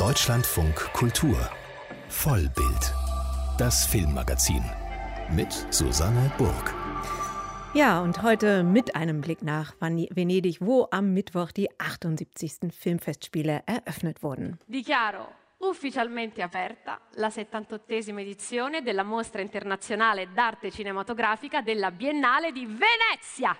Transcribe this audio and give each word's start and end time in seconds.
Deutschlandfunk 0.00 0.94
Kultur 0.94 1.36
Vollbild. 2.08 2.94
Das 3.58 3.84
Filmmagazin 3.84 4.64
mit 5.30 5.52
Susanne 5.68 6.32
Burg. 6.38 6.74
Ja, 7.74 8.00
und 8.00 8.22
heute 8.22 8.62
mit 8.62 8.96
einem 8.96 9.20
Blick 9.20 9.42
nach 9.42 9.74
Venedig, 9.78 10.56
wo 10.62 10.88
am 10.90 11.12
Mittwoch 11.12 11.52
die 11.52 11.68
78. 11.78 12.72
Filmfestspiele 12.72 13.62
eröffnet 13.66 14.22
wurden. 14.22 14.58
Dichiaro 14.66 15.28
ufficialmente 15.58 16.40
aperta 16.40 16.98
la 17.16 17.28
78esima 17.28 18.20
edizione 18.20 18.80
della 18.80 19.02
Mostra 19.02 19.42
Internazionale 19.42 20.28
d'Arte 20.34 20.70
Cinematografica 20.70 21.60
della 21.60 21.90
Biennale 21.90 22.52
di 22.52 22.64
Venezia. 22.64 23.54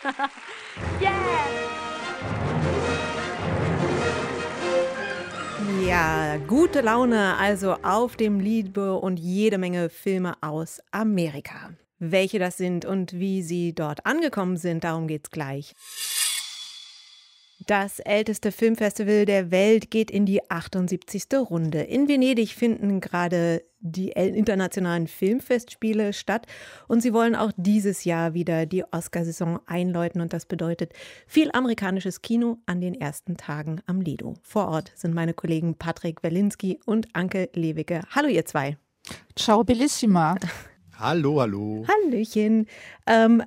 yeah! 0.98 1.93
Ja, 5.86 6.38
gute 6.46 6.80
Laune 6.80 7.36
also 7.36 7.74
auf 7.82 8.16
dem 8.16 8.40
Liebe 8.40 8.94
und 8.94 9.18
jede 9.18 9.58
Menge 9.58 9.90
Filme 9.90 10.32
aus 10.40 10.80
Amerika. 10.92 11.74
Welche 11.98 12.38
das 12.38 12.56
sind 12.56 12.86
und 12.86 13.12
wie 13.12 13.42
sie 13.42 13.74
dort 13.74 14.06
angekommen 14.06 14.56
sind, 14.56 14.84
darum 14.84 15.08
geht's 15.08 15.30
gleich. 15.30 15.74
Das 17.66 17.98
älteste 18.00 18.52
Filmfestival 18.52 19.24
der 19.24 19.50
Welt 19.50 19.90
geht 19.90 20.10
in 20.10 20.26
die 20.26 20.50
78. 20.50 21.24
Runde. 21.34 21.80
In 21.80 22.08
Venedig 22.08 22.50
finden 22.50 23.00
gerade 23.00 23.62
die 23.80 24.10
internationalen 24.10 25.06
Filmfestspiele 25.06 26.12
statt 26.12 26.46
und 26.88 27.00
sie 27.00 27.14
wollen 27.14 27.34
auch 27.34 27.52
dieses 27.56 28.04
Jahr 28.04 28.34
wieder 28.34 28.66
die 28.66 28.84
Oscarsaison 28.84 29.60
einläuten 29.66 30.20
und 30.20 30.34
das 30.34 30.44
bedeutet 30.44 30.92
viel 31.26 31.50
amerikanisches 31.52 32.20
Kino 32.20 32.58
an 32.66 32.80
den 32.80 32.94
ersten 32.94 33.36
Tagen 33.36 33.80
am 33.86 34.00
Lido. 34.00 34.34
Vor 34.42 34.68
Ort 34.68 34.92
sind 34.94 35.14
meine 35.14 35.32
Kollegen 35.32 35.74
Patrick 35.74 36.22
Welinski 36.22 36.80
und 36.84 37.08
Anke 37.14 37.48
Lewicke. 37.54 38.02
Hallo 38.10 38.28
ihr 38.28 38.44
zwei. 38.44 38.76
Ciao 39.36 39.64
bellissima. 39.64 40.36
Hallo, 40.98 41.40
hallo. 41.40 41.84
Hallöchen. 41.88 42.66
Ähm, 43.06 43.42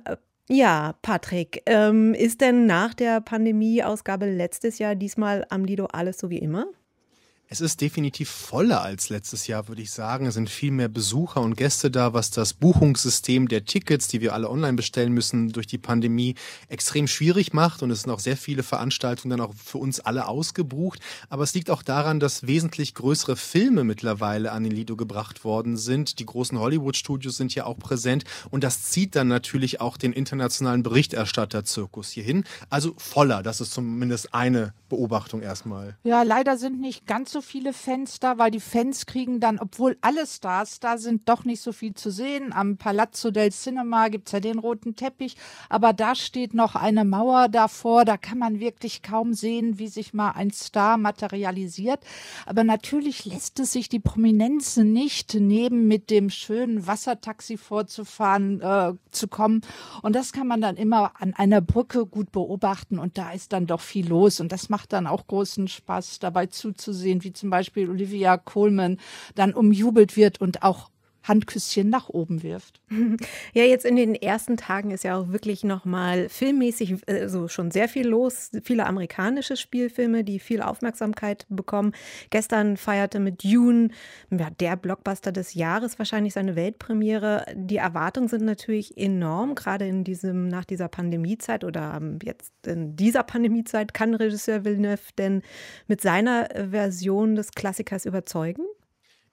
ja, 0.50 0.94
Patrick, 1.02 1.62
ähm, 1.66 2.14
ist 2.14 2.40
denn 2.40 2.66
nach 2.66 2.94
der 2.94 3.20
Pandemie-Ausgabe 3.20 4.26
letztes 4.26 4.78
Jahr 4.78 4.94
diesmal 4.94 5.44
am 5.50 5.64
Lido 5.64 5.86
alles 5.86 6.18
so 6.18 6.30
wie 6.30 6.38
immer? 6.38 6.66
Es 7.50 7.62
ist 7.62 7.80
definitiv 7.80 8.28
voller 8.28 8.82
als 8.82 9.08
letztes 9.08 9.46
Jahr, 9.46 9.68
würde 9.68 9.80
ich 9.80 9.90
sagen. 9.90 10.26
Es 10.26 10.34
sind 10.34 10.50
viel 10.50 10.70
mehr 10.70 10.88
Besucher 10.88 11.40
und 11.40 11.56
Gäste 11.56 11.90
da, 11.90 12.12
was 12.12 12.30
das 12.30 12.52
Buchungssystem 12.52 13.48
der 13.48 13.64
Tickets, 13.64 14.06
die 14.06 14.20
wir 14.20 14.34
alle 14.34 14.50
online 14.50 14.74
bestellen 14.74 15.14
müssen, 15.14 15.48
durch 15.48 15.66
die 15.66 15.78
Pandemie 15.78 16.34
extrem 16.68 17.08
schwierig 17.08 17.54
macht. 17.54 17.82
Und 17.82 17.90
es 17.90 18.02
sind 18.02 18.10
auch 18.10 18.18
sehr 18.18 18.36
viele 18.36 18.62
Veranstaltungen 18.62 19.30
dann 19.30 19.40
auch 19.40 19.54
für 19.54 19.78
uns 19.78 19.98
alle 19.98 20.28
ausgebucht. 20.28 21.00
Aber 21.30 21.42
es 21.42 21.54
liegt 21.54 21.70
auch 21.70 21.82
daran, 21.82 22.20
dass 22.20 22.46
wesentlich 22.46 22.92
größere 22.92 23.34
Filme 23.34 23.82
mittlerweile 23.82 24.52
an 24.52 24.64
den 24.64 24.72
Lido 24.72 24.94
gebracht 24.94 25.42
worden 25.42 25.78
sind. 25.78 26.18
Die 26.18 26.26
großen 26.26 26.58
Hollywood-Studios 26.58 27.38
sind 27.38 27.54
ja 27.54 27.64
auch 27.64 27.78
präsent. 27.78 28.24
Und 28.50 28.62
das 28.62 28.82
zieht 28.82 29.16
dann 29.16 29.28
natürlich 29.28 29.80
auch 29.80 29.96
den 29.96 30.12
internationalen 30.12 30.82
Berichterstatter-Zirkus 30.82 32.10
hierhin. 32.10 32.44
Also 32.68 32.92
voller. 32.98 33.42
Das 33.42 33.62
ist 33.62 33.72
zumindest 33.72 34.34
eine 34.34 34.74
Beobachtung 34.90 35.40
erstmal. 35.40 35.96
Ja, 36.04 36.22
leider 36.24 36.58
sind 36.58 36.78
nicht 36.78 37.06
ganz 37.06 37.32
so 37.32 37.37
so 37.38 37.42
viele 37.42 37.72
Fans 37.72 38.18
da, 38.18 38.36
weil 38.38 38.50
die 38.50 38.58
Fans 38.58 39.06
kriegen 39.06 39.38
dann, 39.38 39.60
obwohl 39.60 39.96
alle 40.00 40.26
Stars 40.26 40.80
da 40.80 40.98
sind, 40.98 41.28
doch 41.28 41.44
nicht 41.44 41.60
so 41.60 41.70
viel 41.70 41.94
zu 41.94 42.10
sehen. 42.10 42.52
Am 42.52 42.78
Palazzo 42.78 43.30
del 43.30 43.52
Cinema 43.52 44.08
gibt 44.08 44.26
es 44.26 44.32
ja 44.32 44.40
den 44.40 44.58
roten 44.58 44.96
Teppich, 44.96 45.36
aber 45.68 45.92
da 45.92 46.16
steht 46.16 46.52
noch 46.52 46.74
eine 46.74 47.04
Mauer 47.04 47.48
davor, 47.48 48.04
da 48.04 48.16
kann 48.16 48.38
man 48.38 48.58
wirklich 48.58 49.02
kaum 49.02 49.34
sehen, 49.34 49.78
wie 49.78 49.86
sich 49.86 50.12
mal 50.14 50.32
ein 50.32 50.50
Star 50.50 50.98
materialisiert. 50.98 52.00
Aber 52.44 52.64
natürlich 52.64 53.24
lässt 53.24 53.60
es 53.60 53.70
sich 53.70 53.88
die 53.88 54.00
Prominenz 54.00 54.76
nicht 54.76 55.34
neben 55.34 55.86
mit 55.86 56.10
dem 56.10 56.30
schönen 56.30 56.88
Wassertaxi 56.88 57.56
vorzufahren 57.56 58.60
äh, 58.60 58.94
zu 59.12 59.28
kommen. 59.28 59.60
Und 60.02 60.16
das 60.16 60.32
kann 60.32 60.48
man 60.48 60.60
dann 60.60 60.76
immer 60.76 61.12
an 61.20 61.34
einer 61.34 61.60
Brücke 61.60 62.04
gut 62.04 62.32
beobachten 62.32 62.98
und 62.98 63.16
da 63.16 63.30
ist 63.30 63.52
dann 63.52 63.68
doch 63.68 63.80
viel 63.80 64.08
los 64.08 64.40
und 64.40 64.50
das 64.50 64.70
macht 64.70 64.92
dann 64.92 65.06
auch 65.06 65.28
großen 65.28 65.68
Spaß 65.68 66.18
dabei 66.18 66.46
zuzusehen, 66.46 67.22
wie 67.22 67.27
wie 67.28 67.32
zum 67.34 67.50
Beispiel 67.50 67.90
Olivia 67.90 68.38
Coleman 68.38 68.98
dann 69.34 69.52
umjubelt 69.52 70.16
wird 70.16 70.40
und 70.40 70.62
auch 70.62 70.90
Handküsschen 71.28 71.90
nach 71.90 72.08
oben 72.08 72.42
wirft. 72.42 72.80
Ja, 73.54 73.64
jetzt 73.64 73.84
in 73.84 73.96
den 73.96 74.14
ersten 74.14 74.56
Tagen 74.56 74.90
ist 74.90 75.04
ja 75.04 75.16
auch 75.16 75.28
wirklich 75.28 75.64
nochmal 75.64 76.28
filmmäßig 76.28 76.96
also 77.06 77.48
schon 77.48 77.70
sehr 77.70 77.88
viel 77.88 78.06
los. 78.06 78.50
Viele 78.62 78.86
amerikanische 78.86 79.56
Spielfilme, 79.56 80.24
die 80.24 80.38
viel 80.38 80.62
Aufmerksamkeit 80.62 81.46
bekommen. 81.48 81.92
Gestern 82.30 82.76
feierte 82.76 83.20
mit 83.20 83.44
Dune, 83.44 83.88
ja, 84.30 84.50
der 84.50 84.76
Blockbuster 84.76 85.32
des 85.32 85.54
Jahres, 85.54 85.98
wahrscheinlich 85.98 86.34
seine 86.34 86.56
Weltpremiere. 86.56 87.46
Die 87.54 87.76
Erwartungen 87.76 88.28
sind 88.28 88.44
natürlich 88.44 88.96
enorm, 88.96 89.54
gerade 89.54 89.86
in 89.86 90.04
diesem, 90.04 90.48
nach 90.48 90.64
dieser 90.64 90.88
Pandemiezeit 90.88 91.64
oder 91.64 91.94
ähm, 91.96 92.18
jetzt 92.22 92.52
in 92.66 92.96
dieser 92.96 93.22
Pandemiezeit. 93.22 93.94
Kann 93.94 94.14
Regisseur 94.14 94.64
Villeneuve 94.64 95.12
denn 95.16 95.42
mit 95.86 96.00
seiner 96.00 96.48
Version 96.70 97.34
des 97.34 97.52
Klassikers 97.52 98.04
überzeugen? 98.04 98.64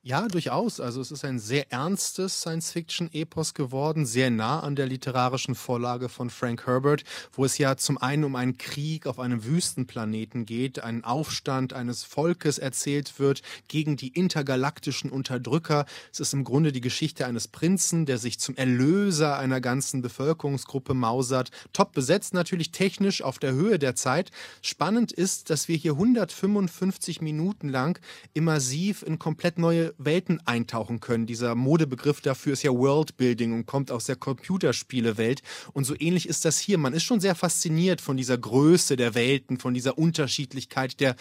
Ja, 0.07 0.27
durchaus. 0.27 0.79
Also 0.79 1.01
es 1.01 1.09
ist 1.09 1.25
ein 1.25 1.39
sehr 1.39 1.71
ernstes 1.71 2.41
Science-Fiction-Epos 2.41 3.55
geworden, 3.55 4.05
sehr 4.05 4.29
nah 4.29 4.59
an 4.59 4.75
der 4.75 4.85
literarischen 4.85 5.55
Vorlage 5.55 6.09
von 6.09 6.29
Frank 6.29 6.67
Herbert, 6.67 7.03
wo 7.33 7.43
es 7.43 7.57
ja 7.57 7.75
zum 7.75 7.97
einen 7.97 8.23
um 8.23 8.35
einen 8.35 8.59
Krieg 8.59 9.07
auf 9.07 9.17
einem 9.17 9.45
Wüstenplaneten 9.45 10.45
geht, 10.45 10.77
einen 10.83 11.03
Aufstand 11.03 11.73
eines 11.73 12.03
Volkes 12.03 12.59
erzählt 12.59 13.17
wird 13.17 13.41
gegen 13.67 13.97
die 13.97 14.09
intergalaktischen 14.09 15.09
Unterdrücker. 15.09 15.88
Es 16.13 16.19
ist 16.19 16.35
im 16.35 16.43
Grunde 16.43 16.72
die 16.72 16.81
Geschichte 16.81 17.25
eines 17.25 17.47
Prinzen, 17.47 18.05
der 18.05 18.19
sich 18.19 18.37
zum 18.37 18.55
Erlöser 18.55 19.39
einer 19.39 19.59
ganzen 19.59 20.03
Bevölkerungsgruppe 20.03 20.93
mausert. 20.93 21.49
Top 21.73 21.93
besetzt 21.93 22.35
natürlich 22.35 22.69
technisch 22.69 23.23
auf 23.23 23.39
der 23.39 23.53
Höhe 23.53 23.79
der 23.79 23.95
Zeit. 23.95 24.29
Spannend 24.61 25.11
ist, 25.11 25.49
dass 25.49 25.67
wir 25.67 25.77
hier 25.77 25.93
155 25.93 27.22
Minuten 27.22 27.69
lang 27.69 27.99
immersiv 28.35 29.01
in 29.01 29.17
komplett 29.17 29.57
neue 29.57 29.94
Welten 29.97 30.39
eintauchen 30.45 31.00
können. 31.00 31.25
Dieser 31.25 31.56
Modebegriff 31.56 32.22
dafür 32.22 32.53
ist 32.53 32.63
ja 32.63 32.72
Worldbuilding 32.72 33.53
und 33.53 33.66
kommt 33.66 33.91
aus 33.91 34.06
der 34.06 34.16
Computerspielewelt. 34.16 35.41
Und 35.73 35.85
so 35.85 35.95
ähnlich 35.97 36.28
ist 36.28 36.45
das 36.45 36.59
hier. 36.59 36.78
Man 36.78 36.94
ist 36.94 37.03
schon 37.03 37.19
sehr 37.19 37.35
fasziniert 37.35 38.01
von 38.01 38.17
dieser 38.17 38.38
Größe 38.38 38.95
der 38.95 39.16
Welten, 39.16 39.57
von 39.57 39.73
dieser 39.73 39.97
Unterschiedlichkeit 39.97 41.00
der, 41.00 41.16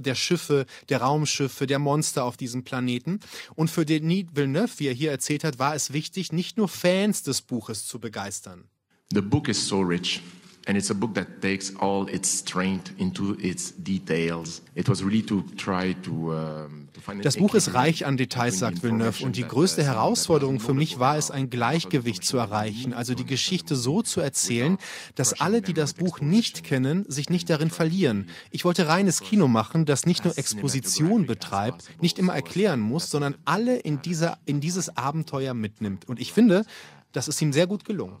der 0.00 0.14
Schiffe, 0.14 0.66
der 0.88 1.00
Raumschiffe, 1.00 1.66
der 1.66 1.78
Monster 1.78 2.24
auf 2.24 2.36
diesem 2.36 2.64
Planeten. 2.64 3.20
Und 3.54 3.70
für 3.70 3.84
Denis 3.84 4.26
Villeneuve, 4.32 4.78
wie 4.78 4.88
er 4.88 4.94
hier 4.94 5.10
erzählt 5.10 5.44
hat, 5.44 5.58
war 5.58 5.74
es 5.74 5.92
wichtig, 5.92 6.32
nicht 6.32 6.56
nur 6.56 6.68
Fans 6.68 7.22
des 7.22 7.42
Buches 7.42 7.86
zu 7.86 7.98
begeistern. 7.98 8.64
The 9.12 9.20
book 9.20 9.48
is 9.48 9.66
so 9.66 9.80
rich. 9.80 10.20
And 10.66 10.76
it's 10.76 10.90
a 10.90 10.94
book 10.94 11.14
that 11.14 11.40
takes 11.40 11.74
all 11.76 12.08
its 12.08 12.38
strength 12.38 12.92
into 12.98 13.36
its 13.40 13.72
details. 13.72 14.62
It 14.74 14.88
was 14.88 15.02
really 15.02 15.22
to 15.22 15.42
try 15.56 15.94
to 16.02 16.32
um, 16.32 16.84
das 17.22 17.36
Buch 17.36 17.54
ist 17.54 17.74
reich 17.74 18.06
an 18.06 18.16
Details, 18.16 18.60
sagt 18.60 18.82
Villeneuve, 18.82 19.24
und 19.24 19.36
die 19.36 19.42
größte 19.42 19.82
uh, 19.82 19.84
Herausforderung 19.84 20.60
für 20.60 20.74
mich 20.74 20.98
war 20.98 21.18
es, 21.18 21.30
ein 21.30 21.50
Gleichgewicht 21.50 22.24
zu 22.24 22.38
erreichen, 22.38 22.94
also 22.94 23.14
die 23.14 23.26
Geschichte 23.26 23.76
so 23.76 24.00
zu 24.00 24.20
erzählen, 24.20 24.78
dass 25.14 25.40
alle, 25.40 25.60
die 25.60 25.74
das 25.74 25.94
Buch 25.94 26.20
nicht 26.20 26.64
kennen, 26.64 27.04
sich 27.08 27.28
nicht 27.28 27.50
darin 27.50 27.70
verlieren. 27.70 28.28
Ich 28.50 28.64
wollte 28.64 28.88
reines 28.88 29.20
Kino 29.20 29.48
machen, 29.48 29.84
das 29.84 30.06
nicht 30.06 30.24
nur 30.24 30.38
Exposition 30.38 31.26
betreibt, 31.26 31.90
nicht 32.00 32.18
immer 32.18 32.34
erklären 32.34 32.80
muss, 32.80 33.10
sondern 33.10 33.34
alle 33.44 33.76
in, 33.76 34.00
dieser, 34.00 34.38
in 34.46 34.60
dieses 34.60 34.96
Abenteuer 34.96 35.52
mitnimmt. 35.52 36.08
Und 36.08 36.20
ich 36.20 36.32
finde, 36.32 36.64
das 37.12 37.28
ist 37.28 37.42
ihm 37.42 37.52
sehr 37.52 37.66
gut 37.66 37.84
gelungen. 37.84 38.16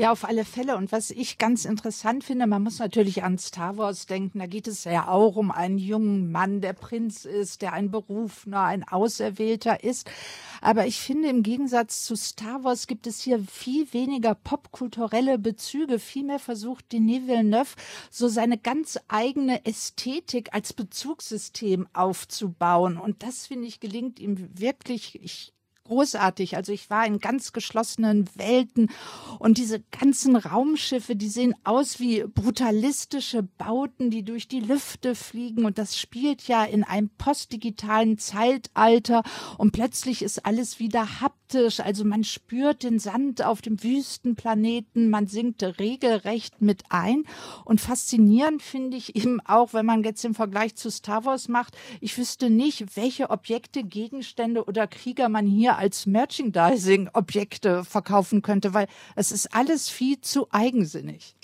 Ja, 0.00 0.12
auf 0.12 0.24
alle 0.24 0.46
Fälle. 0.46 0.78
Und 0.78 0.92
was 0.92 1.10
ich 1.10 1.36
ganz 1.36 1.66
interessant 1.66 2.24
finde, 2.24 2.46
man 2.46 2.62
muss 2.62 2.78
natürlich 2.78 3.22
an 3.22 3.36
Star 3.36 3.76
Wars 3.76 4.06
denken. 4.06 4.38
Da 4.38 4.46
geht 4.46 4.66
es 4.66 4.84
ja 4.84 5.08
auch 5.08 5.36
um 5.36 5.50
einen 5.50 5.76
jungen 5.76 6.32
Mann, 6.32 6.62
der 6.62 6.72
Prinz 6.72 7.26
ist, 7.26 7.60
der 7.60 7.74
ein 7.74 7.90
Berufener, 7.90 8.62
ein 8.62 8.82
Auserwählter 8.82 9.84
ist. 9.84 10.10
Aber 10.62 10.86
ich 10.86 10.98
finde, 10.98 11.28
im 11.28 11.42
Gegensatz 11.42 12.06
zu 12.06 12.16
Star 12.16 12.64
Wars 12.64 12.86
gibt 12.86 13.06
es 13.06 13.20
hier 13.20 13.40
viel 13.40 13.92
weniger 13.92 14.34
popkulturelle 14.34 15.38
Bezüge. 15.38 15.98
Vielmehr 15.98 16.38
versucht 16.38 16.92
Denis 16.92 17.26
Villeneuve 17.26 17.76
so 18.10 18.28
seine 18.28 18.56
ganz 18.56 18.98
eigene 19.08 19.66
Ästhetik 19.66 20.54
als 20.54 20.72
Bezugssystem 20.72 21.86
aufzubauen. 21.92 22.96
Und 22.96 23.22
das, 23.22 23.48
finde 23.48 23.66
ich, 23.66 23.80
gelingt 23.80 24.18
ihm 24.18 24.48
wirklich. 24.58 25.22
Ich 25.22 25.52
großartig. 25.90 26.56
Also 26.56 26.72
ich 26.72 26.88
war 26.88 27.04
in 27.04 27.18
ganz 27.18 27.52
geschlossenen 27.52 28.28
Welten 28.36 28.90
und 29.40 29.58
diese 29.58 29.80
ganzen 29.80 30.36
Raumschiffe, 30.36 31.16
die 31.16 31.28
sehen 31.28 31.56
aus 31.64 31.98
wie 31.98 32.22
brutalistische 32.22 33.42
Bauten, 33.42 34.08
die 34.10 34.22
durch 34.22 34.46
die 34.46 34.60
Lüfte 34.60 35.16
fliegen 35.16 35.64
und 35.64 35.78
das 35.78 35.98
spielt 35.98 36.46
ja 36.46 36.64
in 36.64 36.84
einem 36.84 37.10
postdigitalen 37.18 38.18
Zeitalter 38.18 39.24
und 39.58 39.72
plötzlich 39.72 40.22
ist 40.22 40.46
alles 40.46 40.78
wieder 40.78 41.20
haptisch. 41.20 41.80
Also 41.80 42.04
man 42.04 42.22
spürt 42.22 42.84
den 42.84 43.00
Sand 43.00 43.42
auf 43.42 43.60
dem 43.60 43.82
Wüstenplaneten, 43.82 45.10
man 45.10 45.26
sinkt 45.26 45.64
regelrecht 45.80 46.62
mit 46.62 46.84
ein 46.90 47.24
und 47.64 47.80
faszinierend 47.80 48.62
finde 48.62 48.96
ich 48.96 49.16
eben 49.16 49.40
auch, 49.44 49.72
wenn 49.72 49.86
man 49.86 50.04
jetzt 50.04 50.22
den 50.22 50.34
Vergleich 50.34 50.76
zu 50.76 50.88
Star 50.88 51.24
Wars 51.24 51.48
macht, 51.48 51.76
ich 52.00 52.16
wüsste 52.16 52.48
nicht, 52.48 52.96
welche 52.96 53.30
Objekte, 53.30 53.82
Gegenstände 53.82 54.64
oder 54.64 54.86
Krieger 54.86 55.28
man 55.28 55.48
hier 55.48 55.79
als 55.80 56.06
Merchandising-Objekte 56.06 57.84
verkaufen 57.84 58.42
könnte, 58.42 58.74
weil 58.74 58.86
es 59.16 59.32
ist 59.32 59.54
alles 59.54 59.88
viel 59.88 60.20
zu 60.20 60.46
eigensinnig. 60.50 61.34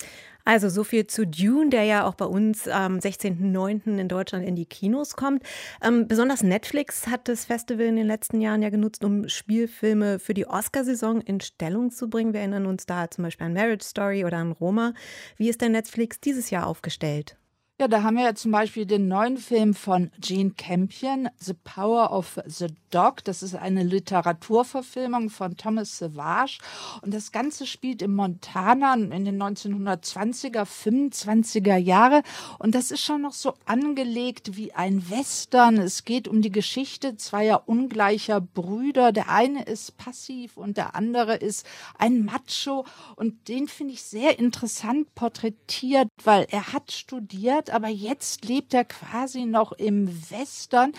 Also 0.44 0.68
so 0.68 0.84
viel 0.84 1.08
zu 1.08 1.26
Dune, 1.26 1.70
der 1.70 1.82
ja 1.82 2.06
auch 2.06 2.14
bei 2.14 2.24
uns 2.24 2.68
am 2.68 2.98
16.09. 2.98 3.98
in 3.98 4.08
Deutschland 4.08 4.46
in 4.46 4.54
die 4.54 4.64
Kinos 4.64 5.16
kommt. 5.16 5.42
Ähm, 5.82 6.06
besonders 6.06 6.44
Netflix 6.44 7.08
hat 7.08 7.26
das 7.26 7.46
Festival 7.46 7.86
in 7.86 7.96
den 7.96 8.06
letzten 8.06 8.40
Jahren 8.40 8.62
ja 8.62 8.70
genutzt, 8.70 9.04
um 9.04 9.28
Spielfilme 9.28 10.20
für 10.20 10.34
die 10.34 10.46
Oscarsaison 10.46 11.20
in 11.20 11.40
Stellung 11.40 11.90
zu 11.90 12.08
bringen. 12.08 12.32
Wir 12.32 12.40
erinnern 12.40 12.66
uns 12.66 12.86
da 12.86 13.10
zum 13.10 13.24
Beispiel 13.24 13.46
an 13.46 13.54
Marriage 13.54 13.84
Story 13.84 14.24
oder 14.24 14.38
an 14.38 14.52
Roma. 14.52 14.94
Wie 15.36 15.48
ist 15.48 15.62
denn 15.62 15.72
Netflix 15.72 16.20
dieses 16.20 16.50
Jahr 16.50 16.68
aufgestellt? 16.68 17.36
Ja, 17.78 17.88
da 17.88 18.02
haben 18.02 18.17
wir 18.17 18.25
ja 18.25 18.34
zum 18.34 18.52
Beispiel 18.52 18.87
den 18.87 19.06
neuen 19.06 19.37
Film 19.37 19.75
von 19.75 20.11
Gene 20.19 20.52
Campion, 20.56 21.28
The 21.38 21.52
Power 21.52 22.11
of 22.11 22.40
the 22.46 22.69
Dog. 22.90 23.23
Das 23.25 23.43
ist 23.43 23.55
eine 23.55 23.82
Literaturverfilmung 23.82 25.28
von 25.28 25.58
Thomas 25.58 25.99
Savage. 25.99 26.56
Und 27.02 27.12
das 27.12 27.32
Ganze 27.32 27.67
spielt 27.67 28.00
in 28.00 28.14
Montana 28.14 28.94
in 28.94 29.26
den 29.26 29.43
1920er, 29.43 30.64
25er 30.64 31.76
Jahre. 31.76 32.23
Und 32.58 32.75
das 32.75 32.90
ist 32.90 33.02
schon 33.02 33.20
noch 33.20 33.34
so 33.34 33.52
angelegt 33.67 34.56
wie 34.56 34.73
ein 34.73 35.11
Western. 35.11 35.76
Es 35.76 36.06
geht 36.06 36.28
um 36.28 36.40
die 36.40 36.52
Geschichte 36.52 37.19
zweier 37.19 37.64
ungleicher 37.67 38.40
Brüder. 38.40 39.12
Der 39.12 39.28
eine 39.28 39.64
ist 39.64 39.99
passiv 39.99 40.56
und 40.56 40.78
der 40.78 40.94
andere 40.94 41.37
ist 41.37 41.67
ein 41.99 42.25
Macho. 42.25 42.87
Und 43.17 43.49
den 43.49 43.69
finde 43.69 43.93
ich 43.93 44.02
sehr 44.02 44.38
interessant 44.38 45.14
porträtiert, 45.14 46.08
weil 46.25 46.46
er 46.50 46.73
hat 46.73 46.90
studiert 46.90 47.65
studiert, 47.66 47.70
aber 47.70 47.88
jetzt 47.88 48.44
lebt 48.44 48.74
er 48.74 48.84
quasi 48.84 49.44
noch 49.44 49.72
im 49.72 50.08
Western. 50.30 50.92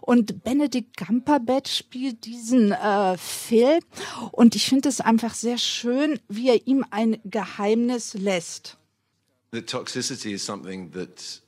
Und 0.00 0.44
Benedict 0.44 0.96
Cumberbatch 0.96 1.76
spielt 1.76 2.24
diesen 2.24 2.72
äh, 2.72 3.16
Film. 3.16 3.80
Und 4.32 4.54
ich 4.54 4.66
finde 4.66 4.88
es 4.88 5.00
einfach 5.00 5.34
sehr 5.34 5.58
schön, 5.58 6.20
wie 6.28 6.48
er 6.48 6.66
ihm 6.66 6.84
ein 6.90 7.18
Geheimnis 7.24 8.14
lässt. 8.14 8.76
The 9.52 9.62
toxicity 9.62 10.32
is 10.32 10.44
something 10.44 10.90
that 10.92 11.40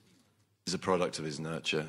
is 0.67 0.75
a 0.75 0.79
product 0.79 1.19
of 1.19 1.27
his 1.27 1.39
nurture 1.39 1.87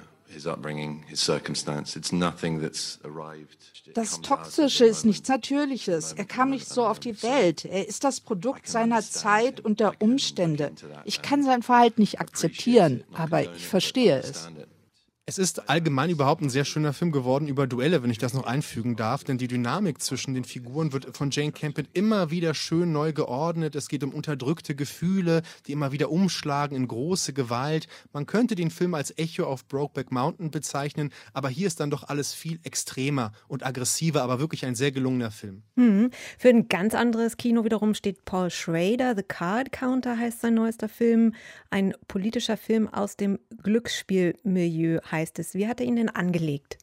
Das 3.94 4.22
Toxische 4.22 4.86
ist 4.86 5.06
nichts 5.06 5.30
Natürliches. 5.30 6.14
Er 6.14 6.26
kam 6.26 6.52
nicht 6.52 6.68
so 6.68 6.86
auf 6.86 7.00
die 7.00 7.24
Welt. 7.24 7.66
Er 7.66 7.88
ist 7.88 8.04
das 8.04 8.20
Produkt 8.20 8.68
seiner 8.68 9.02
Zeit 9.02 9.60
und 9.60 9.80
der 9.80 9.94
Umstände. 10.00 10.72
Ich 11.06 11.22
kann 11.22 11.44
sein 11.44 11.64
Verhalten 11.64 12.02
nicht 12.02 12.20
akzeptieren, 12.20 13.04
aber 13.14 13.42
ich 13.56 13.68
verstehe 13.68 14.20
es. 14.20 14.50
Es 15.30 15.38
ist 15.38 15.70
allgemein 15.70 16.10
überhaupt 16.10 16.42
ein 16.42 16.50
sehr 16.50 16.66
schöner 16.66 16.92
Film 16.92 17.12
geworden 17.12 17.48
über 17.48 17.68
Duelle, 17.68 18.02
wenn 18.02 18.10
ich 18.10 18.18
das 18.18 18.34
noch 18.34 18.48
einfügen 18.48 18.96
darf, 18.96 19.24
denn 19.24 19.38
die 19.38 19.48
Dynamik 19.48 20.02
zwischen 20.02 20.34
den 20.34 20.44
Figuren 20.44 20.92
wird 20.92 21.16
von 21.16 21.30
Jane 21.30 21.52
Campion 21.52 21.88
immer 21.94 22.31
wieder 22.31 22.56
schön 22.56 22.92
neu 22.92 23.14
geordnet. 23.14 23.76
Es 23.76 23.90
geht 23.90 24.04
um 24.04 24.12
unterdrückte 24.12 24.74
Gefühle, 24.74 25.44
die 25.68 25.74
immer 25.74 25.92
wieder 25.92 26.10
umschlagen 26.10 26.76
in 26.76 26.88
große 26.88 27.34
Gewalt. 27.34 27.88
Man 28.12 28.26
könnte 28.26 28.56
den 28.56 28.72
Film 28.72 28.96
als 28.96 29.16
Echo 29.20 29.44
auf 29.44 29.68
Brokeback 29.68 30.12
Mountain 30.12 30.50
bezeichnen, 30.50 31.12
aber 31.31 31.50
hier 31.50 31.68
ist 31.68 31.80
dann 31.80 31.92
doch 31.92 32.06
alles 32.06 32.34
viel 32.34 32.60
extremer 32.64 33.31
und 33.48 33.64
aggressiver, 33.64 34.24
aber 34.24 34.40
wirklich 34.40 34.66
ein 34.66 34.74
sehr 34.74 34.92
gelungener 34.92 35.30
Film. 35.30 35.62
Mhm. 35.76 36.10
Für 36.40 36.50
ein 36.50 36.70
ganz 36.70 36.96
anderes 36.96 37.38
Kino 37.38 37.64
wiederum 37.64 37.94
steht 37.94 38.26
Paul 38.26 38.50
Schrader, 38.50 39.14
The 39.16 39.22
Card 39.22 39.72
Counter 39.74 40.18
heißt 40.18 40.42
sein 40.42 40.56
neuester 40.56 40.90
Film, 40.90 41.36
ein 41.70 41.94
politischer 42.08 42.58
Film 42.58 42.92
aus 42.92 43.16
dem 43.16 43.38
Glücksspielmilieu 43.62 45.02
heißt 45.12 45.19
heißt 45.19 45.39
es. 45.39 45.54
Wie 45.54 45.68
hat 45.68 45.80
er 45.80 45.86
ihn 45.86 45.98
denn 45.98 46.10
angelegt? 46.10 46.77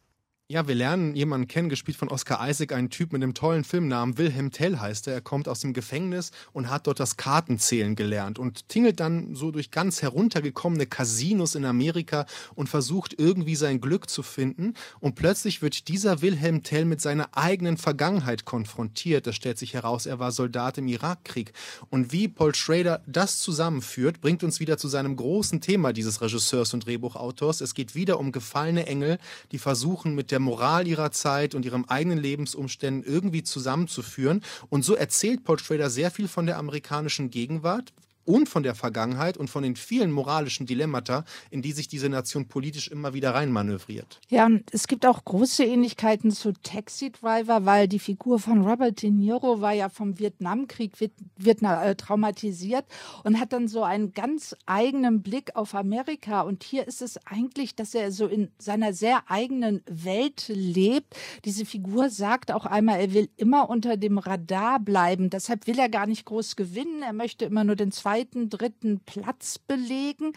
Ja, 0.48 0.68
wir 0.68 0.76
lernen 0.76 1.16
jemanden 1.16 1.48
kennen, 1.48 1.68
gespielt 1.68 1.96
von 1.96 2.08
Oscar 2.08 2.48
Isaac, 2.48 2.70
einen 2.70 2.88
Typ 2.88 3.12
mit 3.12 3.20
einem 3.20 3.34
tollen 3.34 3.64
Filmnamen. 3.64 4.16
Wilhelm 4.16 4.52
Tell 4.52 4.78
heißt 4.78 5.08
er. 5.08 5.14
Er 5.14 5.20
kommt 5.20 5.48
aus 5.48 5.58
dem 5.58 5.72
Gefängnis 5.72 6.30
und 6.52 6.70
hat 6.70 6.86
dort 6.86 7.00
das 7.00 7.16
Kartenzählen 7.16 7.96
gelernt 7.96 8.38
und 8.38 8.68
tingelt 8.68 9.00
dann 9.00 9.34
so 9.34 9.50
durch 9.50 9.72
ganz 9.72 10.02
heruntergekommene 10.02 10.86
Casinos 10.86 11.56
in 11.56 11.64
Amerika 11.64 12.26
und 12.54 12.68
versucht 12.68 13.18
irgendwie 13.18 13.56
sein 13.56 13.80
Glück 13.80 14.08
zu 14.08 14.22
finden. 14.22 14.74
Und 15.00 15.16
plötzlich 15.16 15.62
wird 15.62 15.88
dieser 15.88 16.22
Wilhelm 16.22 16.62
Tell 16.62 16.84
mit 16.84 17.00
seiner 17.00 17.36
eigenen 17.36 17.76
Vergangenheit 17.76 18.44
konfrontiert. 18.44 19.26
Das 19.26 19.34
stellt 19.34 19.58
sich 19.58 19.74
heraus, 19.74 20.06
er 20.06 20.20
war 20.20 20.30
Soldat 20.30 20.78
im 20.78 20.86
Irakkrieg. 20.86 21.54
Und 21.90 22.12
wie 22.12 22.28
Paul 22.28 22.54
Schrader 22.54 23.02
das 23.08 23.40
zusammenführt, 23.40 24.20
bringt 24.20 24.44
uns 24.44 24.60
wieder 24.60 24.78
zu 24.78 24.86
seinem 24.86 25.16
großen 25.16 25.60
Thema 25.60 25.92
dieses 25.92 26.20
Regisseurs 26.20 26.72
und 26.72 26.86
Drehbuchautors. 26.86 27.60
Es 27.60 27.74
geht 27.74 27.96
wieder 27.96 28.20
um 28.20 28.30
gefallene 28.30 28.86
Engel, 28.86 29.18
die 29.50 29.58
versuchen 29.58 30.14
mit 30.14 30.30
der 30.30 30.35
der 30.36 30.40
Moral 30.42 30.86
ihrer 30.86 31.12
Zeit 31.12 31.54
und 31.54 31.64
ihrem 31.64 31.86
eigenen 31.86 32.18
Lebensumständen 32.18 33.10
irgendwie 33.10 33.42
zusammenzuführen. 33.42 34.42
Und 34.68 34.84
so 34.84 34.94
erzählt 34.94 35.44
Paul 35.44 35.58
Schrader 35.58 35.88
sehr 35.88 36.10
viel 36.10 36.28
von 36.28 36.44
der 36.44 36.58
amerikanischen 36.58 37.30
Gegenwart, 37.30 37.94
und 38.26 38.48
von 38.48 38.62
der 38.62 38.74
Vergangenheit 38.74 39.36
und 39.36 39.48
von 39.48 39.62
den 39.62 39.76
vielen 39.76 40.10
moralischen 40.10 40.66
Dilemmata, 40.66 41.24
in 41.50 41.62
die 41.62 41.72
sich 41.72 41.88
diese 41.88 42.08
Nation 42.08 42.46
politisch 42.48 42.88
immer 42.88 43.14
wieder 43.14 43.34
reinmanövriert. 43.34 44.20
Ja, 44.28 44.46
und 44.46 44.64
es 44.72 44.88
gibt 44.88 45.06
auch 45.06 45.24
große 45.24 45.64
Ähnlichkeiten 45.64 46.30
zu 46.30 46.52
Taxi 46.52 47.10
Driver, 47.10 47.64
weil 47.64 47.88
die 47.88 47.98
Figur 47.98 48.38
von 48.38 48.66
Robert 48.66 49.02
De 49.02 49.10
Niro 49.10 49.60
war 49.60 49.72
ja 49.72 49.88
vom 49.88 50.18
Vietnamkrieg 50.18 50.92
wird 51.38 51.62
äh, 51.62 51.94
traumatisiert 51.94 52.84
und 53.24 53.40
hat 53.40 53.52
dann 53.52 53.68
so 53.68 53.82
einen 53.82 54.12
ganz 54.12 54.56
eigenen 54.66 55.22
Blick 55.22 55.54
auf 55.54 55.74
Amerika. 55.74 56.42
Und 56.42 56.64
hier 56.64 56.86
ist 56.86 57.02
es 57.02 57.18
eigentlich, 57.26 57.74
dass 57.74 57.94
er 57.94 58.10
so 58.10 58.26
in 58.26 58.50
seiner 58.58 58.92
sehr 58.92 59.22
eigenen 59.28 59.82
Welt 59.86 60.46
lebt. 60.48 61.14
Diese 61.44 61.64
Figur 61.64 62.10
sagt 62.10 62.52
auch 62.52 62.66
einmal, 62.66 63.00
er 63.00 63.14
will 63.14 63.28
immer 63.36 63.70
unter 63.70 63.96
dem 63.96 64.18
Radar 64.18 64.80
bleiben. 64.80 65.30
Deshalb 65.30 65.66
will 65.66 65.78
er 65.78 65.88
gar 65.88 66.06
nicht 66.06 66.24
groß 66.24 66.56
gewinnen. 66.56 67.02
Er 67.02 67.12
möchte 67.12 67.44
immer 67.44 67.64
nur 67.64 67.76
den 67.76 67.92
zweiten 67.92 68.15
zweiten, 68.16 68.48
dritten 68.48 69.00
Platz 69.00 69.58
belegen. 69.58 70.32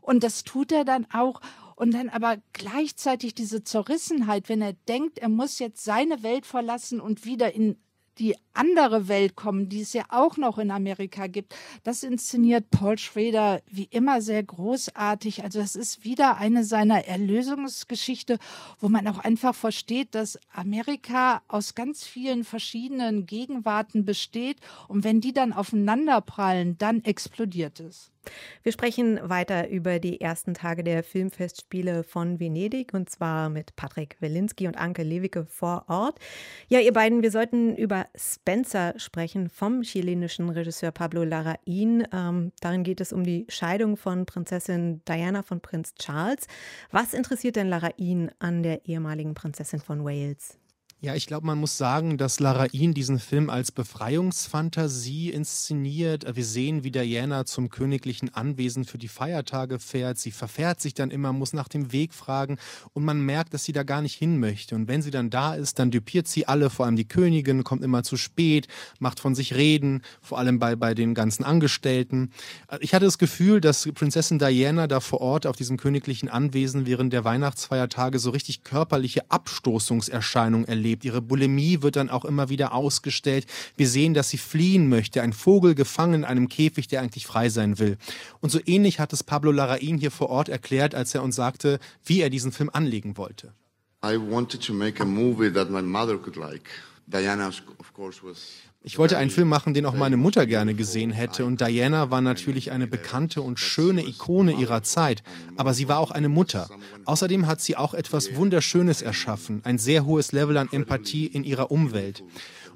Und 0.00 0.24
das 0.24 0.44
tut 0.44 0.72
er 0.72 0.84
dann 0.84 1.06
auch. 1.12 1.40
Und 1.76 1.92
dann 1.92 2.08
aber 2.08 2.38
gleichzeitig 2.52 3.34
diese 3.34 3.62
Zerrissenheit, 3.62 4.48
wenn 4.48 4.62
er 4.62 4.72
denkt, 4.72 5.18
er 5.18 5.28
muss 5.28 5.58
jetzt 5.58 5.84
seine 5.84 6.22
Welt 6.22 6.46
verlassen 6.46 7.00
und 7.00 7.24
wieder 7.24 7.54
in 7.54 7.76
die 8.18 8.36
andere 8.52 9.08
Welt 9.08 9.36
kommen, 9.36 9.68
die 9.68 9.82
es 9.82 9.92
ja 9.92 10.04
auch 10.08 10.36
noch 10.36 10.58
in 10.58 10.70
Amerika 10.70 11.26
gibt. 11.26 11.54
Das 11.84 12.02
inszeniert 12.02 12.70
Paul 12.70 12.98
Schrader 12.98 13.62
wie 13.70 13.88
immer 13.90 14.20
sehr 14.20 14.42
großartig. 14.42 15.44
Also 15.44 15.60
es 15.60 15.76
ist 15.76 16.04
wieder 16.04 16.36
eine 16.36 16.64
seiner 16.64 17.06
Erlösungsgeschichte, 17.06 18.38
wo 18.80 18.88
man 18.88 19.06
auch 19.06 19.18
einfach 19.18 19.54
versteht, 19.54 20.14
dass 20.14 20.38
Amerika 20.52 21.42
aus 21.48 21.74
ganz 21.74 22.04
vielen 22.04 22.44
verschiedenen 22.44 23.26
Gegenwarten 23.26 24.04
besteht 24.04 24.58
und 24.88 25.04
wenn 25.04 25.20
die 25.20 25.32
dann 25.32 25.52
aufeinanderprallen, 25.52 26.78
dann 26.78 27.04
explodiert 27.04 27.80
es. 27.80 28.10
Wir 28.62 28.72
sprechen 28.72 29.18
weiter 29.22 29.68
über 29.68 29.98
die 29.98 30.20
ersten 30.20 30.54
Tage 30.54 30.84
der 30.84 31.02
Filmfestspiele 31.02 32.02
von 32.04 32.40
Venedig 32.40 32.94
und 32.94 33.10
zwar 33.10 33.48
mit 33.48 33.76
Patrick 33.76 34.16
Welinski 34.20 34.66
und 34.66 34.76
Anke 34.76 35.02
Lewicke 35.02 35.46
vor 35.46 35.84
Ort. 35.88 36.18
Ja, 36.68 36.80
ihr 36.80 36.92
beiden, 36.92 37.22
wir 37.22 37.30
sollten 37.30 37.76
über 37.76 38.06
Spencer 38.16 38.94
sprechen 38.96 39.48
vom 39.48 39.82
chilenischen 39.82 40.48
Regisseur 40.48 40.90
Pablo 40.90 41.22
Larraín. 41.22 42.06
Ähm, 42.12 42.52
darin 42.60 42.82
geht 42.82 43.00
es 43.00 43.12
um 43.12 43.24
die 43.24 43.46
Scheidung 43.48 43.96
von 43.96 44.26
Prinzessin 44.26 45.02
Diana 45.06 45.42
von 45.42 45.60
Prinz 45.60 45.94
Charles. 45.94 46.46
Was 46.90 47.14
interessiert 47.14 47.56
denn 47.56 47.72
Larraín 47.72 48.30
an 48.38 48.62
der 48.62 48.86
ehemaligen 48.86 49.34
Prinzessin 49.34 49.80
von 49.80 50.04
Wales? 50.04 50.57
Ja, 51.00 51.14
ich 51.14 51.28
glaube, 51.28 51.46
man 51.46 51.58
muss 51.58 51.78
sagen, 51.78 52.18
dass 52.18 52.40
Larain 52.40 52.92
diesen 52.92 53.20
Film 53.20 53.50
als 53.50 53.70
Befreiungsfantasie 53.70 55.30
inszeniert. 55.30 56.26
Wir 56.34 56.44
sehen, 56.44 56.82
wie 56.82 56.90
Diana 56.90 57.44
zum 57.44 57.68
königlichen 57.68 58.34
Anwesen 58.34 58.84
für 58.84 58.98
die 58.98 59.06
Feiertage 59.06 59.78
fährt. 59.78 60.18
Sie 60.18 60.32
verfährt 60.32 60.80
sich 60.80 60.94
dann 60.94 61.12
immer, 61.12 61.32
muss 61.32 61.52
nach 61.52 61.68
dem 61.68 61.92
Weg 61.92 62.12
fragen 62.12 62.58
und 62.94 63.04
man 63.04 63.20
merkt, 63.20 63.54
dass 63.54 63.62
sie 63.62 63.70
da 63.70 63.84
gar 63.84 64.02
nicht 64.02 64.16
hin 64.16 64.40
möchte. 64.40 64.74
Und 64.74 64.88
wenn 64.88 65.00
sie 65.00 65.12
dann 65.12 65.30
da 65.30 65.54
ist, 65.54 65.78
dann 65.78 65.92
düpiert 65.92 66.26
sie 66.26 66.48
alle, 66.48 66.68
vor 66.68 66.86
allem 66.86 66.96
die 66.96 67.06
Königin, 67.06 67.62
kommt 67.62 67.84
immer 67.84 68.02
zu 68.02 68.16
spät, 68.16 68.66
macht 68.98 69.20
von 69.20 69.36
sich 69.36 69.54
reden, 69.54 70.02
vor 70.20 70.40
allem 70.40 70.58
bei, 70.58 70.74
bei 70.74 70.94
den 70.94 71.14
ganzen 71.14 71.44
Angestellten. 71.44 72.32
Ich 72.80 72.92
hatte 72.92 73.04
das 73.04 73.18
Gefühl, 73.18 73.60
dass 73.60 73.88
Prinzessin 73.94 74.40
Diana 74.40 74.88
da 74.88 74.98
vor 74.98 75.20
Ort 75.20 75.46
auf 75.46 75.54
diesem 75.54 75.76
königlichen 75.76 76.28
Anwesen 76.28 76.86
während 76.86 77.12
der 77.12 77.22
Weihnachtsfeiertage 77.22 78.18
so 78.18 78.30
richtig 78.30 78.64
körperliche 78.64 79.30
Abstoßungserscheinungen 79.30 80.66
erlebt 80.66 80.87
erlebt. 80.88 81.04
Ihre 81.04 81.20
Bulimie 81.20 81.82
wird 81.82 81.96
dann 81.96 82.08
auch 82.08 82.24
immer 82.24 82.48
wieder 82.48 82.72
ausgestellt. 82.72 83.46
Wir 83.76 83.88
sehen, 83.88 84.14
dass 84.14 84.30
sie 84.30 84.38
fliehen 84.38 84.88
möchte. 84.88 85.22
Ein 85.22 85.32
Vogel 85.32 85.74
gefangen 85.74 86.14
in 86.14 86.24
einem 86.24 86.48
Käfig, 86.48 86.88
der 86.88 87.02
eigentlich 87.02 87.26
frei 87.26 87.50
sein 87.50 87.78
will. 87.78 87.98
Und 88.40 88.50
so 88.50 88.60
ähnlich 88.64 88.98
hat 88.98 89.12
es 89.12 89.22
Pablo 89.22 89.50
Larraín 89.50 89.98
hier 89.98 90.10
vor 90.10 90.30
Ort 90.30 90.48
erklärt, 90.48 90.94
als 90.94 91.14
er 91.14 91.22
uns 91.22 91.36
sagte, 91.36 91.78
wie 92.04 92.20
er 92.20 92.30
diesen 92.30 92.52
Film 92.52 92.70
anlegen 92.72 93.16
wollte. 93.16 93.52
I 94.02 94.16
wanted 94.16 94.64
to 94.64 94.72
make 94.72 95.02
a 95.02 95.06
movie 95.06 95.52
that 95.52 95.70
my 95.70 95.82
mother 95.82 96.16
could 96.16 96.36
like. 96.36 96.70
Diana, 97.06 97.48
of 97.48 97.92
course, 97.94 98.22
was 98.22 98.67
ich 98.80 98.96
wollte 98.96 99.18
einen 99.18 99.30
Film 99.30 99.48
machen, 99.48 99.74
den 99.74 99.86
auch 99.86 99.94
meine 99.94 100.16
Mutter 100.16 100.46
gerne 100.46 100.72
gesehen 100.72 101.10
hätte. 101.10 101.44
Und 101.44 101.60
Diana 101.60 102.10
war 102.10 102.20
natürlich 102.20 102.70
eine 102.70 102.86
bekannte 102.86 103.42
und 103.42 103.58
schöne 103.58 104.06
Ikone 104.06 104.52
ihrer 104.52 104.84
Zeit. 104.84 105.24
Aber 105.56 105.74
sie 105.74 105.88
war 105.88 105.98
auch 105.98 106.12
eine 106.12 106.28
Mutter. 106.28 106.68
Außerdem 107.04 107.48
hat 107.48 107.60
sie 107.60 107.76
auch 107.76 107.92
etwas 107.92 108.36
Wunderschönes 108.36 109.02
erschaffen. 109.02 109.62
Ein 109.64 109.78
sehr 109.78 110.06
hohes 110.06 110.30
Level 110.30 110.56
an 110.56 110.68
Empathie 110.70 111.26
in 111.26 111.42
ihrer 111.42 111.72
Umwelt. 111.72 112.22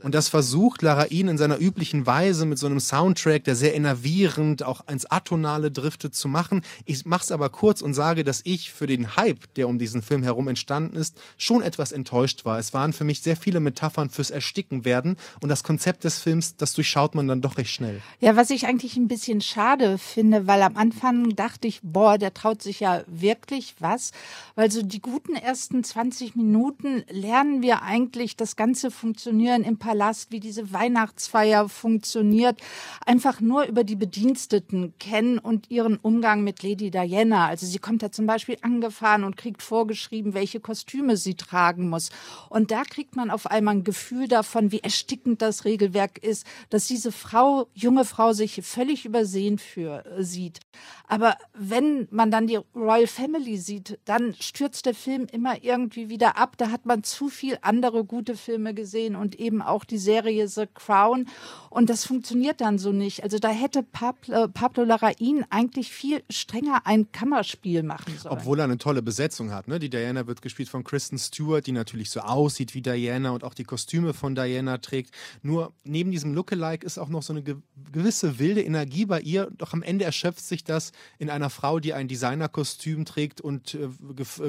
Und 0.03 0.15
das 0.15 0.29
versucht 0.29 0.83
Larain 0.83 1.29
in 1.29 1.39
seiner 1.39 1.61
üblichen 1.61 2.07
Weise 2.07 2.45
mit 2.45 2.59
so 2.59 2.67
einem 2.67 2.81
Soundtrack, 2.81 3.45
der 3.45 3.55
sehr 3.55 3.75
enervierend 3.75 4.65
auch 4.65 4.87
ins 4.89 5.07
Atonale 5.07 5.71
driftet, 5.71 6.15
zu 6.15 6.29
machen. 6.29 6.63
Ich 6.85 7.07
mache 7.07 7.23
es 7.23 7.31
aber 7.31 7.49
kurz 7.51 7.83
und 7.83 7.95
sage, 7.95 8.25
dass 8.25 8.41
ich 8.45 8.73
für 8.73 8.87
den 8.87 9.17
Hype, 9.17 9.55
der 9.55 9.69
um 9.69 9.79
diesen 9.79 10.03
Film 10.03 10.23
herum 10.23 10.49
entstanden 10.49 10.97
ist, 10.97 11.21
schon 11.39 11.63
etwas 11.63 11.93
enttäuscht 11.93 12.45
war. 12.45 12.59
Es 12.59 12.75
waren 12.75 12.93
für 12.93 13.05
mich 13.05 13.23
sehr 13.23 13.37
viele 13.37 13.61
Metaphern 13.61 14.11
fürs 14.11 14.31
Ersticken 14.31 14.85
werden 14.85 15.17
und 15.41 15.49
das 15.49 15.63
Konzept 15.63 16.05
des 16.05 16.19
Films, 16.19 16.57
das 16.57 16.73
durchschaut 16.75 17.15
man 17.15 17.29
dann 17.29 17.41
doch 17.41 17.57
recht 17.57 17.71
schnell. 17.71 18.01
Ja, 18.19 18.35
was 18.35 18.51
ich 18.51 18.67
eigentlich 18.67 18.97
ein 18.97 19.09
bisschen 19.09 19.41
schade 19.41 19.99
finde, 19.99 20.47
weil 20.47 20.63
am 20.63 20.77
Anfang 20.77 21.37
dachte 21.37 21.69
ich, 21.69 21.81
boah, 21.83 22.19
der 22.19 22.35
traut 22.35 22.61
sich 22.63 22.81
ja 22.81 23.03
wirklich 23.07 23.77
was, 23.79 24.11
weil 24.57 24.71
so 24.71 24.83
die 24.83 25.01
guten 25.01 25.37
ersten 25.37 25.85
20 25.85 26.35
Minuten 26.35 27.05
lernen 27.09 27.63
wir 27.63 27.83
eigentlich 27.83 28.37
das 28.37 28.57
ganze 28.57 28.91
Funktionieren 28.91 29.63
im 29.63 29.79
Parlament 29.79 29.92
Palast, 29.93 30.33
wie 30.33 30.41
diese 30.41 30.73
Weihnachtsfeier 30.73 31.69
funktioniert, 31.69 32.59
einfach 33.05 33.43
nur 33.43 33.65
über 33.65 33.85
die 33.85 33.95
Bediensteten 33.95 34.95
kennen 34.99 35.39
und 35.39 35.71
ihren 35.71 35.99
Umgang 35.99 36.43
mit 36.45 36.63
Lady 36.63 36.91
Diana. 36.91 37.47
Also 37.49 37.67
sie 37.67 37.79
kommt 37.79 38.03
da 38.03 38.11
zum 38.11 38.25
Beispiel 38.25 38.57
angefahren 38.63 39.23
und 39.23 39.37
kriegt 39.37 39.63
vorgeschrieben, 39.63 40.33
welche 40.33 40.61
Kostüme 40.61 41.19
sie 41.19 41.35
tragen 41.35 41.91
muss. 41.91 42.09
Und 42.49 42.71
da 42.71 42.85
kriegt 42.85 43.17
man 43.17 43.31
auf 43.31 43.47
einmal 43.47 43.75
ein 43.75 43.85
Gefühl 43.85 44.29
davon, 44.29 44.73
wie 44.73 44.81
erstickend 44.81 45.43
das 45.43 45.67
Regelwerk 45.67 46.17
ist, 46.25 46.47
dass 46.71 46.87
diese 46.87 47.13
Frau, 47.13 47.67
junge 47.75 48.07
Frau, 48.07 48.33
sich 48.33 48.63
völlig 48.65 49.05
übersehen 49.05 49.59
für, 49.59 50.07
äh, 50.07 50.23
sieht. 50.23 50.61
Aber 51.07 51.37
wenn 51.53 52.09
man 52.11 52.31
dann 52.31 52.47
die 52.47 52.61
Royal 52.75 53.07
Family 53.07 53.59
sieht, 53.59 53.99
dann 54.07 54.35
stürzt 54.41 54.87
der 54.87 54.95
Film 54.95 55.27
immer 55.31 55.63
irgendwie 55.63 56.09
wieder 56.09 56.39
ab. 56.39 56.55
Da 56.57 56.71
hat 56.71 56.87
man 56.87 57.05
zu 57.05 57.29
viel 57.29 57.59
andere 57.61 58.07
gute 58.07 58.35
Filme 58.37 58.73
gesehen 58.73 59.17
und 59.17 59.39
eben 59.39 59.61
auch 59.61 59.82
die 59.85 59.99
Serie 59.99 60.49
The 60.49 60.67
Crown. 60.73 61.27
Und 61.71 61.89
das 61.89 62.05
funktioniert 62.05 62.61
dann 62.61 62.79
so 62.79 62.93
nicht. 62.93 63.23
Also 63.23 63.39
da 63.39 63.49
hätte 63.49 63.83
Pablo, 63.83 64.49
Pablo 64.49 64.83
Larraín 64.85 65.45
eigentlich 65.49 65.91
viel 65.91 66.23
strenger 66.31 66.83
ein 66.85 67.11
Kammerspiel 67.12 67.83
machen 67.83 68.19
sollen. 68.19 68.39
Obwohl 68.39 68.59
er 68.59 68.65
eine 68.65 68.77
tolle 68.77 69.01
Besetzung 69.01 69.53
hat. 69.53 69.69
Ne? 69.69 69.79
Die 69.79 69.89
Diana 69.89 70.27
wird 70.27 70.43
gespielt 70.43 70.69
von 70.69 70.85
Kristen 70.85 71.19
Stewart, 71.19 71.67
die 71.67 71.73
natürlich 71.73 72.11
so 72.11 72.21
aussieht 72.21 72.75
wie 72.75 72.83
Diana 72.83 73.31
und 73.31 73.43
auch 73.43 73.55
die 73.55 73.65
Kostüme 73.65 74.12
von 74.12 74.35
Diana 74.35 74.79
trägt. 74.79 75.15
Nur 75.43 75.73
neben 75.85 76.11
diesem 76.11 76.35
Lookalike 76.35 76.85
ist 76.85 76.99
auch 76.99 77.09
noch 77.09 77.23
so 77.23 77.33
eine 77.33 77.43
gewisse 77.43 78.39
wilde 78.39 78.62
Energie 78.62 79.07
bei 79.07 79.21
ihr. 79.21 79.51
Doch 79.57 79.73
am 79.73 79.83
Ende 79.83 80.05
erschöpft 80.05 80.45
sich 80.45 80.65
das 80.65 80.93
in 81.19 81.31
einer 81.31 81.49
Frau, 81.49 81.81
die 81.81 81.95
ein 81.95 82.07
Designerkostüm 82.07 83.07
trägt 83.07 83.41
und 83.41 83.75
äh, 83.75 83.89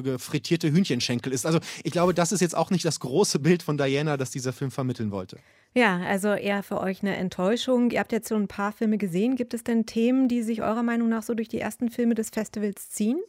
gefrittierte 0.01 0.71
Hühnchenschenkel 0.71 1.31
ist. 1.31 1.45
Also 1.45 1.59
ich 1.83 1.93
glaube, 1.93 2.13
das 2.13 2.33
ist 2.33 2.41
jetzt 2.41 2.55
auch 2.55 2.69
nicht 2.69 2.83
das 2.83 2.99
große 2.99 3.39
Bild 3.39 3.63
von 3.63 3.77
Diana, 3.77 4.17
das 4.17 4.31
dieser 4.31 4.51
Film 4.51 4.71
vermitteln 4.71 5.11
wollte. 5.11 5.22
Ja, 5.75 6.01
also 6.01 6.33
eher 6.33 6.61
für 6.61 6.79
euch 6.79 7.01
eine 7.01 7.15
Enttäuschung. 7.15 7.89
Ihr 7.89 7.99
habt 7.99 8.11
jetzt 8.11 8.27
so 8.27 8.35
ein 8.35 8.47
paar 8.47 8.71
Filme 8.71 8.97
gesehen. 8.97 9.35
Gibt 9.35 9.53
es 9.55 9.63
denn 9.63 9.85
Themen, 9.87 10.27
die 10.27 10.43
sich 10.43 10.61
eurer 10.61 10.83
Meinung 10.83 11.09
nach 11.09 11.23
so 11.23 11.33
durch 11.33 11.49
die 11.49 11.59
ersten 11.59 11.89
Filme 11.89 12.13
des 12.13 12.29
Festivals 12.29 12.91
ziehen? 12.91 13.19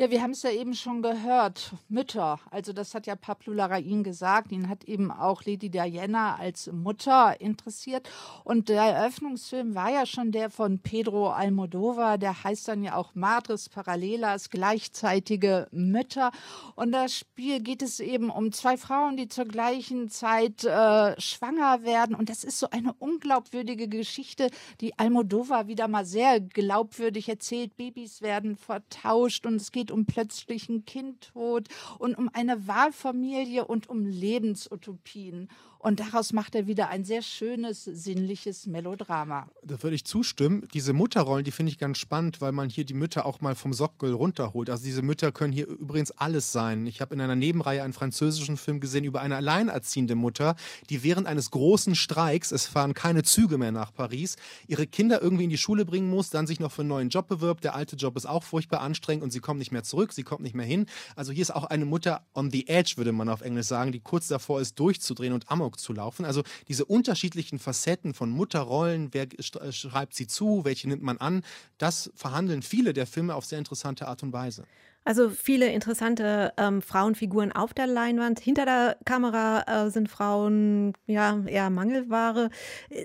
Ja, 0.00 0.12
wir 0.12 0.22
haben 0.22 0.30
es 0.30 0.44
ja 0.44 0.52
eben 0.52 0.74
schon 0.74 1.02
gehört. 1.02 1.72
Mütter. 1.88 2.38
Also 2.52 2.72
das 2.72 2.94
hat 2.94 3.08
ja 3.08 3.16
Pablo 3.16 3.52
Larraín 3.52 4.04
gesagt. 4.04 4.52
Ihn 4.52 4.68
hat 4.68 4.84
eben 4.84 5.10
auch 5.10 5.42
Lady 5.42 5.70
Diana 5.70 6.36
als 6.36 6.70
Mutter 6.70 7.40
interessiert. 7.40 8.08
Und 8.44 8.68
der 8.68 8.82
Eröffnungsfilm 8.82 9.74
war 9.74 9.90
ja 9.90 10.06
schon 10.06 10.30
der 10.30 10.50
von 10.50 10.78
Pedro 10.78 11.30
Almodovar. 11.30 12.16
Der 12.16 12.44
heißt 12.44 12.68
dann 12.68 12.84
ja 12.84 12.94
auch 12.94 13.16
Madres 13.16 13.68
Paralelas, 13.68 14.50
gleichzeitige 14.50 15.66
Mütter. 15.72 16.30
Und 16.76 16.92
das 16.92 17.16
Spiel 17.16 17.60
geht 17.60 17.82
es 17.82 17.98
eben 17.98 18.30
um 18.30 18.52
zwei 18.52 18.76
Frauen, 18.76 19.16
die 19.16 19.26
zur 19.26 19.46
gleichen 19.46 20.10
Zeit 20.10 20.62
äh, 20.62 21.20
schwanger 21.20 21.82
werden. 21.82 22.14
Und 22.14 22.28
das 22.28 22.44
ist 22.44 22.60
so 22.60 22.70
eine 22.70 22.92
unglaubwürdige 23.00 23.88
Geschichte, 23.88 24.52
die 24.80 24.96
Almodovar 24.96 25.66
wieder 25.66 25.88
mal 25.88 26.04
sehr 26.04 26.38
glaubwürdig 26.38 27.28
erzählt. 27.28 27.76
Babys 27.76 28.22
werden 28.22 28.54
vertauscht 28.54 29.44
und 29.44 29.56
es 29.56 29.72
geht 29.72 29.87
geht 29.88 29.90
um 29.90 30.04
plötzlichen 30.04 30.84
Kindtod 30.84 31.68
und 31.98 32.16
um 32.16 32.28
eine 32.32 32.68
Wahlfamilie 32.68 33.64
und 33.64 33.88
um 33.88 34.04
Lebensutopien. 34.04 35.48
Und 35.78 36.00
daraus 36.00 36.32
macht 36.32 36.56
er 36.56 36.66
wieder 36.66 36.88
ein 36.88 37.04
sehr 37.04 37.22
schönes, 37.22 37.84
sinnliches 37.84 38.66
Melodrama. 38.66 39.48
Da 39.62 39.80
würde 39.82 39.94
ich 39.94 40.04
zustimmen. 40.04 40.66
Diese 40.74 40.92
Mutterrollen, 40.92 41.44
die 41.44 41.52
finde 41.52 41.70
ich 41.70 41.78
ganz 41.78 41.98
spannend, 41.98 42.40
weil 42.40 42.50
man 42.50 42.68
hier 42.68 42.84
die 42.84 42.94
Mütter 42.94 43.24
auch 43.24 43.40
mal 43.40 43.54
vom 43.54 43.72
Sockel 43.72 44.12
runterholt. 44.12 44.70
Also 44.70 44.84
diese 44.84 45.02
Mütter 45.02 45.30
können 45.30 45.52
hier 45.52 45.68
übrigens 45.68 46.10
alles 46.10 46.50
sein. 46.50 46.86
Ich 46.86 47.00
habe 47.00 47.14
in 47.14 47.20
einer 47.20 47.36
Nebenreihe 47.36 47.82
einen 47.84 47.92
französischen 47.92 48.56
Film 48.56 48.80
gesehen 48.80 49.04
über 49.04 49.20
eine 49.20 49.36
alleinerziehende 49.36 50.16
Mutter, 50.16 50.56
die 50.90 51.04
während 51.04 51.28
eines 51.28 51.52
großen 51.52 51.94
Streiks, 51.94 52.50
es 52.50 52.66
fahren 52.66 52.94
keine 52.94 53.22
Züge 53.22 53.56
mehr 53.56 53.72
nach 53.72 53.94
Paris, 53.94 54.36
ihre 54.66 54.86
Kinder 54.86 55.22
irgendwie 55.22 55.44
in 55.44 55.50
die 55.50 55.58
Schule 55.58 55.84
bringen 55.84 56.10
muss, 56.10 56.30
dann 56.30 56.48
sich 56.48 56.58
noch 56.58 56.72
für 56.72 56.82
einen 56.82 56.88
neuen 56.88 57.08
Job 57.08 57.28
bewirbt. 57.28 57.62
Der 57.62 57.76
alte 57.76 57.94
Job 57.94 58.16
ist 58.16 58.26
auch 58.26 58.42
furchtbar 58.42 58.80
anstrengend 58.80 59.22
und 59.22 59.30
sie 59.30 59.40
kommt 59.40 59.60
nicht 59.60 59.70
mehr 59.70 59.84
zurück, 59.84 60.12
sie 60.12 60.24
kommt 60.24 60.42
nicht 60.42 60.56
mehr 60.56 60.66
hin. 60.66 60.86
Also 61.14 61.30
hier 61.30 61.42
ist 61.42 61.54
auch 61.54 61.64
eine 61.64 61.84
Mutter 61.84 62.26
on 62.34 62.50
the 62.50 62.66
edge, 62.66 62.94
würde 62.96 63.12
man 63.12 63.28
auf 63.28 63.42
Englisch 63.42 63.66
sagen, 63.66 63.92
die 63.92 64.00
kurz 64.00 64.26
davor 64.26 64.60
ist, 64.60 64.78
durchzudrehen 64.78 65.32
und 65.32 65.48
Amok 65.68 65.78
zu 65.78 65.92
laufen. 65.92 66.24
Also 66.24 66.42
diese 66.66 66.84
unterschiedlichen 66.84 67.58
Facetten 67.58 68.14
von 68.14 68.30
Mutterrollen, 68.30 69.12
wer 69.12 69.24
äh, 69.24 69.72
schreibt 69.72 70.14
sie 70.14 70.26
zu, 70.26 70.64
welche 70.64 70.88
nimmt 70.88 71.02
man 71.02 71.18
an, 71.18 71.42
das 71.76 72.10
verhandeln 72.14 72.62
viele 72.62 72.92
der 72.92 73.06
Filme 73.06 73.34
auf 73.34 73.44
sehr 73.44 73.58
interessante 73.58 74.08
Art 74.08 74.22
und 74.22 74.32
Weise. 74.32 74.64
Also 75.04 75.30
viele 75.30 75.72
interessante 75.72 76.52
ähm, 76.58 76.82
Frauenfiguren 76.82 77.50
auf 77.52 77.72
der 77.72 77.86
Leinwand. 77.86 78.40
Hinter 78.40 78.66
der 78.66 78.96
Kamera 79.06 79.86
äh, 79.86 79.90
sind 79.90 80.08
Frauen 80.08 80.92
ja 81.06 81.38
eher 81.46 81.70
Mangelware. 81.70 82.50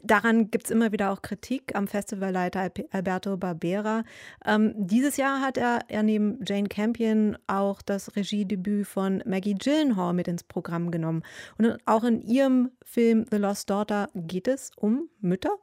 Daran 0.04 0.52
gibt 0.52 0.66
es 0.66 0.72
immer 0.72 0.92
wieder 0.92 1.12
auch 1.12 1.22
Kritik 1.22 1.76
am 1.76 1.88
Festivalleiter 1.88 2.72
Alberto 2.92 3.38
Barbera. 3.38 4.04
Ähm, 4.46 4.74
dieses 4.76 5.16
Jahr 5.16 5.40
hat 5.40 5.58
er, 5.58 5.80
er 5.88 6.04
neben 6.04 6.44
Jane 6.46 6.68
Campion 6.68 7.38
auch 7.48 7.82
das 7.82 8.16
Regiedebüt 8.18 8.86
von 8.86 9.24
Maggie 9.26 9.56
Gyllenhaal 9.56 10.14
mit 10.14 10.28
ins 10.28 10.44
Programm 10.44 10.92
genommen. 10.92 11.24
Und 11.58 11.78
auch 11.86 12.04
in 12.04 12.22
ihrem 12.22 12.72
Film 12.84 13.26
The 13.32 13.38
Lost 13.38 13.70
Daughter 13.70 14.10
geht 14.14 14.50
es 14.50 14.72
um 14.76 15.10
Mütter. 15.22 15.56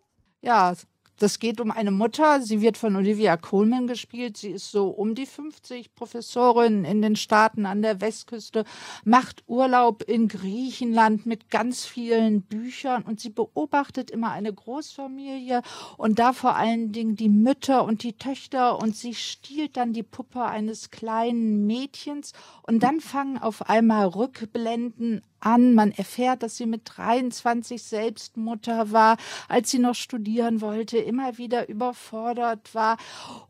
Ja, 0.43 0.73
das 1.21 1.39
geht 1.39 1.61
um 1.61 1.71
eine 1.71 1.91
Mutter. 1.91 2.41
Sie 2.41 2.63
wird 2.63 2.79
von 2.79 2.97
Olivia 2.97 3.37
Colman 3.37 3.87
gespielt. 3.87 4.39
Sie 4.39 4.51
ist 4.51 4.71
so 4.71 4.89
um 4.89 5.15
die 5.15 5.27
50, 5.27 5.95
Professorin 5.95 6.85
in 6.87 7.03
den 7.03 7.15
Staaten 7.15 7.67
an 7.67 7.83
der 7.83 8.01
Westküste, 8.01 8.65
macht 9.05 9.45
Urlaub 9.47 10.03
in 10.03 10.29
Griechenland 10.29 11.27
mit 11.27 11.51
ganz 11.51 11.85
vielen 11.85 12.43
Büchern 12.43 13.03
und 13.03 13.21
sie 13.21 13.29
beobachtet 13.29 14.11
immer 14.11 14.31
eine 14.31 14.53
Großfamilie 14.53 15.61
und 15.99 16.19
da 16.19 16.33
vor 16.33 16.57
allen 16.57 16.93
Dingen 16.93 17.17
die 17.17 17.29
Mütter 17.29 17.85
und 17.85 18.03
die 18.03 18.15
Töchter 18.15 18.81
und 18.81 18.97
sie 18.97 19.15
stiehlt 19.15 19.77
dann 19.77 19.93
die 19.93 20.03
Puppe 20.03 20.43
eines 20.43 20.91
kleinen 20.91 21.67
Mädchens 21.67 22.33
und 22.63 22.83
dann 22.83 23.01
fangen 23.01 23.37
auf 23.37 23.69
einmal 23.69 24.07
Rückblenden 24.07 25.21
an. 25.41 25.75
Man 25.75 25.93
erfährt, 25.93 26.43
dass 26.43 26.57
sie 26.57 26.67
mit 26.67 26.83
23 26.85 27.83
selbst 27.83 28.37
Mutter 28.37 28.93
war, 28.93 29.17
als 29.49 29.71
sie 29.71 29.79
noch 29.79 29.95
studieren 29.95 30.61
wollte, 30.61 30.99
immer 30.99 31.39
wieder 31.39 31.69
überfordert 31.69 32.75
war. 32.75 32.97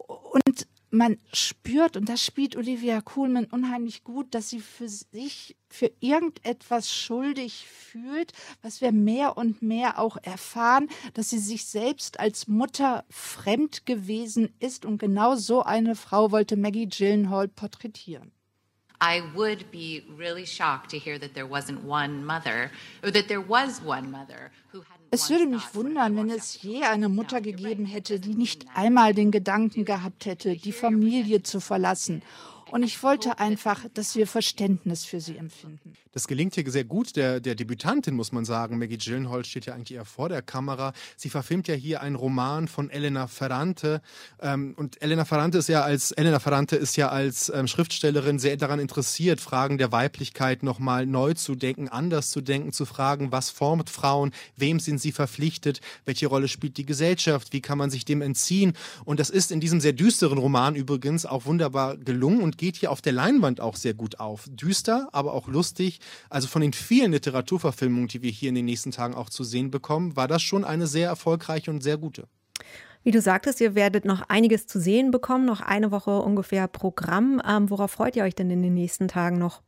Und 0.06 0.66
man 0.90 1.18
spürt, 1.32 1.96
und 1.96 2.08
das 2.08 2.24
spielt 2.24 2.56
Olivia 2.56 3.00
Kuhlmann 3.00 3.44
unheimlich 3.44 4.02
gut, 4.02 4.34
dass 4.34 4.50
sie 4.50 4.60
für 4.60 4.88
sich, 4.88 5.56
für 5.68 5.90
irgendetwas 6.00 6.92
schuldig 6.92 7.66
fühlt, 7.66 8.32
was 8.62 8.80
wir 8.80 8.90
mehr 8.90 9.36
und 9.36 9.62
mehr 9.62 9.98
auch 9.98 10.16
erfahren, 10.22 10.88
dass 11.14 11.30
sie 11.30 11.38
sich 11.38 11.64
selbst 11.66 12.18
als 12.18 12.48
Mutter 12.48 13.04
fremd 13.08 13.86
gewesen 13.86 14.52
ist. 14.58 14.84
Und 14.84 14.98
genau 14.98 15.36
so 15.36 15.62
eine 15.62 15.94
Frau 15.94 16.32
wollte 16.32 16.56
Maggie 16.56 16.88
Gyllenhaal 16.88 17.48
porträtieren. 17.48 18.32
I 19.00 19.22
would 19.34 19.70
be 19.70 20.02
really 20.18 20.44
shocked 20.44 20.90
to 20.90 20.98
hear 20.98 21.18
that 21.18 21.34
there 21.34 21.46
wasn't 21.46 21.82
one 21.84 22.24
mother, 22.24 22.70
or 23.02 23.10
that 23.10 23.28
there 23.28 23.40
was 23.40 23.80
one 23.82 24.10
mother 24.10 24.50
who 24.72 24.80
had 24.80 25.00
es 25.12 25.28
würde 25.28 25.46
mich 25.46 25.74
wundern, 25.74 26.16
wenn 26.16 26.30
es 26.30 26.62
je 26.62 26.84
eine 26.84 27.08
Mutter 27.08 27.40
gegeben 27.40 27.84
hätte, 27.84 28.20
die 28.20 28.34
nicht 28.34 28.66
einmal 28.74 29.12
den 29.12 29.30
Gedanken 29.32 29.84
gehabt 29.84 30.24
hätte, 30.24 30.54
die 30.54 30.72
Familie 30.72 31.42
zu 31.42 31.60
verlassen 31.60 32.22
Und 32.70 32.82
ich 32.82 33.02
wollte 33.02 33.38
einfach, 33.38 33.84
dass 33.94 34.14
wir 34.14 34.26
Verständnis 34.26 35.04
für 35.04 35.20
sie 35.20 35.36
empfinden. 35.36 35.94
Das 36.12 36.26
gelingt 36.26 36.56
hier 36.56 36.68
sehr 36.70 36.84
gut. 36.84 37.14
Der, 37.14 37.40
der 37.40 37.54
Debütantin, 37.54 38.14
muss 38.14 38.32
man 38.32 38.44
sagen, 38.44 38.78
Maggie 38.78 38.98
Gyllenhaal 38.98 39.44
steht 39.44 39.66
ja 39.66 39.74
eigentlich 39.74 39.96
eher 39.96 40.04
vor 40.04 40.28
der 40.28 40.42
Kamera. 40.42 40.92
Sie 41.16 41.30
verfilmt 41.30 41.68
ja 41.68 41.74
hier 41.74 42.00
einen 42.00 42.16
Roman 42.16 42.66
von 42.66 42.90
Elena 42.90 43.28
Ferrante. 43.28 44.02
Ähm, 44.40 44.74
und 44.76 45.00
Elena 45.02 45.24
Ferrante 45.24 45.58
ist 45.58 45.68
ja 45.68 45.82
als 45.82 46.10
Elena 46.12 46.40
Ferrante 46.40 46.74
ist 46.74 46.96
ja 46.96 47.08
als 47.10 47.48
ähm, 47.54 47.68
Schriftstellerin 47.68 48.40
sehr 48.40 48.56
daran 48.56 48.80
interessiert, 48.80 49.40
Fragen 49.40 49.78
der 49.78 49.92
Weiblichkeit 49.92 50.64
nochmal 50.64 51.06
neu 51.06 51.34
zu 51.34 51.54
denken, 51.54 51.88
anders 51.88 52.30
zu 52.30 52.40
denken, 52.40 52.72
zu 52.72 52.86
fragen, 52.86 53.30
was 53.30 53.50
formt 53.50 53.88
Frauen, 53.88 54.32
wem 54.56 54.80
sind 54.80 55.00
sie 55.00 55.12
verpflichtet, 55.12 55.80
welche 56.04 56.26
Rolle 56.26 56.48
spielt 56.48 56.76
die 56.76 56.86
Gesellschaft, 56.86 57.52
wie 57.52 57.60
kann 57.60 57.78
man 57.78 57.90
sich 57.90 58.04
dem 58.04 58.20
entziehen. 58.20 58.72
Und 59.04 59.20
das 59.20 59.30
ist 59.30 59.52
in 59.52 59.60
diesem 59.60 59.80
sehr 59.80 59.92
düsteren 59.92 60.38
Roman 60.38 60.74
übrigens 60.74 61.24
auch 61.24 61.46
wunderbar 61.46 61.96
gelungen 61.96 62.42
und 62.42 62.58
geht 62.60 62.76
hier 62.76 62.92
auf 62.92 63.00
der 63.00 63.14
Leinwand 63.14 63.58
auch 63.62 63.74
sehr 63.74 63.94
gut 63.94 64.20
auf. 64.20 64.44
Düster, 64.50 65.08
aber 65.12 65.32
auch 65.32 65.48
lustig. 65.48 65.98
Also 66.28 66.46
von 66.46 66.60
den 66.60 66.74
vielen 66.74 67.12
Literaturverfilmungen, 67.12 68.08
die 68.08 68.20
wir 68.20 68.30
hier 68.30 68.50
in 68.50 68.54
den 68.54 68.66
nächsten 68.66 68.90
Tagen 68.90 69.14
auch 69.14 69.30
zu 69.30 69.44
sehen 69.44 69.70
bekommen, 69.70 70.14
war 70.14 70.28
das 70.28 70.42
schon 70.42 70.62
eine 70.62 70.86
sehr 70.86 71.08
erfolgreiche 71.08 71.70
und 71.70 71.82
sehr 71.82 71.96
gute. 71.96 72.28
Wie 73.02 73.12
du 73.12 73.22
sagtest, 73.22 73.62
ihr 73.62 73.74
werdet 73.74 74.04
noch 74.04 74.28
einiges 74.28 74.66
zu 74.66 74.78
sehen 74.78 75.10
bekommen, 75.10 75.46
noch 75.46 75.62
eine 75.62 75.90
Woche 75.90 76.20
ungefähr 76.20 76.68
Programm. 76.68 77.40
Ähm, 77.48 77.70
worauf 77.70 77.92
freut 77.92 78.14
ihr 78.14 78.24
euch 78.24 78.34
denn 78.34 78.50
in 78.50 78.62
den 78.62 78.74
nächsten 78.74 79.08
Tagen 79.08 79.38
noch? 79.38 79.62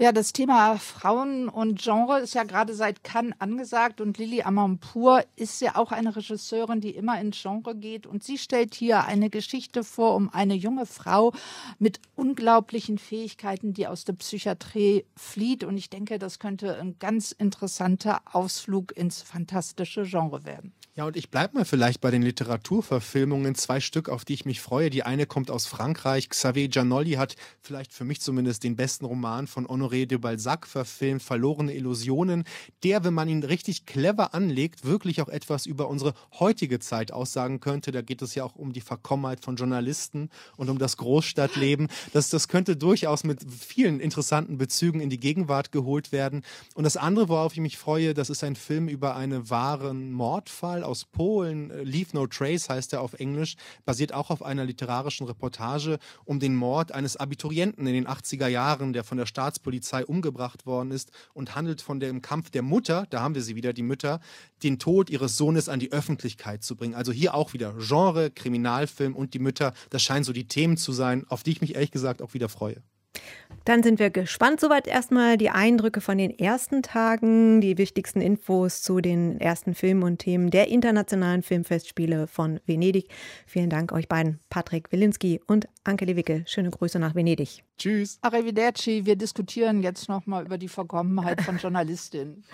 Ja, 0.00 0.12
das 0.12 0.32
Thema 0.32 0.78
Frauen 0.78 1.48
und 1.48 1.82
Genre 1.82 2.20
ist 2.20 2.32
ja 2.32 2.44
gerade 2.44 2.72
seit 2.72 3.02
Cannes 3.02 3.34
angesagt 3.40 4.00
und 4.00 4.16
Lili 4.16 4.42
Amanpour 4.42 5.24
ist 5.34 5.60
ja 5.60 5.74
auch 5.74 5.90
eine 5.90 6.14
Regisseurin, 6.14 6.80
die 6.80 6.90
immer 6.90 7.20
ins 7.20 7.42
Genre 7.42 7.74
geht 7.74 8.06
und 8.06 8.22
sie 8.22 8.38
stellt 8.38 8.76
hier 8.76 9.06
eine 9.06 9.28
Geschichte 9.28 9.82
vor 9.82 10.14
um 10.14 10.32
eine 10.32 10.54
junge 10.54 10.86
Frau 10.86 11.32
mit 11.80 11.98
unglaublichen 12.14 12.98
Fähigkeiten, 12.98 13.74
die 13.74 13.88
aus 13.88 14.04
der 14.04 14.12
Psychiatrie 14.12 15.04
flieht 15.16 15.64
und 15.64 15.76
ich 15.76 15.90
denke, 15.90 16.20
das 16.20 16.38
könnte 16.38 16.78
ein 16.78 16.94
ganz 17.00 17.32
interessanter 17.32 18.20
Ausflug 18.30 18.96
ins 18.96 19.22
fantastische 19.22 20.04
Genre 20.04 20.44
werden. 20.44 20.72
Ja, 20.98 21.04
und 21.04 21.16
ich 21.16 21.30
bleibe 21.30 21.54
mal 21.54 21.64
vielleicht 21.64 22.00
bei 22.00 22.10
den 22.10 22.22
Literaturverfilmungen. 22.22 23.54
Zwei 23.54 23.78
Stück, 23.78 24.08
auf 24.08 24.24
die 24.24 24.34
ich 24.34 24.44
mich 24.44 24.60
freue. 24.60 24.90
Die 24.90 25.04
eine 25.04 25.26
kommt 25.26 25.48
aus 25.48 25.64
Frankreich. 25.64 26.28
Xavier 26.28 26.66
Giannoli 26.66 27.12
hat 27.12 27.36
vielleicht 27.60 27.92
für 27.92 28.02
mich 28.02 28.20
zumindest 28.20 28.64
den 28.64 28.74
besten 28.74 29.04
Roman 29.04 29.46
von 29.46 29.64
Honoré 29.88 30.06
de 30.06 30.18
Balzac 30.18 30.66
verfilmt, 30.66 31.22
Verlorene 31.22 31.74
Illusionen. 31.74 32.44
Der, 32.84 33.04
wenn 33.04 33.14
man 33.14 33.28
ihn 33.28 33.42
richtig 33.42 33.86
clever 33.86 34.34
anlegt, 34.34 34.84
wirklich 34.84 35.22
auch 35.22 35.28
etwas 35.28 35.66
über 35.66 35.88
unsere 35.88 36.14
heutige 36.38 36.78
Zeit 36.78 37.12
aussagen 37.12 37.60
könnte. 37.60 37.90
Da 37.90 38.02
geht 38.02 38.20
es 38.22 38.34
ja 38.34 38.44
auch 38.44 38.54
um 38.54 38.72
die 38.72 38.80
Verkommenheit 38.80 39.42
von 39.42 39.56
Journalisten 39.56 40.28
und 40.56 40.68
um 40.68 40.78
das 40.78 40.96
Großstadtleben. 40.98 41.88
Das, 42.12 42.28
das 42.28 42.48
könnte 42.48 42.76
durchaus 42.76 43.24
mit 43.24 43.40
vielen 43.50 44.00
interessanten 44.00 44.58
Bezügen 44.58 45.00
in 45.00 45.10
die 45.10 45.20
Gegenwart 45.20 45.72
geholt 45.72 46.12
werden. 46.12 46.42
Und 46.74 46.84
das 46.84 46.96
andere, 46.96 47.28
worauf 47.28 47.54
ich 47.54 47.60
mich 47.60 47.78
freue, 47.78 48.14
das 48.14 48.30
ist 48.30 48.44
ein 48.44 48.56
Film 48.56 48.88
über 48.88 49.16
einen 49.16 49.48
wahren 49.48 50.12
Mordfall 50.12 50.82
aus 50.82 51.04
Polen, 51.06 51.72
Leave 51.82 52.10
No 52.12 52.26
Trace 52.26 52.68
heißt 52.68 52.92
er 52.92 53.00
auf 53.00 53.14
Englisch, 53.14 53.56
basiert 53.86 54.12
auch 54.12 54.30
auf 54.30 54.42
einer 54.42 54.64
literarischen 54.64 55.26
Reportage 55.26 55.98
um 56.24 56.40
den 56.40 56.54
Mord 56.54 56.92
eines 56.92 57.16
Abiturienten 57.16 57.86
in 57.86 57.94
den 57.94 58.06
80er 58.06 58.48
Jahren, 58.48 58.92
der 58.92 59.04
von 59.04 59.16
der 59.16 59.26
Staatspolizei 59.26 59.77
umgebracht 60.04 60.66
worden 60.66 60.90
ist 60.90 61.10
und 61.34 61.54
handelt 61.54 61.82
von 61.82 62.00
dem 62.00 62.22
Kampf 62.22 62.50
der 62.50 62.62
Mutter, 62.62 63.06
da 63.10 63.20
haben 63.20 63.34
wir 63.34 63.42
sie 63.42 63.56
wieder, 63.56 63.72
die 63.72 63.82
Mütter, 63.82 64.20
den 64.62 64.78
Tod 64.78 65.10
ihres 65.10 65.36
Sohnes 65.36 65.68
an 65.68 65.80
die 65.80 65.92
Öffentlichkeit 65.92 66.62
zu 66.62 66.76
bringen. 66.76 66.94
Also 66.94 67.12
hier 67.12 67.34
auch 67.34 67.52
wieder 67.52 67.74
Genre, 67.78 68.30
Kriminalfilm 68.30 69.14
und 69.14 69.34
die 69.34 69.38
Mütter, 69.38 69.72
das 69.90 70.02
scheinen 70.02 70.24
so 70.24 70.32
die 70.32 70.48
Themen 70.48 70.76
zu 70.76 70.92
sein, 70.92 71.24
auf 71.28 71.42
die 71.42 71.52
ich 71.52 71.60
mich 71.60 71.74
ehrlich 71.74 71.90
gesagt 71.90 72.22
auch 72.22 72.34
wieder 72.34 72.48
freue. 72.48 72.82
Dann 73.64 73.82
sind 73.82 73.98
wir 73.98 74.10
gespannt. 74.10 74.60
Soweit 74.60 74.86
erstmal 74.86 75.36
die 75.36 75.50
Eindrücke 75.50 76.00
von 76.00 76.16
den 76.16 76.38
ersten 76.38 76.82
Tagen, 76.82 77.60
die 77.60 77.76
wichtigsten 77.76 78.20
Infos 78.20 78.82
zu 78.82 79.00
den 79.00 79.40
ersten 79.40 79.74
Filmen 79.74 80.02
und 80.02 80.18
Themen 80.18 80.50
der 80.50 80.68
internationalen 80.68 81.42
Filmfestspiele 81.42 82.26
von 82.26 82.60
Venedig. 82.66 83.08
Vielen 83.46 83.68
Dank 83.68 83.92
euch 83.92 84.08
beiden, 84.08 84.40
Patrick 84.48 84.90
Wilinski 84.92 85.40
und 85.46 85.68
Anke 85.84 86.04
Lewicke. 86.06 86.44
Schöne 86.46 86.70
Grüße 86.70 86.98
nach 86.98 87.14
Venedig. 87.14 87.62
Tschüss. 87.78 88.18
Arrivederci. 88.22 89.04
Wir 89.04 89.16
diskutieren 89.16 89.82
jetzt 89.82 90.08
nochmal 90.08 90.46
über 90.46 90.56
die 90.56 90.68
Verkommenheit 90.68 91.42
von 91.42 91.58
Journalistinnen. 91.62 92.44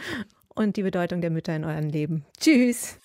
und 0.56 0.76
die 0.76 0.82
Bedeutung 0.82 1.20
der 1.20 1.30
Mütter 1.30 1.54
in 1.54 1.64
eurem 1.64 1.88
Leben. 1.88 2.24
Tschüss. 2.40 2.98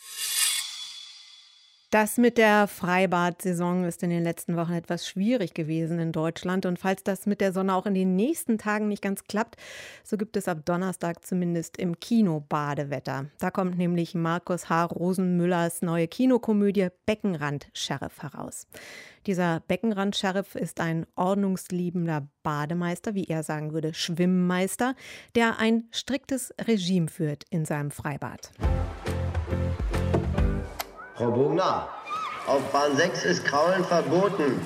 Das 1.91 2.17
mit 2.17 2.38
der 2.38 2.67
Freibad-Saison 2.67 3.84
ist 3.84 4.03
in 4.03 4.12
den 4.12 4.24
letzten 4.24 4.55
Wochen 4.55 4.74
etwas 4.74 5.08
schwierig 5.08 5.55
gewesen 5.55 5.98
in 5.98 6.12
Deutschland. 6.12 6.67
Und 6.67 6.77
falls 6.77 7.03
das 7.03 7.25
mit 7.25 7.41
der 7.41 7.51
Sonne 7.51 7.74
auch 7.74 7.88
in 7.88 7.96
den 7.96 8.15
nächsten 8.15 8.60
Tagen 8.60 8.88
nicht 8.88 9.01
ganz 9.01 9.24
klappt, 9.24 9.55
so 10.03 10.15
gibt 10.15 10.38
es 10.38 10.48
ab 10.48 10.60
Donnerstag 10.65 11.25
zumindest 11.25 11.78
im 11.78 11.99
Kino 11.99 12.45
Badewetter. 12.47 13.25
Da 13.39 13.49
kommt 13.49 13.80
nämlich 13.80 14.13
Markus 14.13 14.69
H. 14.69 14.86
Rosenmüllers 14.86 15.82
neue 15.82 16.08
Kinokomödie 16.08 16.89
Beckenrand-Sheriff 17.08 18.21
heraus. 18.21 18.67
Dieser 19.25 19.62
Beckenrand-Sheriff 19.62 20.54
ist 20.54 20.82
ein 20.82 21.08
ordnungsliebender 21.15 22.28
Bademeister, 22.43 23.15
wie 23.15 23.25
er 23.25 23.41
sagen 23.41 23.73
würde, 23.73 23.95
Schwimmmeister, 23.95 24.93
der 25.34 25.58
ein 25.58 25.86
striktes 25.89 26.54
Regime 26.62 27.08
führt 27.08 27.45
in 27.49 27.65
seinem 27.65 27.89
Freibad. 27.89 28.52
Frau 31.19 31.32
Bogner, 31.32 31.86
auf 32.47 32.62
Bahn 32.71 32.95
6 32.95 33.25
ist 33.25 33.43
Kraulen 33.43 33.84
verboten. 33.84 34.65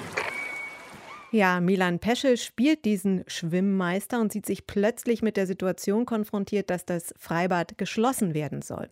Ja, 1.36 1.62
Milan 1.62 1.98
Peschel 1.98 2.38
spielt 2.38 2.86
diesen 2.86 3.24
Schwimmmeister 3.26 4.22
und 4.22 4.32
sieht 4.32 4.46
sich 4.46 4.68
plötzlich 4.68 5.24
mit 5.24 5.36
der 5.36 5.48
Situation 5.48 6.06
konfrontiert, 6.06 6.70
dass 6.70 6.86
das 6.86 7.12
Freibad 7.18 7.76
geschlossen 7.80 8.36
werden 8.36 8.62
soll. 8.62 8.92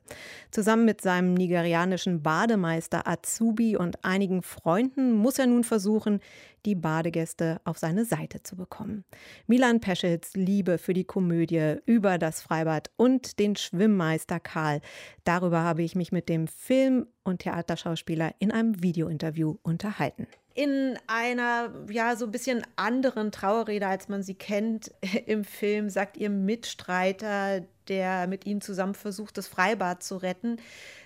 Zusammen 0.49 0.83
mit 0.85 1.01
seinem 1.01 1.35
nigerianischen 1.35 2.23
Bademeister 2.23 3.07
Azubi 3.07 3.77
und 3.77 4.03
einigen 4.03 4.41
Freunden 4.41 5.11
muss 5.11 5.37
er 5.37 5.45
nun 5.45 5.63
versuchen, 5.63 6.19
die 6.65 6.73
Badegäste 6.73 7.61
auf 7.63 7.77
seine 7.77 8.05
Seite 8.05 8.41
zu 8.41 8.55
bekommen. 8.55 9.03
Milan 9.45 9.79
Peschels 9.79 10.31
Liebe 10.33 10.79
für 10.79 10.93
die 10.93 11.05
Komödie 11.05 11.75
über 11.85 12.17
das 12.17 12.41
Freibad 12.41 12.89
und 12.97 13.37
den 13.37 13.55
Schwimmmeister 13.55 14.39
Karl. 14.39 14.81
Darüber 15.25 15.61
habe 15.61 15.83
ich 15.83 15.93
mich 15.93 16.11
mit 16.11 16.27
dem 16.27 16.47
Film- 16.47 17.05
und 17.23 17.43
Theaterschauspieler 17.43 18.33
in 18.39 18.51
einem 18.51 18.81
Videointerview 18.81 19.57
unterhalten 19.61 20.25
in 20.53 20.97
einer 21.07 21.71
ja 21.89 22.15
so 22.15 22.25
ein 22.25 22.31
bisschen 22.31 22.63
anderen 22.75 23.31
Trauerrede, 23.31 23.87
als 23.87 24.09
man 24.09 24.23
sie 24.23 24.35
kennt 24.35 24.93
im 25.25 25.43
Film, 25.43 25.89
sagt 25.89 26.17
ihr 26.17 26.29
Mitstreiter, 26.29 27.61
der 27.87 28.27
mit 28.27 28.45
ihnen 28.45 28.61
zusammen 28.61 28.93
versucht, 28.93 29.37
das 29.37 29.47
Freibad 29.47 30.03
zu 30.03 30.17
retten, 30.17 30.57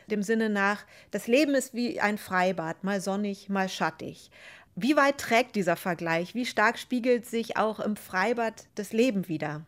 dem 0.10 0.22
Sinne 0.22 0.50
nach, 0.50 0.86
das 1.12 1.28
Leben 1.28 1.56
ist 1.56 1.74
wie 1.74 2.00
ein 2.00 2.18
Freibad, 2.18 2.84
mal 2.84 3.02
sonnig, 3.02 3.50
mal 3.50 3.70
schattig. 3.70 4.30
Wie 4.76 4.98
weit 4.98 5.20
trägt 5.20 5.56
dieser 5.56 5.78
Vergleich? 5.78 6.36
Wie 6.36 6.46
stark 6.46 6.78
spiegelt 6.78 7.26
sich 7.26 7.58
auch 7.58 7.80
im 7.80 7.96
Freibad 7.96 8.68
das 8.76 8.92
Leben 8.92 9.28
wieder? 9.30 9.66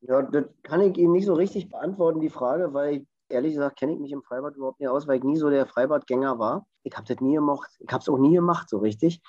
Ja, 0.00 0.22
das 0.22 0.46
kann 0.62 0.80
ich 0.80 0.96
Ihnen 0.96 1.12
nicht 1.12 1.26
so 1.26 1.34
richtig 1.34 1.68
beantworten, 1.68 2.20
die 2.20 2.30
Frage, 2.30 2.72
weil 2.72 2.94
ich 2.94 3.06
ehrlich 3.28 3.52
gesagt 3.52 3.78
kenne 3.78 3.92
ich 3.92 3.98
mich 3.98 4.12
im 4.12 4.22
Freibad 4.22 4.56
überhaupt 4.56 4.80
nicht 4.80 4.88
aus, 4.88 5.06
weil 5.06 5.18
ich 5.18 5.24
nie 5.24 5.36
so 5.36 5.50
der 5.50 5.66
Freibadgänger 5.66 6.38
war. 6.38 6.66
Ich 6.82 6.96
habe 6.96 7.06
das 7.06 7.20
nie 7.20 7.34
gemacht. 7.34 7.70
Ich 7.78 7.92
habe 7.92 8.02
es 8.02 8.08
auch 8.08 8.18
nie 8.18 8.34
gemacht, 8.34 8.68
so 8.68 8.78
richtig. 8.78 9.20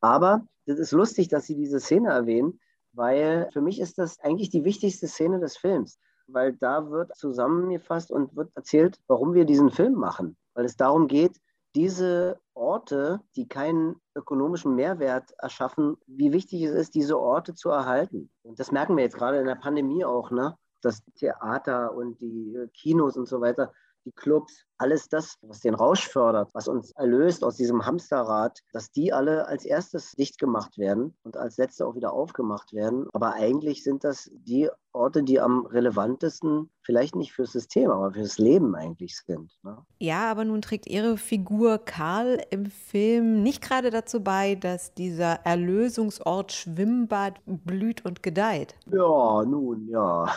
Aber 0.00 0.46
das 0.66 0.78
ist 0.78 0.92
lustig, 0.92 1.28
dass 1.28 1.46
Sie 1.46 1.54
diese 1.54 1.80
Szene 1.80 2.10
erwähnen, 2.10 2.60
weil 2.92 3.48
für 3.52 3.60
mich 3.60 3.80
ist 3.80 3.98
das 3.98 4.18
eigentlich 4.20 4.50
die 4.50 4.64
wichtigste 4.64 5.06
Szene 5.06 5.40
des 5.40 5.56
Films, 5.56 5.98
weil 6.26 6.54
da 6.54 6.90
wird 6.90 7.14
zusammengefasst 7.16 8.10
und 8.10 8.34
wird 8.36 8.50
erzählt, 8.56 8.98
warum 9.06 9.34
wir 9.34 9.44
diesen 9.44 9.70
Film 9.70 9.94
machen. 9.94 10.36
Weil 10.54 10.64
es 10.64 10.76
darum 10.76 11.06
geht, 11.06 11.38
diese 11.74 12.40
Orte, 12.54 13.20
die 13.36 13.48
keinen 13.48 14.00
ökonomischen 14.14 14.74
Mehrwert 14.74 15.32
erschaffen, 15.38 15.98
wie 16.06 16.32
wichtig 16.32 16.62
es 16.62 16.74
ist, 16.74 16.94
diese 16.94 17.18
Orte 17.18 17.54
zu 17.54 17.68
erhalten. 17.68 18.30
Und 18.42 18.58
das 18.58 18.72
merken 18.72 18.96
wir 18.96 19.04
jetzt 19.04 19.18
gerade 19.18 19.38
in 19.38 19.46
der 19.46 19.56
Pandemie 19.56 20.04
auch, 20.04 20.30
ne? 20.30 20.56
das 20.80 21.02
Theater 21.16 21.94
und 21.94 22.20
die 22.20 22.68
Kinos 22.72 23.16
und 23.16 23.26
so 23.26 23.40
weiter, 23.40 23.72
die 24.06 24.12
Clubs, 24.12 24.64
alles 24.78 25.08
das, 25.08 25.36
was 25.42 25.60
den 25.60 25.74
Rausch 25.74 26.06
fördert, 26.06 26.50
was 26.54 26.68
uns 26.68 26.92
erlöst 26.92 27.42
aus 27.44 27.56
diesem 27.56 27.84
Hamsterrad, 27.84 28.60
dass 28.72 28.90
die 28.90 29.12
alle 29.12 29.46
als 29.46 29.64
erstes 29.64 30.12
dicht 30.12 30.38
gemacht 30.38 30.78
werden 30.78 31.14
und 31.24 31.36
als 31.36 31.56
letzte 31.56 31.86
auch 31.86 31.94
wieder 31.94 32.12
aufgemacht 32.12 32.72
werden. 32.72 33.08
Aber 33.12 33.34
eigentlich 33.34 33.82
sind 33.82 34.04
das 34.04 34.30
die 34.32 34.70
Orte, 34.92 35.22
die 35.22 35.40
am 35.40 35.66
relevantesten, 35.66 36.70
vielleicht 36.82 37.16
nicht 37.16 37.32
fürs 37.32 37.52
System, 37.52 37.90
aber 37.90 38.12
fürs 38.12 38.38
Leben 38.38 38.74
eigentlich 38.74 39.18
sind. 39.18 39.52
Ne? 39.62 39.78
Ja, 39.98 40.30
aber 40.30 40.44
nun 40.44 40.62
trägt 40.62 40.86
Ihre 40.86 41.18
Figur 41.18 41.78
Karl 41.78 42.40
im 42.50 42.66
Film 42.66 43.42
nicht 43.42 43.62
gerade 43.62 43.90
dazu 43.90 44.22
bei, 44.22 44.54
dass 44.54 44.94
dieser 44.94 45.44
Erlösungsort 45.44 46.52
Schwimmbad 46.52 47.40
blüht 47.44 48.04
und 48.04 48.22
gedeiht. 48.22 48.74
Ja, 48.90 49.42
nun, 49.44 49.88
ja. 49.88 50.32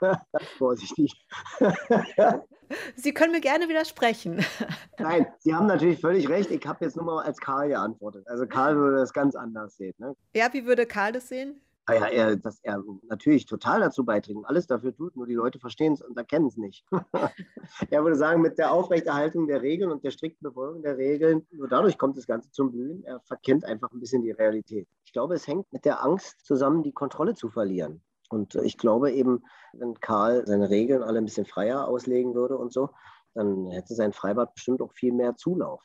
Vorsichtig. 0.58 1.26
Sie 2.96 3.12
können 3.12 3.32
mir 3.32 3.40
gerne 3.40 3.68
widersprechen. 3.68 4.44
Nein, 4.98 5.26
Sie 5.38 5.54
haben 5.54 5.66
natürlich 5.66 6.00
völlig 6.00 6.28
recht. 6.28 6.50
Ich 6.50 6.66
habe 6.66 6.84
jetzt 6.84 6.96
nur 6.96 7.04
mal 7.04 7.24
als 7.24 7.38
Karl 7.38 7.68
geantwortet. 7.68 8.26
Also 8.28 8.46
Karl 8.46 8.76
würde 8.76 8.96
das 8.98 9.12
ganz 9.12 9.34
anders 9.34 9.76
sehen. 9.76 9.94
Ne? 9.98 10.14
Ja, 10.34 10.52
wie 10.52 10.66
würde 10.66 10.86
Karl 10.86 11.12
das 11.12 11.28
sehen? 11.28 11.60
Ah 11.90 11.94
ja, 11.94 12.06
er, 12.06 12.36
dass 12.36 12.60
er 12.62 12.84
natürlich 13.08 13.46
total 13.46 13.80
dazu 13.80 14.04
beiträgt, 14.04 14.38
alles 14.44 14.66
dafür 14.66 14.94
tut, 14.94 15.16
nur 15.16 15.26
die 15.26 15.32
Leute 15.32 15.58
verstehen 15.58 15.94
es 15.94 16.02
und 16.02 16.18
erkennen 16.18 16.46
es 16.46 16.58
nicht. 16.58 16.84
er 17.90 18.04
würde 18.04 18.14
sagen, 18.14 18.42
mit 18.42 18.58
der 18.58 18.72
Aufrechterhaltung 18.72 19.46
der 19.46 19.62
Regeln 19.62 19.90
und 19.90 20.04
der 20.04 20.10
strikten 20.10 20.46
Befolgung 20.46 20.82
der 20.82 20.98
Regeln, 20.98 21.46
nur 21.50 21.66
dadurch 21.66 21.96
kommt 21.96 22.18
das 22.18 22.26
Ganze 22.26 22.50
zum 22.50 22.72
Blühen. 22.72 23.04
Er 23.04 23.20
verkennt 23.20 23.64
einfach 23.64 23.90
ein 23.90 24.00
bisschen 24.00 24.20
die 24.20 24.32
Realität. 24.32 24.86
Ich 25.06 25.14
glaube, 25.14 25.34
es 25.34 25.46
hängt 25.46 25.72
mit 25.72 25.86
der 25.86 26.04
Angst 26.04 26.44
zusammen, 26.44 26.82
die 26.82 26.92
Kontrolle 26.92 27.34
zu 27.34 27.48
verlieren. 27.48 28.02
Und 28.28 28.54
ich 28.56 28.78
glaube 28.78 29.12
eben, 29.12 29.44
wenn 29.72 29.94
Karl 30.00 30.46
seine 30.46 30.70
Regeln 30.70 31.02
alle 31.02 31.18
ein 31.18 31.24
bisschen 31.24 31.46
freier 31.46 31.88
auslegen 31.88 32.34
würde 32.34 32.56
und 32.56 32.72
so, 32.72 32.90
dann 33.34 33.70
hätte 33.70 33.94
sein 33.94 34.12
Freibad 34.12 34.54
bestimmt 34.54 34.82
auch 34.82 34.92
viel 34.92 35.12
mehr 35.12 35.36
Zulauf. 35.36 35.82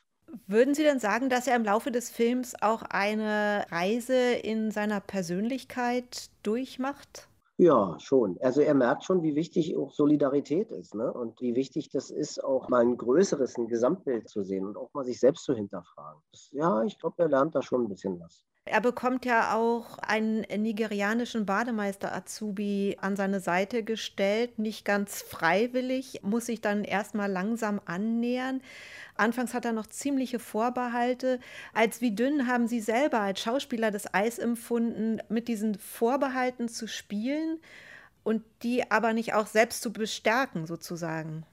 Würden 0.48 0.74
Sie 0.74 0.84
denn 0.84 1.00
sagen, 1.00 1.30
dass 1.30 1.48
er 1.48 1.56
im 1.56 1.64
Laufe 1.64 1.92
des 1.92 2.10
Films 2.10 2.56
auch 2.62 2.82
eine 2.84 3.66
Reise 3.70 4.34
in 4.34 4.72
seiner 4.72 5.00
Persönlichkeit 5.00 6.30
durchmacht? 6.42 7.28
Ja, 7.58 7.96
schon. 8.00 8.40
Also 8.42 8.62
er 8.62 8.74
merkt 8.74 9.04
schon, 9.04 9.22
wie 9.22 9.36
wichtig 9.36 9.78
auch 9.78 9.92
Solidarität 9.92 10.72
ist 10.72 10.96
ne? 10.96 11.14
und 11.14 11.40
wie 11.40 11.56
wichtig 11.56 11.90
das 11.90 12.10
ist, 12.10 12.44
auch 12.44 12.68
mal 12.68 12.82
ein 12.82 12.98
größeres, 12.98 13.58
ein 13.58 13.68
Gesamtbild 13.68 14.28
zu 14.28 14.44
sehen 14.44 14.66
und 14.66 14.76
auch 14.76 14.92
mal 14.94 15.06
sich 15.06 15.20
selbst 15.20 15.44
zu 15.44 15.54
hinterfragen. 15.54 16.22
Das, 16.32 16.50
ja, 16.52 16.84
ich 16.84 16.98
glaube, 16.98 17.22
er 17.22 17.30
lernt 17.30 17.54
da 17.54 17.62
schon 17.62 17.84
ein 17.84 17.90
bisschen 17.90 18.20
was. 18.20 18.44
Er 18.66 18.80
bekommt 18.80 19.26
ja 19.26 19.56
auch 19.56 19.98
einen 19.98 20.42
nigerianischen 20.62 21.46
Bademeister 21.46 22.16
Azubi 22.16 22.98
an 23.02 23.18
seine 23.18 23.42
Seite 23.42 23.84
gestellt, 23.84 24.58
nicht 24.58 24.86
ganz 24.86 25.22
freiwillig, 25.22 26.22
muss 26.24 26.46
sich 26.46 26.62
dann 26.62 26.86
erstmal 26.86 27.30
langsam 27.30 27.82
annähern. 27.86 28.62
Anfangs 29.16 29.54
hat 29.54 29.66
er 29.66 29.74
noch 29.74 29.88
ziemliche 29.88 30.40
Vorbehalte. 30.40 31.40
Als 31.74 32.00
wie 32.00 32.16
dünn 32.16 32.48
haben 32.48 32.68
Sie 32.68 32.80
selber 32.80 33.20
als 33.20 33.42
Schauspieler 33.42 33.92
das 33.92 34.14
Eis 34.14 34.40
empfunden, 34.40 35.20
mit 35.28 35.50
diesen 35.50 35.76
Vorbehalten 35.76 36.70
zu 36.70 36.88
spielen 36.88 37.60
und 38.24 38.44
die 38.64 38.90
aber 38.90 39.12
nicht 39.12 39.34
auch 39.34 39.48
selbst 39.48 39.82
zu 39.82 39.92
bestärken, 39.92 40.68
sozusagen? 40.68 41.46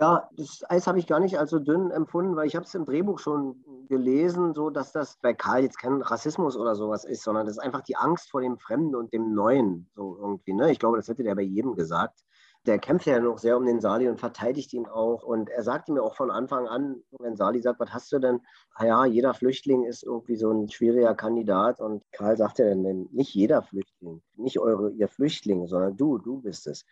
Ja, 0.00 0.28
das 0.36 0.62
Eis 0.68 0.88
habe 0.88 0.98
ich 0.98 1.06
gar 1.06 1.20
nicht 1.20 1.38
als 1.38 1.50
so 1.50 1.60
dünn 1.60 1.92
empfunden, 1.92 2.34
weil 2.34 2.48
ich 2.48 2.56
habe 2.56 2.66
es 2.66 2.74
im 2.74 2.84
Drehbuch 2.84 3.20
schon 3.20 3.64
gelesen, 3.88 4.52
so 4.52 4.68
dass 4.70 4.90
das 4.90 5.18
bei 5.22 5.34
Karl 5.34 5.62
jetzt 5.62 5.78
kein 5.78 6.02
Rassismus 6.02 6.56
oder 6.56 6.74
sowas 6.74 7.04
ist, 7.04 7.22
sondern 7.22 7.46
das 7.46 7.56
ist 7.56 7.62
einfach 7.62 7.82
die 7.82 7.96
Angst 7.96 8.30
vor 8.30 8.40
dem 8.40 8.58
Fremden 8.58 8.96
und 8.96 9.12
dem 9.12 9.34
Neuen, 9.34 9.88
so 9.94 10.16
irgendwie. 10.18 10.52
Ne? 10.52 10.72
Ich 10.72 10.80
glaube, 10.80 10.96
das 10.96 11.06
hätte 11.06 11.22
der 11.22 11.36
bei 11.36 11.42
jedem 11.42 11.76
gesagt. 11.76 12.24
Der 12.66 12.78
kämpft 12.78 13.06
ja 13.06 13.20
noch 13.20 13.38
sehr 13.38 13.56
um 13.56 13.66
den 13.66 13.80
Sali 13.80 14.08
und 14.08 14.18
verteidigt 14.18 14.72
ihn 14.72 14.86
auch. 14.86 15.22
Und 15.22 15.48
er 15.50 15.62
sagte 15.62 15.92
mir 15.92 16.02
auch 16.02 16.16
von 16.16 16.30
Anfang 16.30 16.66
an, 16.66 17.02
wenn 17.20 17.36
Sali 17.36 17.60
sagt, 17.60 17.78
was 17.78 17.92
hast 17.92 18.10
du 18.10 18.18
denn? 18.18 18.40
Ah 18.74 18.86
ja, 18.86 19.04
jeder 19.04 19.34
Flüchtling 19.34 19.84
ist 19.84 20.02
irgendwie 20.02 20.36
so 20.36 20.50
ein 20.50 20.68
schwieriger 20.70 21.14
Kandidat. 21.14 21.78
Und 21.80 22.02
Karl 22.10 22.36
sagte 22.36 22.64
dann, 22.64 23.08
nicht 23.12 23.34
jeder 23.34 23.62
Flüchtling, 23.62 24.22
nicht 24.36 24.58
eure, 24.58 24.90
ihr 24.92 25.08
Flüchtlinge, 25.08 25.68
sondern 25.68 25.96
du, 25.96 26.18
du 26.18 26.40
bist 26.40 26.66
es. 26.66 26.84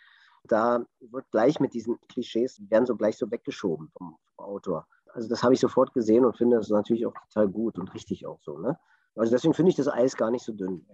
Da 0.48 0.84
wird 1.00 1.30
gleich 1.30 1.60
mit 1.60 1.74
diesen 1.74 2.00
Klischees, 2.08 2.60
werden 2.68 2.86
so 2.86 2.96
gleich 2.96 3.16
so 3.16 3.30
weggeschoben 3.30 3.90
vom, 3.96 4.16
Autor. 4.38 4.86
Also 5.12 5.28
das 5.28 5.42
habe 5.42 5.54
ich 5.54 5.60
sofort 5.60 5.92
gesehen 5.94 6.24
und 6.24 6.36
finde 6.36 6.56
das 6.56 6.68
natürlich 6.68 7.06
auch 7.06 7.14
total 7.28 7.48
gut 7.48 7.78
und 7.78 7.94
richtig 7.94 8.26
auch 8.26 8.40
so. 8.42 8.58
Ne? 8.58 8.78
Also 9.14 9.30
deswegen 9.30 9.52
finde 9.52 9.70
ich 9.70 9.76
das 9.76 9.88
Eis 9.88 10.16
gar 10.16 10.30
nicht 10.30 10.42
so 10.42 10.52
dünn. 10.52 10.86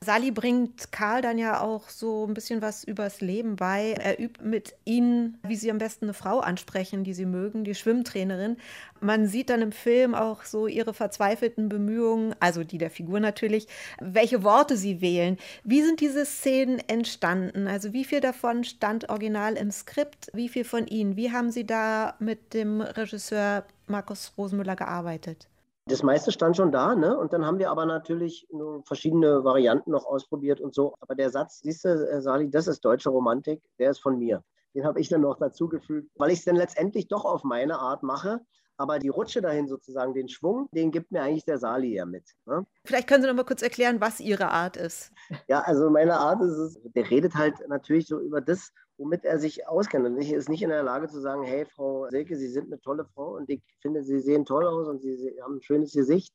Sally 0.00 0.30
bringt 0.30 0.92
Karl 0.92 1.22
dann 1.22 1.38
ja 1.38 1.60
auch 1.60 1.88
so 1.88 2.24
ein 2.24 2.32
bisschen 2.32 2.62
was 2.62 2.84
übers 2.84 3.20
Leben 3.20 3.56
bei. 3.56 3.96
Er 3.98 4.20
übt 4.20 4.44
mit 4.44 4.74
ihnen, 4.84 5.38
wie 5.42 5.56
sie 5.56 5.72
am 5.72 5.78
besten 5.78 6.04
eine 6.04 6.14
Frau 6.14 6.38
ansprechen, 6.38 7.02
die 7.02 7.14
sie 7.14 7.26
mögen, 7.26 7.64
die 7.64 7.74
Schwimmtrainerin. 7.74 8.58
Man 9.00 9.26
sieht 9.26 9.50
dann 9.50 9.60
im 9.60 9.72
Film 9.72 10.14
auch 10.14 10.44
so 10.44 10.68
ihre 10.68 10.94
verzweifelten 10.94 11.68
Bemühungen, 11.68 12.36
also 12.38 12.62
die 12.62 12.78
der 12.78 12.90
Figur 12.90 13.18
natürlich, 13.18 13.66
welche 14.00 14.44
Worte 14.44 14.76
sie 14.76 15.00
wählen. 15.00 15.36
Wie 15.64 15.82
sind 15.82 15.98
diese 15.98 16.24
Szenen 16.26 16.78
entstanden? 16.78 17.66
Also 17.66 17.92
wie 17.92 18.04
viel 18.04 18.20
davon 18.20 18.62
stand 18.62 19.08
original 19.08 19.54
im 19.54 19.72
Skript? 19.72 20.30
Wie 20.32 20.48
viel 20.48 20.64
von 20.64 20.86
Ihnen? 20.86 21.16
Wie 21.16 21.32
haben 21.32 21.50
Sie 21.50 21.66
da 21.66 22.14
mit 22.20 22.54
dem 22.54 22.80
Regisseur 22.80 23.64
Markus 23.88 24.32
Rosenmüller 24.38 24.76
gearbeitet? 24.76 25.48
Das 25.86 26.02
meiste 26.02 26.32
stand 26.32 26.56
schon 26.56 26.72
da, 26.72 26.94
ne? 26.94 27.16
Und 27.18 27.34
dann 27.34 27.44
haben 27.44 27.58
wir 27.58 27.70
aber 27.70 27.84
natürlich 27.84 28.48
verschiedene 28.84 29.44
Varianten 29.44 29.90
noch 29.90 30.06
ausprobiert 30.06 30.60
und 30.60 30.74
so. 30.74 30.94
Aber 31.00 31.14
der 31.14 31.28
Satz, 31.28 31.60
siehst 31.60 31.84
du, 31.84 31.88
äh, 31.88 32.22
Sali, 32.22 32.50
das 32.50 32.68
ist 32.68 32.84
deutsche 32.84 33.10
Romantik, 33.10 33.62
der 33.78 33.90
ist 33.90 34.00
von 34.00 34.18
mir. 34.18 34.42
Den 34.74 34.86
habe 34.86 34.98
ich 35.00 35.08
dann 35.08 35.20
noch 35.20 35.38
dazugefügt, 35.38 36.10
weil 36.16 36.30
ich 36.30 36.38
es 36.38 36.44
dann 36.46 36.56
letztendlich 36.56 37.08
doch 37.08 37.26
auf 37.26 37.44
meine 37.44 37.78
Art 37.78 38.02
mache. 38.02 38.40
Aber 38.76 38.98
die 38.98 39.08
Rutsche 39.08 39.40
dahin 39.40 39.68
sozusagen, 39.68 40.14
den 40.14 40.28
Schwung, 40.28 40.68
den 40.72 40.90
gibt 40.90 41.12
mir 41.12 41.22
eigentlich 41.22 41.44
der 41.44 41.58
Sali 41.58 41.94
ja 41.94 42.06
mit. 42.06 42.24
Ne? 42.44 42.66
Vielleicht 42.84 43.06
können 43.06 43.22
Sie 43.22 43.28
noch 43.28 43.36
mal 43.36 43.44
kurz 43.44 43.62
erklären, 43.62 44.00
was 44.00 44.18
Ihre 44.18 44.48
Art 44.48 44.76
ist. 44.76 45.12
Ja, 45.46 45.60
also 45.60 45.90
meine 45.90 46.18
Art 46.18 46.42
ist 46.42 46.56
es, 46.56 46.80
der 46.82 47.08
redet 47.08 47.34
halt 47.34 47.54
natürlich 47.68 48.08
so 48.08 48.18
über 48.18 48.40
das, 48.40 48.72
womit 48.96 49.24
er 49.24 49.38
sich 49.38 49.66
auskennt. 49.68 50.06
Und 50.06 50.18
ich 50.18 50.32
ist 50.32 50.48
nicht 50.48 50.62
in 50.62 50.70
der 50.70 50.82
Lage 50.82 51.08
zu 51.08 51.20
sagen, 51.20 51.42
hey, 51.42 51.64
Frau 51.64 52.08
Silke, 52.10 52.36
Sie 52.36 52.48
sind 52.48 52.66
eine 52.66 52.80
tolle 52.80 53.04
Frau 53.04 53.36
und 53.36 53.48
ich 53.50 53.62
finde, 53.80 54.02
Sie 54.02 54.20
sehen 54.20 54.44
toll 54.44 54.66
aus 54.66 54.88
und 54.88 55.00
Sie 55.02 55.36
haben 55.42 55.56
ein 55.56 55.62
schönes 55.62 55.92
Gesicht, 55.92 56.34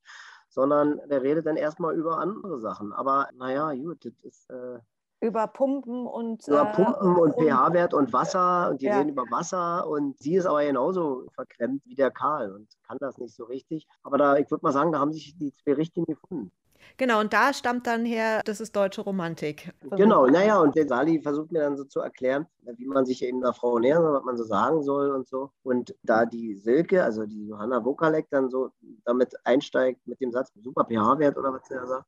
sondern 0.49 1.01
der 1.09 1.21
redet 1.21 1.45
dann 1.45 1.57
erstmal 1.57 1.95
über 1.95 2.17
andere 2.17 2.59
Sachen. 2.59 2.93
Aber 2.93 3.29
naja, 3.35 3.73
gut, 3.73 4.05
das 4.05 4.13
ist... 4.23 4.49
Äh, 4.49 4.79
über 5.21 5.47
Pumpen 5.47 6.05
und 6.05 6.47
über 6.47 6.61
äh, 6.61 6.73
Pumpen 6.73 7.15
und, 7.15 7.35
und 7.35 7.35
pH-Wert 7.35 7.93
und 7.93 8.13
Wasser 8.13 8.69
und 8.69 8.81
die 8.81 8.85
ja. 8.85 8.99
reden 8.99 9.09
über 9.09 9.23
Wasser 9.29 9.85
und 9.85 10.17
sie 10.17 10.35
ist 10.35 10.45
aber 10.45 10.63
genauso 10.63 11.27
verklemmt 11.33 11.81
wie 11.85 11.95
der 11.95 12.09
Karl 12.09 12.53
und 12.53 12.69
kann 12.87 12.97
das 12.99 13.17
nicht 13.17 13.35
so 13.35 13.43
richtig. 13.43 13.85
Aber 14.03 14.17
da, 14.17 14.37
ich 14.37 14.49
würde 14.49 14.63
mal 14.63 14.71
sagen, 14.71 14.93
da 14.93 14.99
haben 14.99 15.11
sich 15.11 15.35
die 15.37 15.53
zwei 15.53 15.73
Richtigen 15.73 16.05
gefunden. 16.05 16.51
Genau, 16.97 17.19
und 17.19 17.33
da 17.33 17.53
stammt 17.53 17.87
dann 17.87 18.05
her, 18.05 18.41
das 18.45 18.59
ist 18.59 18.75
deutsche 18.75 19.01
Romantik. 19.01 19.73
Genau, 19.91 20.27
naja, 20.27 20.59
und 20.59 20.75
der 20.75 20.87
Sali 20.87 21.21
versucht 21.21 21.51
mir 21.51 21.59
dann 21.59 21.77
so 21.77 21.83
zu 21.83 21.99
erklären, 21.99 22.45
wie 22.77 22.85
man 22.85 23.05
sich 23.05 23.23
eben 23.23 23.43
einer 23.43 23.53
Frau 23.53 23.79
nähern 23.79 24.01
soll, 24.01 24.13
was 24.13 24.23
man 24.23 24.37
so 24.37 24.43
sagen 24.43 24.83
soll 24.83 25.11
und 25.11 25.27
so. 25.27 25.51
Und 25.63 25.95
da 26.03 26.25
die 26.25 26.55
Silke, 26.55 27.03
also 27.03 27.25
die 27.25 27.47
Johanna 27.47 27.83
Wokalek, 27.83 28.27
dann 28.29 28.49
so 28.49 28.71
damit 29.05 29.33
einsteigt 29.45 30.05
mit 30.07 30.19
dem 30.21 30.31
Satz, 30.31 30.51
super 30.61 30.85
pH-Wert 30.85 31.37
oder 31.37 31.53
was 31.53 31.69
er 31.69 31.87
sagt, 31.87 32.05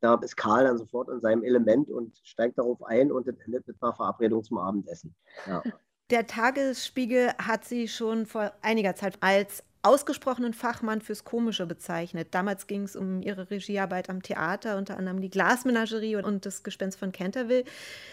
da 0.00 0.14
ist 0.16 0.36
Karl 0.36 0.64
dann 0.64 0.78
sofort 0.78 1.08
in 1.08 1.20
seinem 1.20 1.42
Element 1.42 1.90
und 1.90 2.18
steigt 2.22 2.58
darauf 2.58 2.82
ein 2.84 3.10
und 3.10 3.26
endet 3.26 3.66
mit 3.66 3.76
einer 3.80 3.94
Verabredung 3.94 4.44
zum 4.44 4.58
Abendessen. 4.58 5.14
Ja. 5.46 5.62
Der 6.10 6.26
Tagesspiegel 6.26 7.32
hat 7.36 7.64
sie 7.66 7.86
schon 7.86 8.24
vor 8.24 8.52
einiger 8.62 8.94
Zeit 8.94 9.18
als 9.20 9.62
ausgesprochenen 9.82 10.52
Fachmann 10.52 11.00
fürs 11.00 11.24
Komische 11.24 11.66
bezeichnet. 11.66 12.28
Damals 12.32 12.66
ging 12.66 12.82
es 12.82 12.96
um 12.96 13.22
ihre 13.22 13.50
Regiearbeit 13.50 14.10
am 14.10 14.22
Theater, 14.22 14.76
unter 14.76 14.96
anderem 14.96 15.20
die 15.20 15.30
Glasmenagerie 15.30 16.16
und 16.16 16.46
das 16.46 16.62
Gespenst 16.62 16.98
von 16.98 17.12
Canterville. 17.12 17.64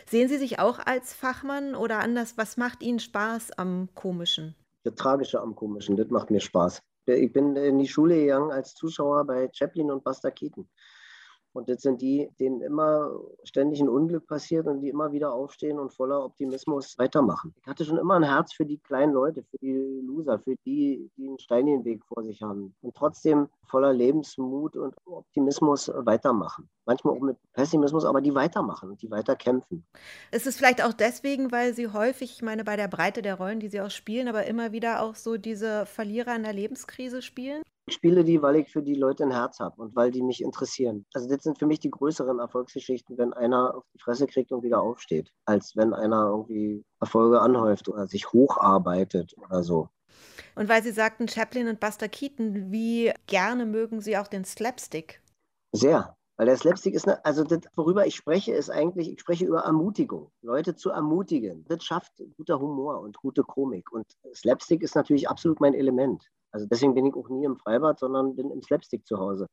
Sehen 0.07 0.29
Sie 0.29 0.37
sich 0.37 0.59
auch 0.59 0.79
als 0.79 1.13
Fachmann 1.13 1.75
oder 1.75 1.99
anders? 1.99 2.37
Was 2.37 2.57
macht 2.57 2.83
Ihnen 2.83 2.99
Spaß 2.99 3.53
am 3.53 3.89
Komischen? 3.95 4.55
Das 4.83 4.95
Tragische 4.95 5.41
am 5.41 5.55
Komischen, 5.55 5.97
das 5.97 6.09
macht 6.09 6.29
mir 6.29 6.39
Spaß. 6.39 6.81
Ich 7.07 7.31
bin 7.31 7.55
in 7.55 7.79
die 7.79 7.87
Schule 7.87 8.15
gegangen 8.15 8.51
als 8.51 8.73
Zuschauer 8.73 9.25
bei 9.25 9.49
Chaplin 9.53 9.91
und 9.91 10.03
Buster 10.03 10.31
Keaton. 10.31 10.67
Und 11.55 11.69
das 11.69 11.81
sind 11.81 12.01
die, 12.01 12.29
denen 12.37 12.59
immer 12.61 13.17
ständig 13.45 13.79
ein 13.79 13.87
Unglück 13.87 14.27
passiert 14.27 14.67
und 14.67 14.81
die 14.81 14.89
immer 14.89 15.13
wieder 15.13 15.33
aufstehen 15.33 15.79
und 15.79 15.93
voller 15.93 16.25
Optimismus 16.25 16.97
weitermachen. 16.97 17.55
Ich 17.61 17.67
hatte 17.67 17.85
schon 17.85 17.97
immer 17.97 18.15
ein 18.15 18.23
Herz 18.23 18.53
für 18.53 18.65
die 18.65 18.77
kleinen 18.77 19.13
Leute, 19.13 19.41
für 19.43 19.57
die 19.59 20.01
Loser, 20.05 20.37
für 20.39 20.57
die, 20.65 21.09
die 21.15 21.27
einen 21.27 21.39
steinigen 21.39 21.85
Weg 21.85 22.03
vor 22.03 22.23
sich 22.23 22.41
haben 22.41 22.75
und 22.81 22.93
trotzdem 22.93 23.47
voller 23.63 23.93
Lebensmut 23.93 24.75
und 24.75 24.95
Optimismus 25.05 25.89
weitermachen. 25.95 26.69
Manchmal 26.85 27.15
auch 27.15 27.21
mit 27.21 27.37
Pessimismus, 27.53 28.03
aber 28.03 28.19
die 28.19 28.35
weitermachen 28.35 28.89
und 28.89 29.01
die 29.01 29.09
weiter 29.09 29.37
kämpfen. 29.37 29.85
Ist 30.31 30.47
es 30.47 30.57
vielleicht 30.57 30.83
auch 30.83 30.93
deswegen, 30.93 31.53
weil 31.53 31.73
sie 31.73 31.87
häufig, 31.87 32.33
ich 32.33 32.41
meine, 32.41 32.65
bei 32.65 32.75
der 32.75 32.89
Breite 32.89 33.21
der 33.21 33.35
Rollen, 33.35 33.61
die 33.61 33.69
sie 33.69 33.79
auch 33.79 33.91
spielen, 33.91 34.27
aber 34.27 34.45
immer 34.45 34.73
wieder 34.73 35.01
auch 35.01 35.15
so 35.15 35.37
diese 35.37 35.85
Verlierer 35.85 36.35
in 36.35 36.43
der 36.43 36.53
Lebenskrise 36.53 37.21
spielen? 37.21 37.63
Ich 37.87 37.93
spiele 37.95 38.23
die, 38.23 38.41
weil 38.41 38.55
ich 38.55 38.71
für 38.71 38.81
die 38.81 38.95
Leute 38.95 39.23
ein 39.23 39.31
Herz 39.31 39.59
habe 39.59 39.79
und 39.79 39.95
weil 39.95 40.09
die 40.09 40.23
mich 40.23 40.41
interessieren. 40.41 41.05
Also 41.13 41.27
das 41.27 41.43
sind 41.43 41.59
für 41.59 41.67
mich 41.67 41.79
die 41.79 41.91
größeren 41.91 42.39
Erfolgsgeschichten, 42.39 43.17
wenn 43.17 43.31
einer 43.33 43.75
auf 43.75 43.83
die 43.93 43.99
Fresse 43.99 44.25
kriegt 44.25 44.51
und 44.51 44.63
wieder 44.63 44.81
aufsteht, 44.81 45.31
als 45.45 45.75
wenn 45.75 45.93
einer 45.93 46.27
irgendwie 46.29 46.83
Erfolge 46.99 47.41
anhäuft 47.41 47.87
oder 47.87 48.07
sich 48.07 48.31
hocharbeitet 48.33 49.35
oder 49.37 49.61
so. 49.61 49.89
Und 50.55 50.67
weil 50.67 50.81
Sie 50.81 50.91
sagten 50.91 51.27
Chaplin 51.27 51.67
und 51.67 51.79
Buster 51.79 52.09
Keaton, 52.09 52.71
wie 52.71 53.13
gerne 53.27 53.67
mögen 53.67 54.01
Sie 54.01 54.17
auch 54.17 54.27
den 54.27 54.45
Slapstick? 54.45 55.21
Sehr. 55.71 56.15
Weil 56.37 56.47
der 56.47 56.57
Slapstick 56.57 56.95
ist, 56.95 57.07
eine, 57.07 57.23
also 57.23 57.43
das, 57.43 57.59
worüber 57.75 58.05
ich 58.05 58.15
spreche, 58.15 58.53
ist 58.53 58.69
eigentlich, 58.69 59.09
ich 59.11 59.21
spreche 59.21 59.45
über 59.45 59.61
Ermutigung. 59.61 60.31
Leute 60.41 60.75
zu 60.75 60.89
ermutigen. 60.89 61.63
Das 61.65 61.83
schafft 61.83 62.11
guter 62.35 62.59
Humor 62.59 62.99
und 62.99 63.17
gute 63.17 63.43
Komik. 63.43 63.91
Und 63.91 64.05
Slapstick 64.33 64.81
ist 64.81 64.95
natürlich 64.95 65.29
absolut 65.29 65.61
mein 65.61 65.73
Element. 65.73 66.29
Also 66.55 66.67
deswegen 66.67 66.95
bin 66.95 67.05
ich 67.05 67.13
auch 67.15 67.27
nie 67.27 67.43
im 67.43 67.57
Freibad, 67.57 67.99
sondern 67.99 68.33
bin 68.33 68.49
im 68.49 68.61
Slapstick 68.61 69.05
zu 69.05 69.17
Hause. 69.19 69.47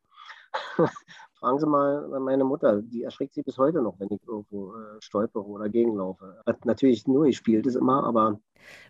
Fragen 1.35 1.59
Sie 1.59 1.67
mal 1.67 2.09
meine 2.21 2.45
Mutter, 2.45 2.81
die 2.81 3.03
erschreckt 3.03 3.35
sich 3.35 3.45
bis 3.45 3.59
heute 3.59 3.83
noch, 3.83 3.99
wenn 3.99 4.07
ich 4.13 4.21
irgendwo 4.25 4.73
äh, 4.77 5.01
stolpere 5.01 5.45
oder 5.45 5.69
gegenlaufe. 5.69 6.41
Hat 6.47 6.65
natürlich 6.65 7.09
nur 7.09 7.27
gespielt 7.27 7.67
ist 7.67 7.75
immer, 7.75 8.05
aber. 8.05 8.39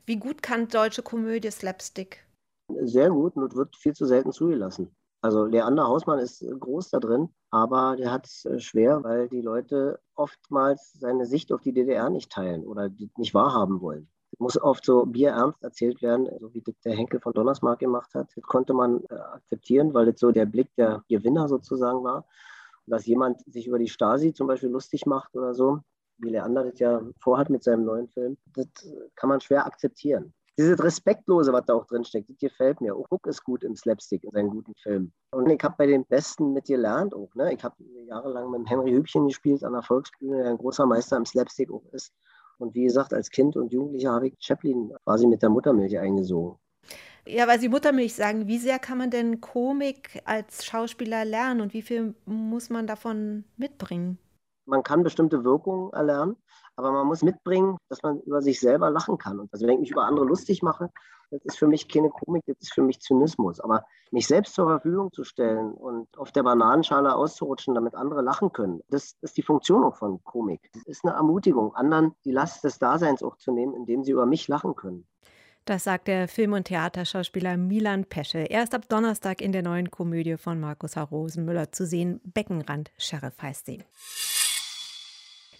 Wie 0.04 0.16
gut 0.16 0.42
kann 0.42 0.68
deutsche 0.68 1.02
Komödie 1.02 1.50
Slapstick? 1.50 2.26
Sehr 2.82 3.08
gut 3.08 3.34
und 3.36 3.56
wird 3.56 3.76
viel 3.76 3.94
zu 3.94 4.04
selten 4.04 4.30
zugelassen. 4.30 4.94
Also 5.22 5.46
Leander 5.46 5.88
Hausmann 5.88 6.18
ist 6.18 6.44
groß 6.60 6.90
da 6.90 7.00
drin, 7.00 7.30
aber 7.48 7.96
der 7.96 8.12
hat 8.12 8.26
es 8.26 8.44
äh, 8.44 8.60
schwer, 8.60 9.02
weil 9.04 9.30
die 9.30 9.40
Leute 9.40 10.00
oftmals 10.16 10.92
seine 10.92 11.24
Sicht 11.24 11.50
auf 11.50 11.62
die 11.62 11.72
DDR 11.72 12.10
nicht 12.10 12.30
teilen 12.30 12.66
oder 12.66 12.90
nicht 13.16 13.32
wahrhaben 13.32 13.80
wollen. 13.80 14.10
Muss 14.38 14.60
oft 14.60 14.84
so 14.84 15.04
bierernst 15.04 15.62
erzählt 15.62 16.02
werden, 16.02 16.28
so 16.40 16.52
wie 16.54 16.62
das 16.62 16.74
der 16.84 16.94
Henkel 16.94 17.20
von 17.20 17.32
Donnersmarck 17.32 17.78
gemacht 17.78 18.14
hat. 18.14 18.28
Das 18.34 18.44
konnte 18.44 18.74
man 18.74 19.04
äh, 19.10 19.14
akzeptieren, 19.14 19.94
weil 19.94 20.06
das 20.06 20.18
so 20.18 20.32
der 20.32 20.46
Blick 20.46 20.74
der 20.76 21.04
Gewinner 21.08 21.48
sozusagen 21.48 22.02
war. 22.02 22.26
Und 22.86 22.90
dass 22.90 23.06
jemand 23.06 23.40
sich 23.52 23.66
über 23.66 23.78
die 23.78 23.88
Stasi 23.88 24.32
zum 24.32 24.46
Beispiel 24.46 24.70
lustig 24.70 25.06
macht 25.06 25.34
oder 25.36 25.54
so, 25.54 25.80
wie 26.18 26.30
Leander 26.30 26.64
das 26.64 26.78
ja 26.78 27.02
vorhat 27.20 27.50
mit 27.50 27.62
seinem 27.62 27.84
neuen 27.84 28.08
Film, 28.08 28.36
das 28.54 28.66
kann 29.14 29.28
man 29.28 29.40
schwer 29.40 29.66
akzeptieren. 29.66 30.32
Dieses 30.58 30.82
Respektlose, 30.82 31.52
was 31.52 31.64
da 31.64 31.74
auch 31.74 31.86
drin 31.86 32.04
steckt, 32.04 32.28
das 32.28 32.36
gefällt 32.36 32.80
mir. 32.82 32.94
Auch 32.94 33.10
Hook 33.10 33.26
ist 33.26 33.42
gut 33.42 33.64
im 33.64 33.74
Slapstick, 33.74 34.22
in 34.22 34.30
seinen 34.32 34.50
guten 34.50 34.74
Filmen. 34.74 35.12
Und 35.30 35.48
ich 35.48 35.62
habe 35.64 35.76
bei 35.78 35.86
den 35.86 36.04
Besten 36.04 36.52
mit 36.52 36.66
gelernt 36.66 37.14
auch. 37.14 37.34
Ne? 37.34 37.54
Ich 37.54 37.64
habe 37.64 37.74
jahrelang 38.06 38.50
mit 38.50 38.68
Henry 38.68 38.92
Hübchen 38.92 39.28
gespielt 39.28 39.64
an 39.64 39.72
der 39.72 39.82
Volksbühne, 39.82 40.42
der 40.42 40.50
ein 40.50 40.58
großer 40.58 40.84
Meister 40.84 41.16
im 41.16 41.24
Slapstick 41.24 41.72
auch 41.72 41.84
ist. 41.92 42.12
Und 42.62 42.76
wie 42.76 42.84
gesagt, 42.84 43.12
als 43.12 43.28
Kind 43.28 43.56
und 43.56 43.72
Jugendlicher 43.72 44.12
habe 44.12 44.28
ich 44.28 44.34
Chaplin 44.38 44.92
quasi 45.04 45.26
mit 45.26 45.42
der 45.42 45.50
Muttermilch 45.50 45.98
eingesogen. 45.98 46.60
Ja, 47.26 47.48
weil 47.48 47.58
Sie 47.58 47.68
Muttermilch 47.68 48.14
sagen, 48.14 48.46
wie 48.46 48.58
sehr 48.58 48.78
kann 48.78 48.98
man 48.98 49.10
denn 49.10 49.40
Komik 49.40 50.22
als 50.26 50.64
Schauspieler 50.64 51.24
lernen 51.24 51.60
und 51.60 51.74
wie 51.74 51.82
viel 51.82 52.14
muss 52.24 52.70
man 52.70 52.86
davon 52.86 53.42
mitbringen? 53.56 54.16
Man 54.64 54.84
kann 54.84 55.02
bestimmte 55.02 55.42
Wirkungen 55.42 55.92
erlernen, 55.92 56.36
aber 56.76 56.92
man 56.92 57.08
muss 57.08 57.22
mitbringen, 57.22 57.78
dass 57.88 58.00
man 58.04 58.20
über 58.20 58.40
sich 58.42 58.60
selber 58.60 58.90
lachen 58.90 59.18
kann. 59.18 59.40
Und 59.40 59.52
also 59.52 59.66
wenn 59.66 59.74
ich 59.74 59.80
mich 59.80 59.90
über 59.90 60.04
andere 60.04 60.24
lustig 60.24 60.62
mache, 60.62 60.88
das 61.32 61.40
ist 61.44 61.58
für 61.58 61.66
mich 61.66 61.88
keine 61.88 62.10
Komik, 62.10 62.44
das 62.46 62.56
ist 62.60 62.74
für 62.74 62.82
mich 62.82 63.00
Zynismus. 63.00 63.58
Aber 63.58 63.84
mich 64.10 64.26
selbst 64.26 64.54
zur 64.54 64.66
Verfügung 64.66 65.10
zu 65.12 65.24
stellen 65.24 65.72
und 65.72 66.06
auf 66.18 66.30
der 66.30 66.42
Bananenschale 66.42 67.14
auszurutschen, 67.14 67.74
damit 67.74 67.94
andere 67.94 68.20
lachen 68.20 68.52
können, 68.52 68.82
das 68.90 69.16
ist 69.22 69.36
die 69.38 69.42
Funktion 69.42 69.92
von 69.94 70.22
Komik. 70.24 70.60
Das 70.74 70.82
ist 70.84 71.04
eine 71.04 71.14
Ermutigung, 71.14 71.74
anderen 71.74 72.14
die 72.24 72.32
Last 72.32 72.62
des 72.64 72.78
Daseins 72.78 73.22
auch 73.22 73.36
zu 73.36 73.50
nehmen, 73.50 73.74
indem 73.74 74.04
sie 74.04 74.12
über 74.12 74.26
mich 74.26 74.46
lachen 74.46 74.76
können. 74.76 75.06
Das 75.64 75.84
sagt 75.84 76.08
der 76.08 76.28
Film- 76.28 76.52
und 76.54 76.64
Theaterschauspieler 76.64 77.56
Milan 77.56 78.04
Pesche. 78.04 78.50
Er 78.50 78.64
ist 78.64 78.74
ab 78.74 78.88
Donnerstag 78.88 79.40
in 79.40 79.52
der 79.52 79.62
neuen 79.62 79.90
Komödie 79.90 80.36
von 80.36 80.60
Markus 80.60 80.96
H. 80.96 81.04
Rosenmüller 81.04 81.70
zu 81.70 81.86
sehen. 81.86 82.20
Beckenrand 82.24 82.90
Sheriff 82.98 83.40
heißt 83.40 83.66
sie. 83.66 83.78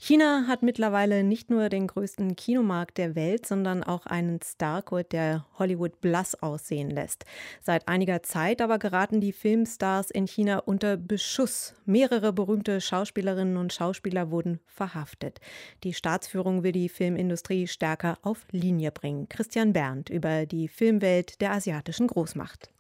China 0.04 0.46
hat 0.48 0.64
mittlerweile 0.64 1.22
nicht 1.22 1.48
nur 1.48 1.68
den 1.68 1.86
größten 1.86 2.34
Kinomarkt 2.34 2.98
der 2.98 3.14
Welt, 3.14 3.46
sondern 3.46 3.84
auch 3.84 4.04
einen 4.04 4.40
Starcode, 4.42 5.12
der 5.12 5.46
Hollywood 5.60 6.00
Plus 6.00 6.34
aussehen 6.34 6.90
lässt. 6.90 7.24
Seit 7.60 7.86
einiger 7.86 8.20
Zeit 8.24 8.60
aber 8.60 8.80
geraten 8.80 9.20
die 9.20 9.30
Filmstars 9.30 10.10
in 10.10 10.26
China 10.26 10.58
unter 10.58 10.96
Beschuss. 10.96 11.76
Mehrere 11.84 12.32
berühmte 12.32 12.80
Schauspielerinnen 12.80 13.56
und 13.56 13.72
Schauspieler 13.72 14.32
wurden 14.32 14.58
verhaftet. 14.66 15.38
Die 15.84 15.94
Staatsführung 15.94 16.64
will 16.64 16.72
die 16.72 16.88
Filmindustrie 16.88 17.68
stärker 17.68 18.18
auf 18.22 18.44
Linie 18.50 18.90
bringen. 18.90 19.28
Christian 19.28 19.72
Berndt 19.72 20.10
über 20.10 20.46
die 20.46 20.66
Filmwelt 20.66 21.40
der 21.40 21.52
asiatischen 21.52 22.08
Großmacht. 22.08 22.72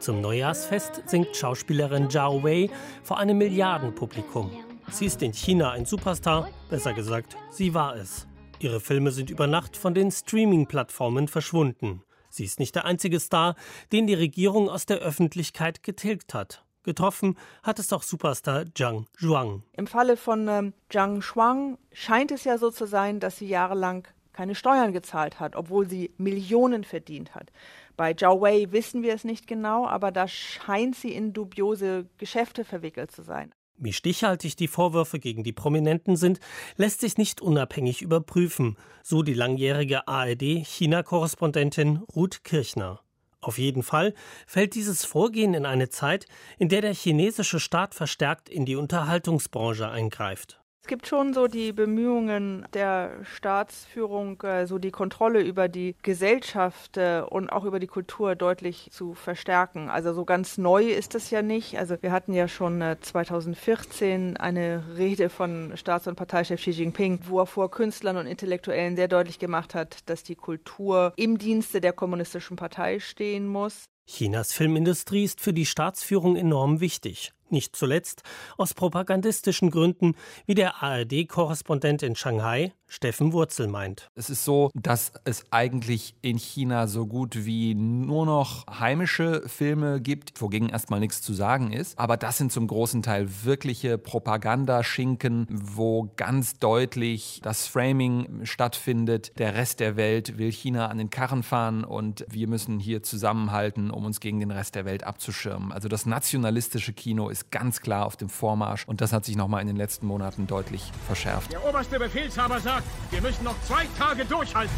Zum 0.00 0.20
Neujahrsfest 0.20 1.02
singt 1.06 1.36
Schauspielerin 1.36 2.10
Zhao 2.10 2.42
Wei 2.42 2.70
vor 3.02 3.18
einem 3.18 3.38
Milliardenpublikum. 3.38 4.50
Sie 4.90 5.06
ist 5.06 5.22
in 5.22 5.32
China 5.32 5.70
ein 5.70 5.84
Superstar, 5.84 6.48
besser 6.68 6.94
gesagt, 6.94 7.36
sie 7.50 7.74
war 7.74 7.96
es. 7.96 8.26
Ihre 8.58 8.80
Filme 8.80 9.12
sind 9.12 9.30
über 9.30 9.46
Nacht 9.46 9.76
von 9.76 9.94
den 9.94 10.10
Streaming-Plattformen 10.10 11.28
verschwunden. 11.28 12.02
Sie 12.30 12.44
ist 12.44 12.58
nicht 12.58 12.74
der 12.74 12.84
einzige 12.84 13.20
Star, 13.20 13.54
den 13.92 14.06
die 14.06 14.14
Regierung 14.14 14.68
aus 14.68 14.86
der 14.86 14.98
Öffentlichkeit 14.98 15.82
getilgt 15.82 16.34
hat. 16.34 16.64
Getroffen 16.82 17.36
hat 17.62 17.78
es 17.78 17.92
auch 17.92 18.02
Superstar 18.02 18.64
Zhang 18.74 19.06
Zhuang. 19.18 19.62
Im 19.76 19.86
Falle 19.86 20.16
von 20.16 20.48
ähm, 20.48 20.72
Zhang 20.88 21.20
Zhuang 21.20 21.76
scheint 21.92 22.32
es 22.32 22.44
ja 22.44 22.56
so 22.56 22.70
zu 22.70 22.86
sein, 22.86 23.20
dass 23.20 23.36
sie 23.36 23.48
jahrelang 23.48 24.08
keine 24.32 24.54
Steuern 24.54 24.92
gezahlt 24.92 25.40
hat, 25.40 25.56
obwohl 25.56 25.88
sie 25.88 26.14
Millionen 26.16 26.84
verdient 26.84 27.34
hat. 27.34 27.50
Bei 27.96 28.14
Zhao 28.14 28.40
Wei 28.40 28.66
wissen 28.70 29.02
wir 29.02 29.14
es 29.14 29.24
nicht 29.24 29.46
genau, 29.46 29.86
aber 29.86 30.10
da 30.10 30.26
scheint 30.28 30.96
sie 30.96 31.12
in 31.12 31.32
dubiose 31.32 32.06
Geschäfte 32.18 32.64
verwickelt 32.64 33.10
zu 33.10 33.22
sein. 33.22 33.52
Wie 33.82 33.94
stichhaltig 33.94 34.56
die 34.56 34.68
Vorwürfe 34.68 35.18
gegen 35.18 35.42
die 35.42 35.54
Prominenten 35.54 36.16
sind, 36.16 36.38
lässt 36.76 37.00
sich 37.00 37.16
nicht 37.16 37.40
unabhängig 37.40 38.02
überprüfen, 38.02 38.76
so 39.02 39.22
die 39.22 39.32
langjährige 39.32 40.06
ARD-China-Korrespondentin 40.06 42.02
Ruth 42.14 42.44
Kirchner. 42.44 43.00
Auf 43.40 43.56
jeden 43.56 43.82
Fall 43.82 44.12
fällt 44.46 44.74
dieses 44.74 45.06
Vorgehen 45.06 45.54
in 45.54 45.64
eine 45.64 45.88
Zeit, 45.88 46.26
in 46.58 46.68
der 46.68 46.82
der 46.82 46.92
chinesische 46.92 47.58
Staat 47.58 47.94
verstärkt 47.94 48.50
in 48.50 48.66
die 48.66 48.76
Unterhaltungsbranche 48.76 49.88
eingreift. 49.88 50.59
Es 50.90 50.92
gibt 50.92 51.06
schon 51.06 51.34
so 51.34 51.46
die 51.46 51.72
Bemühungen 51.72 52.66
der 52.74 53.12
Staatsführung, 53.22 54.42
äh, 54.42 54.66
so 54.66 54.78
die 54.78 54.90
Kontrolle 54.90 55.40
über 55.40 55.68
die 55.68 55.94
Gesellschaft 56.02 56.96
äh, 56.96 57.22
und 57.30 57.48
auch 57.48 57.64
über 57.64 57.78
die 57.78 57.86
Kultur 57.86 58.34
deutlich 58.34 58.88
zu 58.90 59.14
verstärken. 59.14 59.88
Also 59.88 60.12
so 60.12 60.24
ganz 60.24 60.58
neu 60.58 60.90
ist 60.90 61.14
das 61.14 61.30
ja 61.30 61.42
nicht. 61.42 61.78
Also 61.78 61.94
wir 62.00 62.10
hatten 62.10 62.32
ja 62.32 62.48
schon 62.48 62.82
2014 63.00 64.34
äh, 64.34 64.38
eine 64.40 64.82
Rede 64.96 65.28
von 65.28 65.74
Staats- 65.76 66.08
und 66.08 66.16
Parteichef 66.16 66.60
Xi 66.60 66.70
Jinping, 66.70 67.20
wo 67.28 67.38
er 67.38 67.46
vor 67.46 67.70
Künstlern 67.70 68.16
und 68.16 68.26
Intellektuellen 68.26 68.96
sehr 68.96 69.06
deutlich 69.06 69.38
gemacht 69.38 69.76
hat, 69.76 69.98
dass 70.10 70.24
die 70.24 70.34
Kultur 70.34 71.12
im 71.14 71.38
Dienste 71.38 71.80
der 71.80 71.92
kommunistischen 71.92 72.56
Partei 72.56 72.98
stehen 72.98 73.46
muss. 73.46 73.84
Chinas 74.08 74.52
Filmindustrie 74.52 75.22
ist 75.22 75.40
für 75.40 75.52
die 75.52 75.66
Staatsführung 75.66 76.34
enorm 76.34 76.80
wichtig. 76.80 77.32
Nicht 77.50 77.74
zuletzt 77.74 78.22
aus 78.56 78.74
propagandistischen 78.74 79.70
Gründen, 79.70 80.14
wie 80.46 80.54
der 80.54 80.82
ARD-Korrespondent 80.82 82.02
in 82.02 82.14
Shanghai, 82.14 82.72
Steffen 82.86 83.32
Wurzel, 83.32 83.68
meint. 83.68 84.10
Es 84.16 84.30
ist 84.30 84.44
so, 84.44 84.70
dass 84.74 85.12
es 85.24 85.44
eigentlich 85.52 86.14
in 86.22 86.38
China 86.38 86.88
so 86.88 87.06
gut 87.06 87.44
wie 87.44 87.74
nur 87.74 88.26
noch 88.26 88.66
heimische 88.66 89.42
Filme 89.46 90.00
gibt, 90.00 90.40
wogegen 90.40 90.68
erstmal 90.68 90.98
nichts 90.98 91.22
zu 91.22 91.32
sagen 91.32 91.72
ist. 91.72 91.98
Aber 91.98 92.16
das 92.16 92.38
sind 92.38 92.50
zum 92.50 92.66
großen 92.66 93.02
Teil 93.02 93.28
wirkliche 93.44 93.96
Propagandaschinken, 93.96 95.46
wo 95.50 96.12
ganz 96.16 96.58
deutlich 96.58 97.40
das 97.42 97.66
Framing 97.66 98.44
stattfindet. 98.44 99.38
Der 99.38 99.54
Rest 99.54 99.80
der 99.80 99.96
Welt 99.96 100.38
will 100.38 100.50
China 100.50 100.88
an 100.88 100.98
den 100.98 101.10
Karren 101.10 101.42
fahren 101.42 101.84
und 101.84 102.24
wir 102.28 102.48
müssen 102.48 102.80
hier 102.80 103.02
zusammenhalten, 103.02 103.90
um 103.90 104.04
uns 104.04 104.20
gegen 104.20 104.40
den 104.40 104.50
Rest 104.50 104.74
der 104.74 104.84
Welt 104.84 105.04
abzuschirmen. 105.04 105.70
Also 105.70 105.88
das 105.88 106.06
nationalistische 106.06 106.92
Kino 106.92 107.28
ist 107.28 107.39
ist 107.40 107.50
ganz 107.50 107.80
klar 107.80 108.04
auf 108.04 108.16
dem 108.16 108.28
Vormarsch 108.28 108.86
und 108.86 109.00
das 109.00 109.12
hat 109.12 109.24
sich 109.24 109.36
nochmal 109.36 109.62
in 109.62 109.66
den 109.66 109.76
letzten 109.76 110.06
Monaten 110.06 110.46
deutlich 110.46 110.82
verschärft. 111.06 111.50
Der 111.50 111.64
oberste 111.66 111.98
Befehlshaber 111.98 112.60
sagt, 112.60 112.84
wir 113.10 113.22
müssen 113.22 113.44
noch 113.44 113.54
zwei 113.62 113.86
Tage 113.98 114.24
durchhalten. 114.26 114.74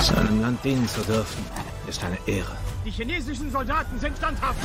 Seinem 0.00 0.40
Land 0.40 0.64
dienen 0.64 0.88
zu 0.88 1.00
dürfen, 1.02 1.44
ist 1.88 2.02
eine 2.02 2.18
Ehre. 2.26 2.56
Die 2.84 2.90
chinesischen 2.90 3.50
Soldaten 3.50 3.98
sind 3.98 4.16
standhaft. 4.16 4.58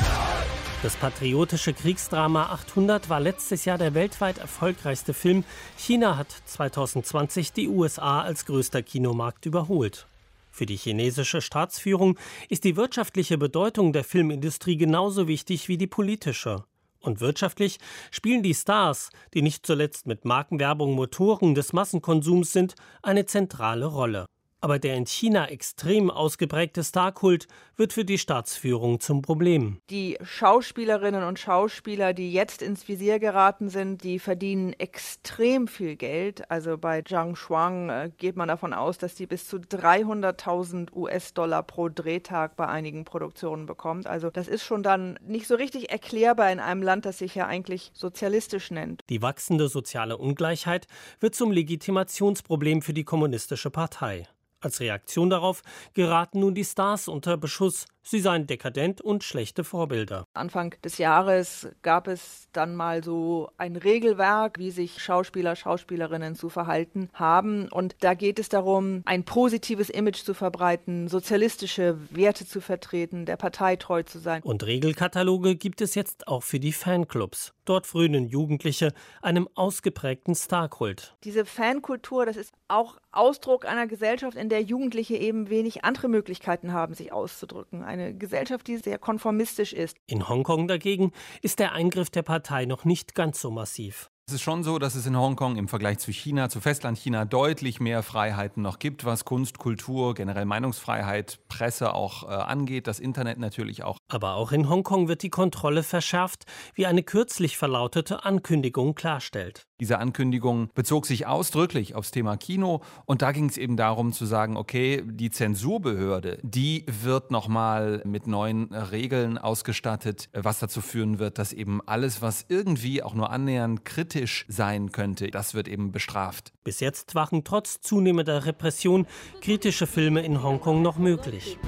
Das 0.82 0.96
patriotische 0.96 1.72
Kriegsdrama 1.72 2.46
800 2.46 3.08
war 3.08 3.20
letztes 3.20 3.64
Jahr 3.64 3.78
der 3.78 3.94
weltweit 3.94 4.38
erfolgreichste 4.38 5.14
Film. 5.14 5.44
China 5.76 6.16
hat 6.16 6.28
2020 6.46 7.52
die 7.52 7.68
USA 7.68 8.22
als 8.22 8.44
größter 8.46 8.82
Kinomarkt 8.82 9.46
überholt. 9.46 10.06
Für 10.50 10.66
die 10.66 10.76
chinesische 10.76 11.42
Staatsführung 11.42 12.18
ist 12.48 12.64
die 12.64 12.76
wirtschaftliche 12.76 13.38
Bedeutung 13.38 13.92
der 13.92 14.04
Filmindustrie 14.04 14.76
genauso 14.76 15.28
wichtig 15.28 15.68
wie 15.68 15.76
die 15.76 15.86
politische. 15.86 16.64
Und 17.06 17.20
wirtschaftlich 17.20 17.78
spielen 18.10 18.42
die 18.42 18.54
Stars, 18.54 19.10
die 19.32 19.40
nicht 19.40 19.64
zuletzt 19.64 20.08
mit 20.08 20.24
Markenwerbung 20.24 20.94
Motoren 20.94 21.54
des 21.54 21.72
Massenkonsums 21.72 22.52
sind, 22.52 22.74
eine 23.00 23.26
zentrale 23.26 23.86
Rolle. 23.86 24.26
Aber 24.66 24.80
der 24.80 24.96
in 24.96 25.06
China 25.06 25.46
extrem 25.46 26.10
ausgeprägte 26.10 26.82
Starkult 26.82 27.46
wird 27.76 27.92
für 27.92 28.04
die 28.04 28.18
Staatsführung 28.18 28.98
zum 28.98 29.22
Problem. 29.22 29.80
Die 29.90 30.18
Schauspielerinnen 30.20 31.22
und 31.22 31.38
Schauspieler, 31.38 32.12
die 32.12 32.32
jetzt 32.32 32.62
ins 32.62 32.88
Visier 32.88 33.20
geraten 33.20 33.68
sind, 33.68 34.02
die 34.02 34.18
verdienen 34.18 34.72
extrem 34.72 35.68
viel 35.68 35.94
Geld. 35.94 36.50
Also 36.50 36.78
bei 36.78 37.02
Zhang 37.02 37.36
Shuang 37.36 37.90
äh, 37.90 38.10
geht 38.18 38.34
man 38.34 38.48
davon 38.48 38.72
aus, 38.74 38.98
dass 38.98 39.14
die 39.14 39.28
bis 39.28 39.46
zu 39.46 39.58
300.000 39.58 40.92
US-Dollar 40.92 41.62
pro 41.62 41.88
Drehtag 41.88 42.56
bei 42.56 42.66
einigen 42.66 43.04
Produktionen 43.04 43.66
bekommt. 43.66 44.08
Also 44.08 44.30
das 44.30 44.48
ist 44.48 44.64
schon 44.64 44.82
dann 44.82 45.16
nicht 45.24 45.46
so 45.46 45.54
richtig 45.54 45.92
erklärbar 45.92 46.50
in 46.50 46.58
einem 46.58 46.82
Land, 46.82 47.06
das 47.06 47.18
sich 47.18 47.36
ja 47.36 47.46
eigentlich 47.46 47.92
sozialistisch 47.94 48.72
nennt. 48.72 49.02
Die 49.10 49.22
wachsende 49.22 49.68
soziale 49.68 50.16
Ungleichheit 50.16 50.88
wird 51.20 51.36
zum 51.36 51.52
Legitimationsproblem 51.52 52.82
für 52.82 52.94
die 52.94 53.04
kommunistische 53.04 53.70
Partei. 53.70 54.26
Als 54.60 54.80
Reaktion 54.80 55.30
darauf 55.30 55.62
geraten 55.92 56.40
nun 56.40 56.54
die 56.54 56.64
Stars 56.64 57.08
unter 57.08 57.36
Beschuss. 57.36 57.86
Sie 58.08 58.20
seien 58.20 58.46
dekadent 58.46 59.00
und 59.00 59.24
schlechte 59.24 59.64
Vorbilder. 59.64 60.26
Anfang 60.32 60.76
des 60.84 60.98
Jahres 60.98 61.68
gab 61.82 62.06
es 62.06 62.46
dann 62.52 62.76
mal 62.76 63.02
so 63.02 63.50
ein 63.58 63.74
Regelwerk, 63.74 64.60
wie 64.60 64.70
sich 64.70 65.02
Schauspieler, 65.02 65.56
Schauspielerinnen 65.56 66.36
zu 66.36 66.48
verhalten 66.48 67.10
haben. 67.14 67.68
Und 67.68 67.96
da 68.00 68.14
geht 68.14 68.38
es 68.38 68.48
darum, 68.48 69.02
ein 69.06 69.24
positives 69.24 69.90
Image 69.90 70.22
zu 70.22 70.34
verbreiten, 70.34 71.08
sozialistische 71.08 71.98
Werte 72.10 72.46
zu 72.46 72.60
vertreten, 72.60 73.26
der 73.26 73.36
Partei 73.36 73.74
treu 73.74 74.04
zu 74.04 74.20
sein. 74.20 74.40
Und 74.44 74.64
Regelkataloge 74.64 75.56
gibt 75.56 75.80
es 75.80 75.96
jetzt 75.96 76.28
auch 76.28 76.44
für 76.44 76.60
die 76.60 76.72
Fanclubs. 76.72 77.54
Dort 77.64 77.88
frönen 77.88 78.28
Jugendliche 78.28 78.92
einem 79.20 79.48
ausgeprägten 79.56 80.36
Starkult. 80.36 81.16
Diese 81.24 81.44
Fankultur, 81.44 82.24
das 82.24 82.36
ist 82.36 82.52
auch 82.68 82.98
Ausdruck 83.10 83.64
einer 83.64 83.88
Gesellschaft, 83.88 84.36
in 84.36 84.45
der 84.48 84.62
Jugendliche 84.62 85.16
eben 85.16 85.50
wenig 85.50 85.84
andere 85.84 86.08
Möglichkeiten 86.08 86.72
haben, 86.72 86.94
sich 86.94 87.12
auszudrücken. 87.12 87.82
Eine 87.82 88.14
Gesellschaft, 88.14 88.66
die 88.66 88.76
sehr 88.76 88.98
konformistisch 88.98 89.72
ist. 89.72 89.96
In 90.06 90.28
Hongkong 90.28 90.68
dagegen 90.68 91.12
ist 91.42 91.58
der 91.58 91.72
Eingriff 91.72 92.10
der 92.10 92.22
Partei 92.22 92.64
noch 92.64 92.84
nicht 92.84 93.14
ganz 93.14 93.40
so 93.40 93.50
massiv. 93.50 94.10
Es 94.28 94.34
ist 94.34 94.42
schon 94.42 94.64
so, 94.64 94.80
dass 94.80 94.96
es 94.96 95.06
in 95.06 95.16
Hongkong 95.16 95.54
im 95.54 95.68
Vergleich 95.68 96.00
zu 96.00 96.10
China, 96.10 96.48
zu 96.48 96.60
Festlandchina 96.60 97.24
deutlich 97.26 97.78
mehr 97.78 98.02
Freiheiten 98.02 98.60
noch 98.60 98.80
gibt, 98.80 99.04
was 99.04 99.24
Kunst, 99.24 99.58
Kultur, 99.58 100.14
generell 100.14 100.46
Meinungsfreiheit, 100.46 101.38
Presse 101.46 101.94
auch 101.94 102.24
äh, 102.24 102.32
angeht, 102.32 102.88
das 102.88 102.98
Internet 102.98 103.38
natürlich 103.38 103.84
auch. 103.84 103.98
Aber 104.08 104.34
auch 104.34 104.50
in 104.50 104.68
Hongkong 104.68 105.06
wird 105.06 105.22
die 105.22 105.30
Kontrolle 105.30 105.84
verschärft, 105.84 106.42
wie 106.74 106.86
eine 106.86 107.04
kürzlich 107.04 107.56
verlautete 107.56 108.24
Ankündigung 108.24 108.96
klarstellt. 108.96 109.64
Diese 109.78 109.98
Ankündigung 109.98 110.70
bezog 110.74 111.06
sich 111.06 111.26
ausdrücklich 111.26 111.94
aufs 111.94 112.10
Thema 112.10 112.36
Kino 112.36 112.80
und 113.04 113.22
da 113.22 113.30
ging 113.30 113.48
es 113.48 113.58
eben 113.58 113.76
darum 113.76 114.12
zu 114.12 114.24
sagen, 114.24 114.56
okay, 114.56 115.04
die 115.04 115.30
Zensurbehörde, 115.30 116.38
die 116.42 116.84
wird 116.88 117.30
nochmal 117.30 118.02
mit 118.06 118.26
neuen 118.26 118.72
Regeln 118.72 119.36
ausgestattet, 119.36 120.30
was 120.32 120.60
dazu 120.60 120.80
führen 120.80 121.18
wird, 121.18 121.38
dass 121.38 121.52
eben 121.52 121.80
alles, 121.86 122.22
was 122.22 122.46
irgendwie 122.48 123.02
auch 123.02 123.14
nur 123.14 123.30
annähernd 123.30 123.84
kritisch 123.84 124.15
sein 124.48 124.92
könnte, 124.92 125.30
das 125.30 125.54
wird 125.54 125.68
eben 125.68 125.92
bestraft. 125.92 126.52
Bis 126.64 126.80
jetzt 126.80 127.14
waren 127.14 127.44
trotz 127.44 127.80
zunehmender 127.80 128.46
Repression 128.46 129.06
kritische 129.40 129.86
Filme 129.86 130.22
in 130.22 130.42
Hongkong 130.42 130.80
noch 130.82 130.96
möglich. 130.96 131.58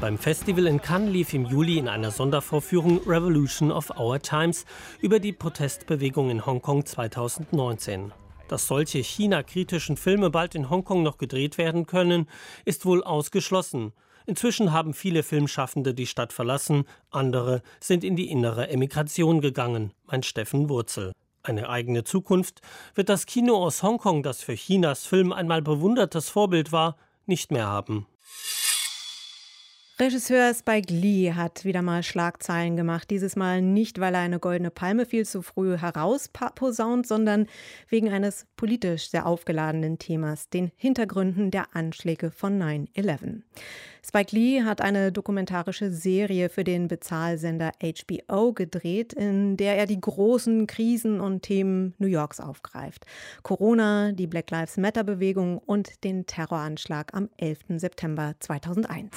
Beim 0.00 0.16
Festival 0.16 0.66
in 0.68 0.80
Cannes 0.80 1.12
lief 1.12 1.34
im 1.34 1.44
Juli 1.44 1.76
in 1.76 1.88
einer 1.88 2.12
Sondervorführung 2.12 3.00
Revolution 3.06 3.72
of 3.72 3.90
Our 3.98 4.20
Times 4.20 4.64
über 5.00 5.18
die 5.18 5.32
Protestbewegung 5.32 6.30
in 6.30 6.46
Hongkong 6.46 6.86
2019. 6.86 8.12
Dass 8.48 8.68
solche 8.68 9.00
China-kritischen 9.00 9.96
Filme 9.96 10.30
bald 10.30 10.54
in 10.54 10.70
Hongkong 10.70 11.02
noch 11.02 11.18
gedreht 11.18 11.58
werden 11.58 11.86
können, 11.86 12.28
ist 12.64 12.86
wohl 12.86 13.02
ausgeschlossen. 13.02 13.92
Inzwischen 14.28 14.74
haben 14.74 14.92
viele 14.92 15.22
Filmschaffende 15.22 15.94
die 15.94 16.06
Stadt 16.06 16.34
verlassen, 16.34 16.84
andere 17.10 17.62
sind 17.80 18.04
in 18.04 18.14
die 18.14 18.28
innere 18.28 18.68
Emigration 18.68 19.40
gegangen, 19.40 19.94
meint 20.04 20.26
Steffen 20.26 20.68
Wurzel. 20.68 21.12
Eine 21.42 21.70
eigene 21.70 22.04
Zukunft 22.04 22.60
wird 22.94 23.08
das 23.08 23.24
Kino 23.24 23.56
aus 23.56 23.82
Hongkong, 23.82 24.22
das 24.22 24.42
für 24.42 24.52
Chinas 24.52 25.06
Film 25.06 25.32
einmal 25.32 25.62
bewundertes 25.62 26.28
Vorbild 26.28 26.72
war, 26.72 26.98
nicht 27.24 27.50
mehr 27.50 27.68
haben. 27.68 28.06
Regisseur 30.00 30.54
Spike 30.54 30.94
Lee 30.94 31.32
hat 31.32 31.64
wieder 31.64 31.82
mal 31.82 32.04
Schlagzeilen 32.04 32.76
gemacht. 32.76 33.10
Dieses 33.10 33.34
Mal 33.34 33.60
nicht, 33.60 33.98
weil 33.98 34.14
er 34.14 34.20
eine 34.20 34.38
goldene 34.38 34.70
Palme 34.70 35.06
viel 35.06 35.26
zu 35.26 35.42
früh 35.42 35.76
herausposaunt, 35.76 37.04
sondern 37.04 37.46
wegen 37.88 38.08
eines 38.08 38.46
politisch 38.56 39.10
sehr 39.10 39.26
aufgeladenen 39.26 39.98
Themas, 39.98 40.50
den 40.50 40.70
Hintergründen 40.76 41.50
der 41.50 41.74
Anschläge 41.74 42.30
von 42.30 42.62
9-11. 42.62 43.42
Spike 44.06 44.34
Lee 44.34 44.62
hat 44.62 44.80
eine 44.80 45.12
dokumentarische 45.12 45.90
Serie 45.90 46.48
für 46.48 46.64
den 46.64 46.88
Bezahlsender 46.88 47.72
HBO 47.82 48.54
gedreht, 48.54 49.12
in 49.12 49.58
der 49.58 49.76
er 49.76 49.86
die 49.86 50.00
großen 50.00 50.66
Krisen 50.66 51.20
und 51.20 51.42
Themen 51.42 51.94
New 51.98 52.06
Yorks 52.06 52.40
aufgreift. 52.40 53.04
Corona, 53.42 54.12
die 54.12 54.26
Black 54.26 54.50
Lives 54.50 54.78
Matter 54.78 55.04
Bewegung 55.04 55.58
und 55.58 56.04
den 56.04 56.24
Terroranschlag 56.24 57.12
am 57.12 57.28
11. 57.36 57.58
September 57.76 58.34
2001. 58.40 59.10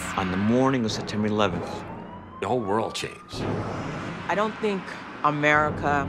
On 0.72 0.76
morning 0.76 0.86
of 0.86 0.94
September 0.94 1.28
11th, 1.28 1.84
the 2.40 2.48
whole 2.48 2.62
world 2.62 2.96
changed. 2.96 3.44
I 4.30 4.36
don't 4.36 4.56
think 4.60 4.82
America 5.26 6.08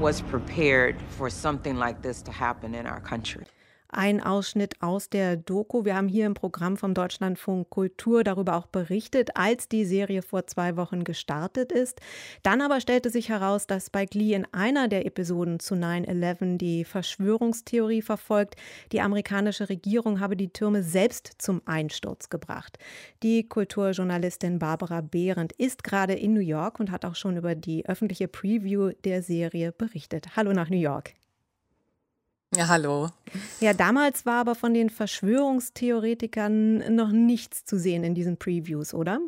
was 0.00 0.20
prepared 0.20 0.96
for 1.10 1.30
something 1.30 1.76
like 1.76 2.02
this 2.02 2.20
to 2.22 2.32
happen 2.32 2.74
in 2.74 2.88
our 2.88 2.98
country 2.98 3.46
ein 3.92 4.22
Ausschnitt 4.22 4.80
aus 4.80 5.08
der 5.10 5.36
Doku. 5.36 5.84
Wir 5.84 5.96
haben 5.96 6.08
hier 6.08 6.26
im 6.26 6.34
Programm 6.34 6.76
vom 6.76 6.94
Deutschlandfunk 6.94 7.70
Kultur 7.70 8.24
darüber 8.24 8.56
auch 8.56 8.66
berichtet, 8.66 9.36
als 9.36 9.68
die 9.68 9.84
Serie 9.84 10.22
vor 10.22 10.46
zwei 10.46 10.76
Wochen 10.76 11.04
gestartet 11.04 11.72
ist. 11.72 12.00
Dann 12.42 12.60
aber 12.60 12.80
stellte 12.80 13.10
sich 13.10 13.28
heraus, 13.28 13.66
dass 13.66 13.86
Spike 13.86 14.16
Lee 14.16 14.34
in 14.34 14.46
einer 14.52 14.88
der 14.88 15.06
Episoden 15.06 15.60
zu 15.60 15.74
9-11 15.74 16.56
die 16.56 16.84
Verschwörungstheorie 16.84 18.02
verfolgt, 18.02 18.56
die 18.92 19.00
amerikanische 19.00 19.68
Regierung 19.68 20.20
habe 20.20 20.36
die 20.36 20.52
Türme 20.52 20.82
selbst 20.82 21.34
zum 21.38 21.62
Einsturz 21.66 22.28
gebracht. 22.30 22.78
Die 23.22 23.48
Kulturjournalistin 23.48 24.58
Barbara 24.58 25.00
Behrendt 25.00 25.52
ist 25.52 25.84
gerade 25.84 26.14
in 26.14 26.34
New 26.34 26.40
York 26.40 26.80
und 26.80 26.90
hat 26.90 27.04
auch 27.04 27.14
schon 27.14 27.36
über 27.36 27.54
die 27.54 27.86
öffentliche 27.86 28.28
Preview 28.28 28.92
der 29.04 29.22
Serie 29.22 29.72
berichtet. 29.72 30.36
Hallo 30.36 30.52
nach 30.52 30.70
New 30.70 30.76
York. 30.76 31.14
Ja, 32.56 32.66
hallo. 32.66 33.10
Ja, 33.60 33.74
damals 33.74 34.26
war 34.26 34.40
aber 34.40 34.56
von 34.56 34.74
den 34.74 34.90
Verschwörungstheoretikern 34.90 36.96
noch 36.96 37.12
nichts 37.12 37.64
zu 37.64 37.78
sehen 37.78 38.02
in 38.02 38.14
diesen 38.14 38.38
Previews, 38.38 38.92
oder? 38.92 39.20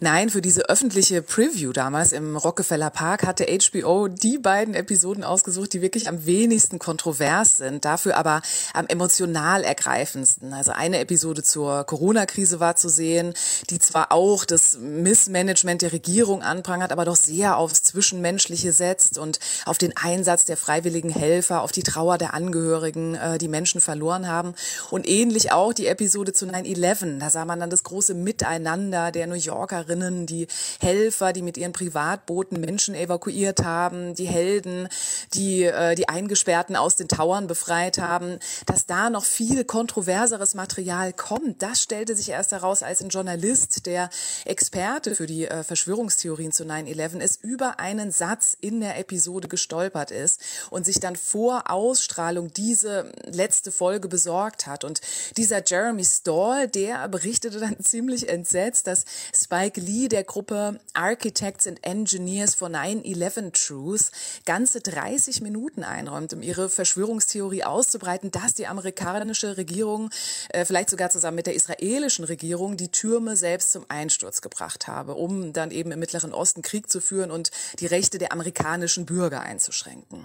Nein, 0.00 0.28
für 0.28 0.42
diese 0.42 0.68
öffentliche 0.68 1.22
Preview 1.22 1.72
damals 1.72 2.12
im 2.12 2.36
Rockefeller 2.36 2.90
Park 2.90 3.26
hatte 3.26 3.46
HBO 3.46 4.08
die 4.08 4.36
beiden 4.36 4.74
Episoden 4.74 5.24
ausgesucht, 5.24 5.72
die 5.72 5.80
wirklich 5.80 6.06
am 6.08 6.26
wenigsten 6.26 6.78
kontrovers 6.78 7.56
sind, 7.56 7.86
dafür 7.86 8.18
aber 8.18 8.42
am 8.74 8.86
emotional 8.88 9.64
ergreifendsten. 9.64 10.52
Also 10.52 10.72
eine 10.72 10.98
Episode 10.98 11.42
zur 11.42 11.84
Corona-Krise 11.84 12.60
war 12.60 12.76
zu 12.76 12.90
sehen, 12.90 13.32
die 13.70 13.78
zwar 13.78 14.12
auch 14.12 14.44
das 14.44 14.76
Missmanagement 14.78 15.80
der 15.80 15.92
Regierung 15.92 16.42
anprangert, 16.42 16.92
aber 16.92 17.06
doch 17.06 17.16
sehr 17.16 17.56
aufs 17.56 17.82
Zwischenmenschliche 17.82 18.72
setzt 18.72 19.16
und 19.16 19.40
auf 19.64 19.78
den 19.78 19.96
Einsatz 19.96 20.44
der 20.44 20.58
freiwilligen 20.58 21.10
Helfer, 21.10 21.62
auf 21.62 21.72
die 21.72 21.82
Trauer 21.82 22.18
der 22.18 22.34
Angehörigen, 22.34 23.14
äh, 23.14 23.38
die 23.38 23.48
Menschen 23.48 23.80
verloren 23.80 24.28
haben. 24.28 24.54
Und 24.90 25.08
ähnlich 25.08 25.52
auch 25.52 25.72
die 25.72 25.86
Episode 25.86 26.34
zu 26.34 26.44
9-11. 26.44 27.18
Da 27.18 27.30
sah 27.30 27.46
man 27.46 27.60
dann 27.60 27.70
das 27.70 27.82
große 27.82 28.12
Miteinander 28.12 29.10
der 29.10 29.26
New 29.26 29.34
Yorker 29.34 29.85
Helferinnen, 29.86 30.26
die 30.26 30.46
Helfer, 30.80 31.32
die 31.32 31.42
mit 31.42 31.56
ihren 31.56 31.72
Privatbooten 31.72 32.60
Menschen 32.60 32.94
evakuiert 32.94 33.64
haben, 33.64 34.14
die 34.14 34.26
Helden, 34.26 34.88
die 35.34 35.64
äh, 35.64 35.94
die 35.94 36.08
Eingesperrten 36.08 36.76
aus 36.76 36.96
den 36.96 37.08
Tauern 37.08 37.46
befreit 37.46 37.98
haben, 37.98 38.38
dass 38.66 38.86
da 38.86 39.10
noch 39.10 39.24
viel 39.24 39.64
kontroverseres 39.64 40.54
Material 40.54 41.12
kommt. 41.12 41.62
Das 41.62 41.82
stellte 41.82 42.16
sich 42.16 42.30
erst 42.30 42.52
heraus, 42.52 42.82
als 42.82 43.00
ein 43.00 43.10
Journalist, 43.10 43.86
der 43.86 44.10
Experte 44.44 45.14
für 45.14 45.26
die 45.26 45.46
äh, 45.46 45.62
Verschwörungstheorien 45.62 46.52
zu 46.52 46.64
9-11 46.64 47.20
ist, 47.20 47.44
über 47.44 47.78
einen 47.78 48.10
Satz 48.10 48.56
in 48.60 48.80
der 48.80 48.98
Episode 48.98 49.48
gestolpert 49.48 50.10
ist 50.10 50.40
und 50.70 50.84
sich 50.84 51.00
dann 51.00 51.16
vor 51.16 51.70
Ausstrahlung 51.70 52.52
diese 52.52 53.12
letzte 53.24 53.70
Folge 53.70 54.08
besorgt 54.08 54.66
hat. 54.66 54.84
Und 54.84 55.00
dieser 55.36 55.62
Jeremy 55.64 56.04
Stall, 56.04 56.68
der 56.68 57.08
berichtete 57.08 57.60
dann 57.60 57.78
ziemlich 57.80 58.28
entsetzt, 58.28 58.86
dass 58.86 59.04
Spike 59.34 59.75
Mike 59.76 59.80
Lee 59.80 60.08
der 60.08 60.24
Gruppe 60.24 60.80
Architects 60.94 61.66
and 61.66 61.78
Engineers 61.82 62.54
for 62.54 62.68
9-11 62.68 63.52
Truth 63.52 64.10
ganze 64.46 64.80
30 64.80 65.42
Minuten 65.42 65.84
einräumt, 65.84 66.32
um 66.32 66.40
ihre 66.42 66.70
Verschwörungstheorie 66.70 67.64
auszubreiten, 67.64 68.30
dass 68.30 68.54
die 68.54 68.66
amerikanische 68.66 69.56
Regierung, 69.58 70.10
äh, 70.48 70.64
vielleicht 70.64 70.88
sogar 70.88 71.10
zusammen 71.10 71.36
mit 71.36 71.46
der 71.46 71.54
israelischen 71.54 72.24
Regierung, 72.24 72.76
die 72.76 72.90
Türme 72.90 73.36
selbst 73.36 73.72
zum 73.72 73.84
Einsturz 73.88 74.40
gebracht 74.40 74.86
habe, 74.86 75.14
um 75.14 75.52
dann 75.52 75.70
eben 75.70 75.92
im 75.92 75.98
Mittleren 75.98 76.32
Osten 76.32 76.62
Krieg 76.62 76.90
zu 76.90 77.00
führen 77.00 77.30
und 77.30 77.50
die 77.78 77.86
Rechte 77.86 78.18
der 78.18 78.32
amerikanischen 78.32 79.04
Bürger 79.04 79.40
einzuschränken. 79.40 80.24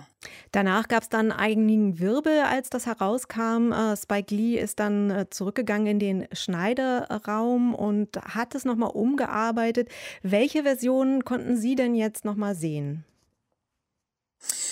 Danach 0.52 0.88
gab 0.88 1.04
es 1.04 1.10
dann 1.10 1.32
einigen 1.32 2.00
Wirbel, 2.00 2.42
als 2.42 2.70
das 2.70 2.86
herauskam. 2.86 3.74
Äh, 3.74 3.98
Spike 3.98 4.34
Lee 4.34 4.58
ist 4.58 4.80
dann 4.80 5.10
äh, 5.10 5.30
zurückgegangen 5.30 5.88
in 5.88 6.00
den 6.00 6.28
Schneideraum 6.32 7.76
und 7.76 8.18
hat 8.18 8.56
es 8.56 8.64
nochmal 8.64 8.92
umgearbeitet. 8.92 9.41
Welche 10.22 10.64
Versionen 10.64 11.24
konnten 11.26 11.58
Sie 11.58 11.76
denn 11.76 11.96
jetzt 11.96 12.26
nochmal 12.26 12.56
sehen? 12.56 13.04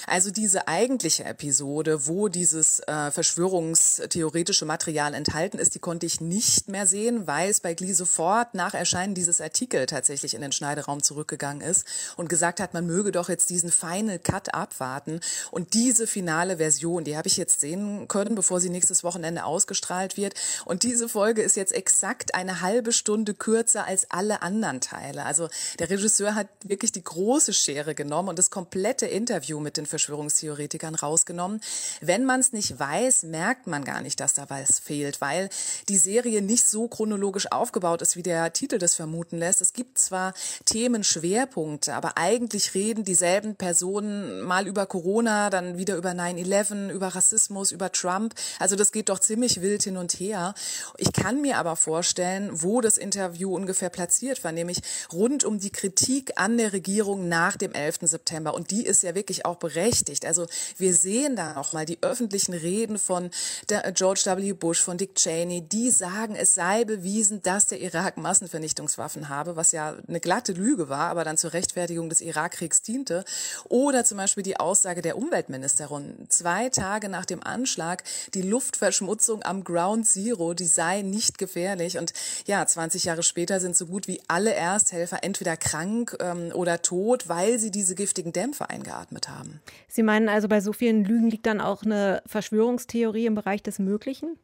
Also 0.08 0.32
diese 0.32 0.68
eigentliche 0.68 1.24
Episode, 1.26 2.08
wo 2.08 2.28
dieses 2.28 2.80
äh, 2.82 3.12
verschwörungstheoretische 3.12 4.66
Material 4.66 5.14
enthalten 5.14 5.60
ist, 5.60 5.76
die 5.76 5.80
konnte 5.80 6.06
ich 6.06 6.22
nicht 6.22 6.68
mehr 6.68 6.88
sehen, 6.88 7.28
weil 7.28 7.54
Spike 7.54 7.84
Lee 7.84 7.94
sofort 7.94 8.56
nach 8.56 8.74
Erscheinen 8.74 9.14
dieses 9.14 9.42
Artikel 9.42 9.86
tatsächlich 9.86 10.34
in 10.34 10.42
den 10.42 10.52
Schneideraum 10.52 11.04
zurückgegangen 11.04 11.62
ist 11.62 11.86
und 12.18 12.30
gesagt 12.30 12.60
hat, 12.60 12.74
man 12.74 12.86
möge 12.88 13.12
doch 13.12 13.30
jetzt 13.30 13.50
diesen 13.50 13.72
Final 13.72 14.20
Cut 14.20 14.54
abwarten. 14.54 15.20
Und 15.52 15.74
diese 15.74 16.08
finale 16.08 16.58
Version, 16.58 17.04
die 17.04 17.18
habe 17.18 17.28
ich 17.28 17.38
jetzt 17.38 17.62
sehen 17.62 18.08
können, 18.08 18.36
bevor 18.36 18.60
sie 18.60 18.70
nächstes 18.70 19.04
Wochenende 19.04 19.46
ausgestrahlt 19.46 20.18
wird. 20.18 20.34
Und 20.66 20.84
diese 20.84 21.10
Folge 21.10 21.42
ist 21.42 21.56
jetzt 21.56 21.74
exakt 21.74 22.34
eine 22.34 22.62
halbe 22.62 22.92
Stunde 22.92 23.34
kürzer 23.34 23.86
als 23.86 24.10
alle 24.10 24.42
anderen 24.42 24.82
Teile. 24.82 25.26
Also 25.26 25.50
der 25.78 25.90
Regisseur 25.90 26.36
hat 26.36 26.48
wirklich 26.64 26.92
die 26.92 27.04
große 27.04 27.54
Schere 27.54 27.96
genommen 27.96 28.30
und 28.30 28.40
das 28.40 28.50
komplette 28.50 29.06
Interview 29.06 29.59
mit 29.60 29.78
den 29.78 29.86
Verschwörungstheoretikern 29.86 30.96
rausgenommen. 30.96 31.62
Wenn 32.02 32.26
man 32.26 32.40
es 32.40 32.54
nicht 32.54 32.80
weiß, 32.80 33.24
merkt 33.24 33.68
man 33.68 33.84
gar 33.84 34.02
nicht, 34.02 34.20
dass 34.20 34.34
da 34.34 34.50
was 34.50 34.80
fehlt, 34.80 35.22
weil 35.22 35.50
die 35.88 35.98
Serie 35.98 36.42
nicht 36.42 36.66
so 36.66 36.88
chronologisch 36.88 37.52
aufgebaut 37.52 38.02
ist, 38.02 38.16
wie 38.16 38.24
der 38.24 38.54
Titel 38.54 38.78
das 38.78 38.96
vermuten 38.96 39.38
lässt. 39.38 39.62
Es 39.62 39.74
gibt 39.74 39.98
zwar 39.98 40.34
Themenschwerpunkte, 40.66 41.94
aber 41.94 42.18
eigentlich 42.18 42.74
reden 42.74 43.04
dieselben 43.04 43.56
Personen 43.56 44.42
mal 44.42 44.68
über 44.68 44.86
Corona, 44.86 45.50
dann 45.50 45.78
wieder 45.78 45.96
über 45.96 46.12
9-11, 46.12 46.90
über 46.90 47.10
Rassismus, 47.10 47.72
über 47.72 47.92
Trump. 47.92 48.36
Also 48.60 48.76
das 48.76 48.92
geht 48.92 49.10
doch 49.10 49.20
ziemlich 49.20 49.62
wild 49.62 49.84
hin 49.84 49.98
und 49.98 50.14
her. 50.14 50.54
Ich 50.98 51.14
kann 51.14 51.42
mir 51.42 51.58
aber 51.58 51.76
vorstellen, 51.76 52.50
wo 52.52 52.82
das 52.82 52.98
Interview 52.98 53.56
ungefähr 53.56 53.90
platziert 53.90 54.44
war, 54.44 54.52
nämlich 54.52 54.82
rund 55.12 55.44
um 55.44 55.60
die 55.60 55.72
Kritik 55.72 56.34
an 56.36 56.58
der 56.58 56.74
Regierung 56.74 57.28
nach 57.28 57.58
dem 57.58 57.74
11. 57.74 58.00
September. 58.02 58.54
Und 58.54 58.72
die 58.72 58.86
ist 58.86 59.04
ja 59.04 59.16
wirklich 59.16 59.46
auch 59.46 59.49
berechtigt 59.58 59.80
berechtigt. 59.80 60.26
Also 60.26 60.46
wir 60.78 60.94
sehen 60.94 61.36
da 61.36 61.58
auch 61.58 61.74
mal 61.74 61.86
die 61.86 62.00
öffentlichen 62.02 62.54
Reden 62.54 63.00
von 63.00 63.32
äh, 63.70 63.92
George 63.94 64.24
W. 64.26 64.54
Bush, 64.54 64.82
von 64.82 64.98
Dick 64.98 65.16
Cheney, 65.16 65.62
die 65.62 65.90
sagen, 65.90 66.36
es 66.36 66.56
sei 66.56 66.86
bewiesen, 66.86 67.42
dass 67.42 67.68
der 67.68 67.80
Irak 67.80 68.18
Massenvernichtungswaffen 68.18 69.30
habe, 69.30 69.56
was 69.56 69.72
ja 69.72 69.96
eine 70.08 70.20
glatte 70.20 70.54
Lüge 70.54 70.90
war, 70.90 71.10
aber 71.10 71.24
dann 71.24 71.38
zur 71.38 71.54
Rechtfertigung 71.54 72.10
des 72.10 72.22
Irakkriegs 72.22 72.82
diente. 72.82 73.24
Oder 73.66 74.04
zum 74.04 74.18
Beispiel 74.18 74.44
die 74.44 74.60
Aussage 74.60 75.02
der 75.02 75.18
Umweltministerin, 75.18 76.28
zwei 76.30 76.70
Tage 76.70 77.10
nach 77.10 77.26
dem 77.26 77.44
Anschlag, 77.44 78.04
die 78.34 78.42
Luftverschmutzung 78.42 79.44
am 79.44 79.64
Ground 79.64 80.08
Zero, 80.08 80.54
die 80.54 80.68
sei 80.68 81.02
nicht 81.02 81.38
gefährlich. 81.38 81.98
Und 81.98 82.14
ja, 82.46 82.66
20 82.66 83.04
Jahre 83.06 83.24
später 83.24 83.60
sind 83.60 83.76
so 83.76 83.86
gut 83.86 84.08
wie 84.08 84.22
alle 84.28 84.54
Ersthelfer 84.54 85.24
entweder 85.24 85.58
krank 85.58 86.18
ähm, 86.20 86.52
oder 86.54 86.82
tot, 86.82 87.28
weil 87.28 87.60
sie 87.60 87.72
diese 87.72 87.96
giftigen 87.96 88.34
Dämpfe 88.34 88.70
eingeatmet 88.70 89.30
haben. 89.30 89.39
Sie 89.88 90.04
meinen 90.04 90.30
also, 90.30 90.48
bei 90.48 90.62
so 90.62 90.74
vielen 90.74 91.04
Lügen 91.04 91.30
liegt 91.30 91.46
dann 91.46 91.62
auch 91.62 91.84
eine 91.84 92.22
Verschwörungstheorie 92.26 93.26
im 93.26 93.36
Bereich 93.36 93.64
des 93.64 93.80
Möglichen? 93.80 94.38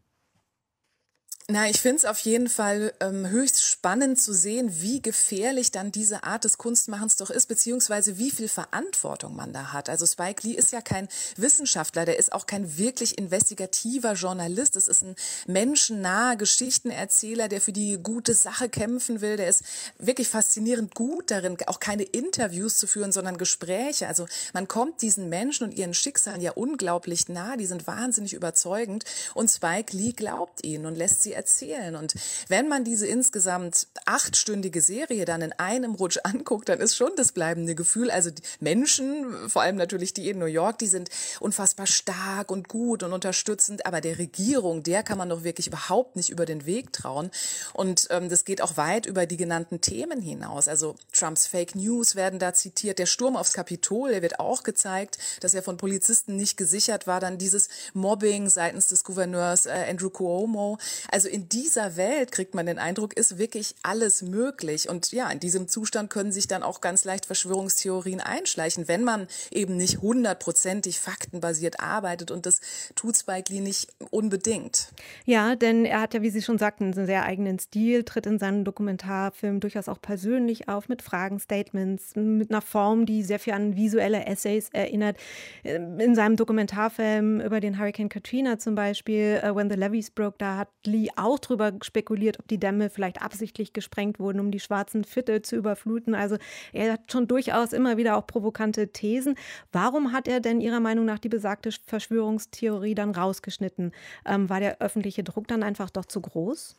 Na, 1.48 1.70
ich 1.70 1.80
finde 1.80 1.98
es 1.98 2.06
auf 2.06 2.18
jeden 2.22 2.50
Fall 2.50 2.91
ähm, 3.00 3.30
höchst 3.30 3.64
spannend 3.64 4.20
zu 4.20 4.34
sehen, 4.34 4.82
wie 4.82 5.00
gefährlich 5.00 5.70
dann 5.70 5.91
diese 5.91 6.24
Art 6.24 6.43
des 6.43 6.58
Kunstmachens 6.58 7.18
doch 7.18 7.30
ist, 7.30 7.46
beziehungsweise 7.46 8.18
wie 8.18 8.32
viel 8.32 8.48
Verantwortung 8.48 9.36
man 9.36 9.54
da 9.54 9.72
hat. 9.72 9.88
Also 9.88 10.08
Spike 10.08 10.48
Lee 10.48 10.56
ist 10.56 10.72
ja 10.72 10.82
kein 10.82 11.08
Wissenschaftler, 11.38 12.06
der 12.06 12.18
ist 12.18 12.34
auch 12.34 12.48
kein 12.48 12.80
wirklich 12.80 13.20
investigativer 13.20 14.14
Journalist. 14.14 14.76
Es 14.76 14.88
ist 14.88 15.04
ein 15.04 15.16
menschennaher 15.46 16.36
Geschichtenerzähler, 16.36 17.48
der 17.48 17.62
für 17.62 17.74
die 17.74 18.00
gute 18.02 18.34
Sache 18.34 18.68
kämpfen 18.68 19.22
will. 19.22 19.38
Der 19.38 19.48
ist 19.48 19.62
wirklich 20.00 20.28
faszinierend 20.28 20.96
gut 20.96 21.30
darin, 21.30 21.58
auch 21.68 21.80
keine 21.80 22.04
Interviews 22.04 22.80
zu 22.80 22.88
führen, 22.88 23.12
sondern 23.12 23.38
Gespräche. 23.38 24.08
Also 24.08 24.26
man 24.54 24.68
kommt 24.68 25.04
diesen 25.04 25.30
Menschen 25.30 25.66
und 25.66 25.76
ihren 25.76 25.93
Schicksalen 25.93 26.41
ja 26.41 26.54
unglaublich 26.54 27.30
nah. 27.30 27.56
Die 27.56 27.68
sind 27.68 27.86
wahnsinnig 27.86 28.34
überzeugend 28.34 29.06
und 29.36 29.52
Spike 29.52 29.96
Lee 29.96 30.14
glaubt 30.14 30.66
ihnen 30.66 30.88
und 30.88 30.96
lässt 30.96 31.22
sie 31.22 31.34
erzählen. 31.36 31.95
Und 31.95 32.15
wenn 32.47 32.67
man 32.67 32.83
diese 32.83 33.07
insgesamt 33.07 33.88
achtstündige 34.05 34.81
Serie 34.81 35.25
dann 35.25 35.41
in 35.41 35.53
einem 35.53 35.95
Rutsch 35.95 36.19
anguckt, 36.23 36.69
dann 36.69 36.79
ist 36.79 36.95
schon 36.95 37.11
das 37.15 37.31
bleibende 37.31 37.75
Gefühl, 37.75 38.09
also 38.09 38.31
die 38.31 38.41
Menschen, 38.59 39.49
vor 39.49 39.61
allem 39.61 39.75
natürlich 39.75 40.13
die 40.13 40.29
in 40.29 40.39
New 40.39 40.45
York, 40.45 40.79
die 40.79 40.88
sind 40.88 41.09
unfassbar 41.39 41.88
stark 41.88 42.51
und 42.51 42.67
gut 42.67 43.03
und 43.03 43.13
unterstützend, 43.13 43.86
aber 43.86 44.01
der 44.01 44.17
Regierung, 44.17 44.83
der 44.83 45.03
kann 45.03 45.17
man 45.17 45.29
doch 45.29 45.43
wirklich 45.43 45.67
überhaupt 45.67 46.15
nicht 46.15 46.29
über 46.29 46.45
den 46.45 46.65
Weg 46.65 46.93
trauen. 46.93 47.31
Und 47.73 48.07
ähm, 48.09 48.29
das 48.29 48.45
geht 48.45 48.61
auch 48.61 48.77
weit 48.77 49.05
über 49.05 49.25
die 49.25 49.38
genannten 49.38 49.81
Themen 49.81 50.21
hinaus. 50.21 50.67
Also 50.67 50.95
Trumps 51.13 51.47
Fake 51.47 51.75
News 51.75 52.15
werden 52.15 52.39
da 52.39 52.53
zitiert, 52.53 52.99
der 52.99 53.05
Sturm 53.05 53.36
aufs 53.36 53.53
Kapitol, 53.53 54.11
der 54.11 54.21
wird 54.21 54.39
auch 54.39 54.63
gezeigt, 54.63 55.17
dass 55.41 55.53
er 55.53 55.63
von 55.63 55.77
Polizisten 55.77 56.36
nicht 56.36 56.57
gesichert 56.57 57.07
war, 57.07 57.19
dann 57.19 57.38
dieses 57.38 57.69
Mobbing 57.93 58.49
seitens 58.49 58.88
des 58.88 59.03
Gouverneurs 59.03 59.65
äh, 59.65 59.86
Andrew 59.89 60.09
Cuomo. 60.09 60.77
Also 61.09 61.24
also 61.26 61.36
in 61.36 61.49
dieser 61.49 61.97
Welt 61.97 62.32
kriegt 62.32 62.53
man 62.53 62.67
den 62.67 62.78
Eindruck, 62.78 63.17
ist 63.17 63.39
wirklich 63.39 63.73
alles 63.82 64.21
möglich. 64.21 64.89
Und 64.89 65.11
ja, 65.11 65.28
in 65.32 65.39
diesem 65.39 65.67
Zustand 65.67 66.11
können 66.11 66.32
sich 66.32 66.47
dann 66.47 66.61
auch 66.61 66.82
ganz 66.82 67.03
leicht 67.03 67.26
Verschwörungstheorien 67.26 68.21
einschleichen, 68.21 68.88
wenn 68.88 69.03
man 69.03 69.28
eben 69.49 69.76
nicht 69.76 70.03
hundertprozentig 70.03 70.99
faktenbasiert 70.99 71.80
arbeitet. 71.80 72.30
Und 72.30 72.45
das 72.45 72.59
tut 72.93 73.17
Spike 73.17 73.51
Lee 73.51 73.59
nicht 73.59 73.88
unbedingt. 74.11 74.89
Ja, 75.26 75.55
denn 75.55 75.86
er 75.86 76.01
hat 76.01 76.13
ja, 76.13 76.21
wie 76.21 76.30
Sie 76.30 76.43
schon 76.43 76.59
sagten, 76.59 76.93
einen 76.93 77.07
sehr 77.07 77.23
eigenen 77.23 77.57
Stil, 77.57 78.03
tritt 78.03 78.28
in 78.28 78.38
seinen 78.38 78.63
Dokumentarfilmen 78.63 79.59
durchaus 79.59 79.89
auch 79.89 79.99
persönlich 79.99 80.69
auf 80.69 80.89
mit 80.89 81.01
Fragen, 81.01 81.39
Statements, 81.39 82.15
mit 82.15 82.51
einer 82.51 82.61
Form, 82.61 83.07
die 83.07 83.23
sehr 83.23 83.39
viel 83.39 83.53
an 83.53 83.76
visuelle 83.76 84.26
Essays 84.26 84.69
erinnert. 84.73 85.17
In 85.63 86.13
seinem 86.13 86.36
Dokumentarfilm 86.36 87.41
über 87.41 87.59
den 87.61 87.80
Hurricane 87.80 88.09
Katrina 88.09 88.59
zum 88.59 88.76
Beispiel, 88.76 89.41
uh, 89.43 89.55
When 89.55 89.71
the 89.71 89.76
Levees 89.76 90.11
Broke, 90.11 90.36
da 90.38 90.57
hat 90.57 90.69
Lee 90.86 91.09
auch 91.18 91.39
darüber 91.39 91.74
spekuliert, 91.82 92.39
ob 92.39 92.47
die 92.47 92.59
Dämme 92.59 92.89
vielleicht 92.89 93.22
absichtlich 93.22 93.74
gesprengt 93.74 94.20
wurden, 94.20 94.39
um 94.39 94.51
die 94.51 94.59
schwarzen 94.59 95.03
Viertel 95.03 95.41
zu 95.41 95.55
überfluten. 95.55 96.16
Also 96.16 96.38
er 96.74 96.93
hat 96.93 97.11
schon 97.11 97.28
durchaus 97.28 97.74
immer 97.74 97.97
wieder 97.97 98.18
auch 98.18 98.28
provokante 98.28 98.89
Thesen. 98.89 99.36
Warum 99.72 100.11
hat 100.11 100.28
er 100.28 100.39
denn 100.39 100.61
Ihrer 100.61 100.80
Meinung 100.80 101.05
nach 101.05 101.20
die 101.20 101.30
besagte 101.30 101.70
Verschwörungstheorie 101.72 102.95
dann 102.95 103.11
rausgeschnitten? 103.11 103.91
Ähm, 104.26 104.49
war 104.49 104.59
der 104.59 104.82
öffentliche 104.82 105.24
Druck 105.24 105.47
dann 105.47 105.63
einfach 105.63 105.89
doch 105.89 106.05
zu 106.05 106.22
groß? 106.22 106.78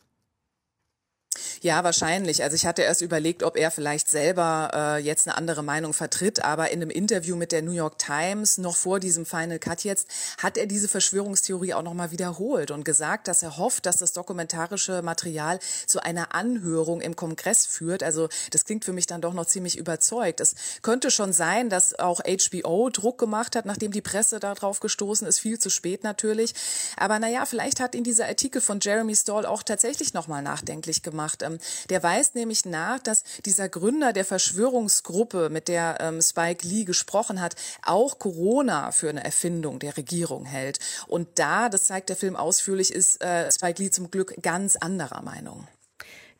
Ja, 1.61 1.83
wahrscheinlich. 1.83 2.43
Also 2.43 2.55
ich 2.55 2.65
hatte 2.65 2.83
erst 2.83 3.01
überlegt, 3.01 3.43
ob 3.43 3.57
er 3.57 3.71
vielleicht 3.71 4.09
selber 4.09 4.71
äh, 4.73 5.03
jetzt 5.03 5.27
eine 5.27 5.37
andere 5.37 5.63
Meinung 5.63 5.93
vertritt, 5.93 6.43
aber 6.43 6.71
in 6.71 6.81
einem 6.81 6.91
Interview 6.91 7.35
mit 7.35 7.51
der 7.51 7.61
New 7.61 7.71
York 7.71 7.97
Times 7.97 8.57
noch 8.57 8.75
vor 8.75 8.99
diesem 8.99 9.25
Final 9.25 9.59
Cut 9.59 9.83
jetzt 9.83 10.07
hat 10.37 10.57
er 10.57 10.67
diese 10.67 10.87
Verschwörungstheorie 10.87 11.73
auch 11.73 11.81
nochmal 11.81 12.11
wiederholt 12.11 12.71
und 12.71 12.85
gesagt, 12.85 13.27
dass 13.27 13.41
er 13.41 13.57
hofft, 13.57 13.85
dass 13.85 13.97
das 13.97 14.13
dokumentarische 14.13 15.01
Material 15.01 15.59
zu 15.87 15.99
einer 16.01 16.35
Anhörung 16.35 17.01
im 17.01 17.15
Kongress 17.15 17.65
führt. 17.65 18.03
Also 18.03 18.29
das 18.51 18.65
klingt 18.65 18.85
für 18.85 18.93
mich 18.93 19.07
dann 19.07 19.21
doch 19.21 19.33
noch 19.33 19.45
ziemlich 19.45 19.77
überzeugt. 19.77 20.39
Es 20.41 20.55
könnte 20.81 21.09
schon 21.09 21.33
sein, 21.33 21.69
dass 21.69 21.97
auch 21.97 22.21
HBO 22.21 22.89
Druck 22.89 23.17
gemacht 23.17 23.55
hat, 23.55 23.65
nachdem 23.65 23.91
die 23.91 24.01
Presse 24.01 24.39
darauf 24.39 24.79
gestoßen 24.79 25.25
ist, 25.27 25.39
viel 25.39 25.59
zu 25.59 25.69
spät 25.69 26.03
natürlich. 26.03 26.53
Aber 26.97 27.19
naja, 27.19 27.45
vielleicht 27.45 27.79
hat 27.79 27.95
ihn 27.95 28.03
dieser 28.03 28.27
Artikel 28.27 28.61
von 28.61 28.79
Jeremy 28.79 29.15
Stall 29.15 29.45
auch 29.45 29.63
tatsächlich 29.63 30.13
nochmal 30.13 30.41
nachdenklich 30.41 31.01
gemacht. 31.01 31.43
Ähm, 31.47 31.59
der 31.89 32.03
weist 32.03 32.35
nämlich 32.35 32.65
nach, 32.65 32.99
dass 32.99 33.23
dieser 33.45 33.69
Gründer 33.69 34.13
der 34.13 34.25
Verschwörungsgruppe, 34.25 35.49
mit 35.49 35.67
der 35.67 35.97
ähm, 35.99 36.21
Spike 36.21 36.67
Lee 36.67 36.83
gesprochen 36.83 37.41
hat, 37.41 37.55
auch 37.83 38.19
Corona 38.19 38.91
für 38.91 39.09
eine 39.09 39.23
Erfindung 39.23 39.79
der 39.79 39.97
Regierung 39.97 40.45
hält. 40.45 40.79
Und 41.07 41.27
da, 41.35 41.69
das 41.69 41.85
zeigt 41.85 42.09
der 42.09 42.15
Film 42.15 42.35
ausführlich, 42.35 42.91
ist 42.91 43.21
äh, 43.21 43.51
Spike 43.51 43.81
Lee 43.81 43.89
zum 43.89 44.11
Glück 44.11 44.35
ganz 44.41 44.75
anderer 44.75 45.21
Meinung. 45.21 45.67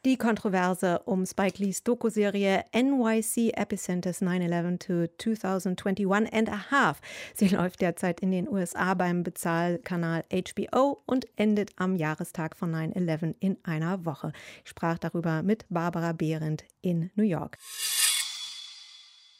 Die 0.07 0.15
Kontroverse 0.15 1.01
um 1.03 1.25
Spike 1.25 1.61
Lees 1.61 1.83
Dokuserie 1.83 2.63
NYC 2.73 3.51
Epicenters 3.53 4.21
9-11 4.21 4.79
to 4.79 5.07
2021 5.17 6.31
and 6.31 6.47
a 6.47 6.71
half. 6.71 7.01
Sie 7.35 7.47
läuft 7.53 7.81
derzeit 7.81 8.21
in 8.21 8.31
den 8.31 8.47
USA 8.47 8.93
beim 8.93 9.23
Bezahlkanal 9.23 10.23
HBO 10.31 11.03
und 11.05 11.27
endet 11.35 11.71
am 11.75 11.97
Jahrestag 11.97 12.55
von 12.55 12.73
9-11 12.73 13.35
in 13.41 13.57
einer 13.63 14.05
Woche. 14.05 14.31
Ich 14.63 14.69
sprach 14.69 14.97
darüber 14.97 15.43
mit 15.43 15.65
Barbara 15.67 16.13
Behrendt 16.13 16.63
in 16.81 17.11
New 17.15 17.25
York. 17.25 17.57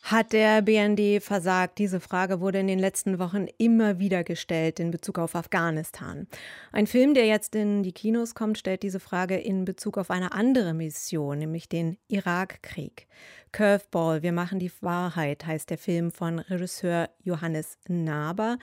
Hat 0.10 0.32
der 0.32 0.62
BND 0.62 1.22
versagt? 1.22 1.80
Diese 1.80 2.00
Frage 2.00 2.40
wurde 2.40 2.60
in 2.60 2.68
den 2.68 2.80
letzten 2.80 3.20
Wochen 3.20 3.48
immer 3.58 4.00
wieder 4.00 4.24
gestellt 4.24 4.80
in 4.80 4.90
Bezug 4.90 5.20
auf 5.20 5.36
Afghanistan. 5.36 6.28
Ein 6.72 6.88
Film, 6.88 7.14
der 7.14 7.26
jetzt 7.26 7.56
in 7.56 7.84
die 7.84 7.92
Kinos 7.92 8.34
kommt, 8.34 8.58
stellt 8.58 8.84
diese 8.84 9.02
Frage 9.02 9.36
in 9.36 9.66
Bezug 9.66 9.98
auf 9.98 10.10
eine 10.10 10.32
andere 10.32 10.74
Mission, 10.74 11.40
nämlich 11.40 11.68
den 11.68 11.98
Irakkrieg. 12.08 13.08
Curveball, 13.52 14.24
wir 14.24 14.32
machen 14.32 14.60
die 14.60 14.72
Wahrheit 14.82 15.46
heißt 15.46 15.70
der 15.70 15.78
Film 15.78 16.12
von 16.12 16.40
Regisseur 16.40 17.10
Johannes 17.24 17.78
Naber, 17.88 18.58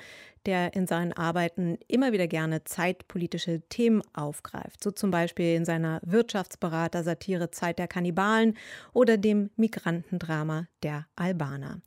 der 0.47 0.75
in 0.75 0.87
seinen 0.87 1.13
Arbeiten 1.13 1.79
immer 1.89 2.13
wieder 2.13 2.27
gerne 2.27 2.65
zeitpolitische 2.65 3.63
Themen 3.69 4.03
aufgreift, 4.13 4.83
so 4.83 4.91
zum 4.91 5.11
Beispiel 5.11 5.55
in 5.57 5.65
seiner 5.65 6.01
Wirtschaftsberater-Satire 6.05 7.51
Zeit 7.51 7.79
der 7.79 7.89
Kannibalen 7.89 8.57
oder 8.93 9.17
dem 9.17 9.51
Migrantendrama 9.57 10.69
Der 10.83 11.07
Albaner. 11.17 11.81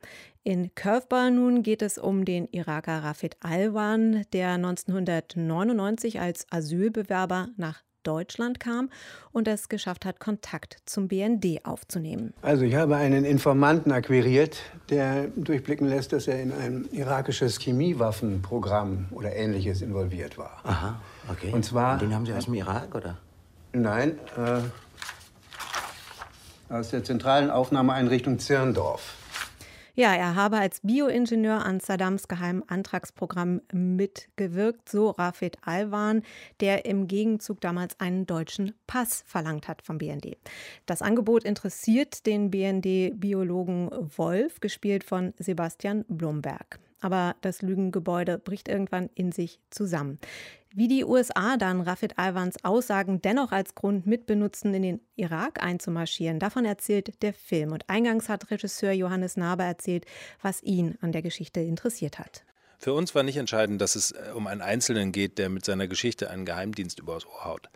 In 0.44 0.74
Curveball 0.76 1.32
nun 1.32 1.62
geht 1.62 1.82
es 1.82 1.98
um 1.98 2.24
den 2.24 2.48
Iraker 2.48 3.04
Rafid 3.04 3.38
Alwan, 3.42 4.26
der 4.34 4.52
1999 4.54 6.20
als 6.20 6.48
Asylbewerber 6.52 7.50
nach 7.58 7.84
Deutschland 8.08 8.60
kam 8.60 8.90
und 9.32 9.48
es 9.48 9.70
geschafft 9.70 10.06
hat, 10.06 10.20
Kontakt 10.20 10.78
zum 10.86 11.08
BND 11.08 11.66
aufzunehmen. 11.66 12.34
Also 12.42 12.64
ich 12.64 12.76
habe 12.76 12.96
einen 12.96 13.26
Informanten 13.26 13.92
akquiriert, 13.92 14.58
der 14.90 15.28
durchblicken 15.36 15.88
lässt, 15.88 16.14
dass 16.14 16.28
er 16.28 16.42
in 16.42 16.54
ein 16.54 16.88
irakisches 16.92 17.60
Chemiewaffenprogramm 17.60 19.08
oder 19.12 19.36
ähnliches 19.36 19.82
involviert 19.82 20.38
war. 20.38 20.62
Aha, 20.64 21.02
okay. 21.30 21.52
Und 21.52 21.66
zwar. 21.66 21.94
Und 21.94 22.04
den 22.04 22.16
haben 22.16 22.26
Sie 22.26 22.34
aus 22.34 22.46
dem 22.46 22.54
Irak, 22.54 22.96
oder? 22.96 23.18
Nein, 23.74 24.18
äh, 24.38 24.62
aus 26.74 26.90
der 26.90 27.04
zentralen 27.04 27.50
Aufnahmeeinrichtung 27.50 28.40
Zirndorf. 28.40 29.16
Ja, 30.00 30.14
er 30.14 30.36
habe 30.36 30.60
als 30.60 30.82
Bioingenieur 30.82 31.66
an 31.66 31.80
Saddams 31.80 32.28
geheimen 32.28 32.62
Antragsprogramm 32.68 33.62
mitgewirkt, 33.74 34.90
so 34.90 35.10
Rafid 35.10 35.58
Alwan, 35.64 36.22
der 36.60 36.86
im 36.86 37.08
Gegenzug 37.08 37.62
damals 37.62 38.00
einen 38.00 38.28
deutschen 38.28 38.76
Pass 38.86 39.24
verlangt 39.26 39.68
hat 39.68 39.82
vom 39.82 39.98
BND. 39.98 40.38
Das 40.86 41.02
Angebot 41.02 41.46
interessiert 41.46 42.28
den 42.28 42.52
BND-Biologen 42.52 43.90
Wolf, 44.18 44.60
gespielt 44.60 45.04
von 45.04 45.34
Sebastian 45.40 46.06
Blumberg. 46.08 46.78
Aber 47.02 47.36
das 47.42 47.62
Lügengebäude 47.62 48.38
bricht 48.38 48.68
irgendwann 48.68 49.10
in 49.14 49.32
sich 49.32 49.60
zusammen. 49.70 50.20
Wie 50.74 50.88
die 50.88 51.06
USA 51.06 51.58
dann 51.58 51.82
Rafid 51.82 52.20
Alwans 52.20 52.64
Aussagen 52.64 53.22
dennoch 53.22 53.52
als 53.52 53.74
Grund 53.74 54.06
mitbenutzen, 54.06 54.74
in 54.74 54.82
den 54.84 55.02
Irak 55.16 55.64
einzumarschieren, 55.64 56.40
davon 56.40 56.66
erzählt 56.66 57.22
der 57.24 57.34
Film. 57.34 57.72
Und 57.72 57.90
eingangs 57.90 58.30
hat 58.30 58.52
Regisseur 58.52 58.92
Johannes 58.92 59.38
Naber 59.38 59.64
erzählt, 59.64 60.06
was 60.42 60.62
ihn 60.62 60.98
an 61.02 61.12
der 61.12 61.22
Geschichte 61.22 61.62
interessiert 61.62 62.20
hat. 62.20 62.44
Für 62.80 62.94
uns 62.94 63.16
war 63.16 63.24
nicht 63.24 63.38
entscheidend, 63.38 63.82
dass 63.82 63.96
es 63.96 64.12
äh, 64.12 64.32
um 64.36 64.48
einen 64.48 64.62
Einzelnen 64.62 65.12
geht, 65.12 65.38
der 65.38 65.50
mit 65.50 65.66
seiner 65.66 65.88
Geschichte 65.88 66.30
einen 66.30 66.46
Geheimdienst 66.46 67.00
übers 67.00 67.26
Ohr 67.26 67.46
haut, 67.46 67.70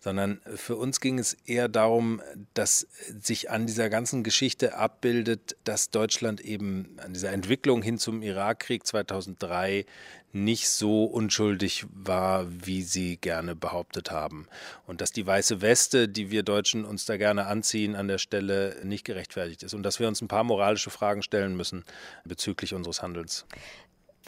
sondern 0.00 0.40
für 0.54 0.76
uns 0.76 1.00
ging 1.00 1.18
es 1.18 1.32
eher 1.46 1.68
darum, 1.68 2.20
dass 2.52 2.86
sich 3.20 3.50
an 3.50 3.66
dieser 3.66 3.88
ganzen 3.88 4.22
Geschichte 4.22 4.76
abbildet, 4.76 5.56
dass 5.64 5.90
Deutschland 5.90 6.42
eben 6.42 6.96
an 6.98 7.14
dieser 7.14 7.32
Entwicklung 7.32 7.82
hin 7.82 7.98
zum 7.98 8.20
Irakkrieg 8.20 8.86
2003 8.86 9.86
nicht 10.34 10.68
so 10.68 11.04
unschuldig 11.04 11.86
war, 11.94 12.46
wie 12.50 12.82
sie 12.82 13.16
gerne 13.16 13.54
behauptet 13.54 14.10
haben. 14.10 14.48
Und 14.84 15.00
dass 15.00 15.12
die 15.12 15.24
weiße 15.24 15.62
Weste, 15.62 16.08
die 16.08 16.30
wir 16.32 16.42
Deutschen 16.42 16.84
uns 16.84 17.04
da 17.04 17.16
gerne 17.16 17.46
anziehen, 17.46 17.94
an 17.94 18.08
der 18.08 18.18
Stelle 18.18 18.76
nicht 18.82 19.04
gerechtfertigt 19.04 19.62
ist. 19.62 19.74
Und 19.74 19.84
dass 19.84 20.00
wir 20.00 20.08
uns 20.08 20.20
ein 20.20 20.28
paar 20.28 20.42
moralische 20.42 20.90
Fragen 20.90 21.22
stellen 21.22 21.56
müssen 21.56 21.84
bezüglich 22.24 22.74
unseres 22.74 23.00
Handelns. 23.00 23.46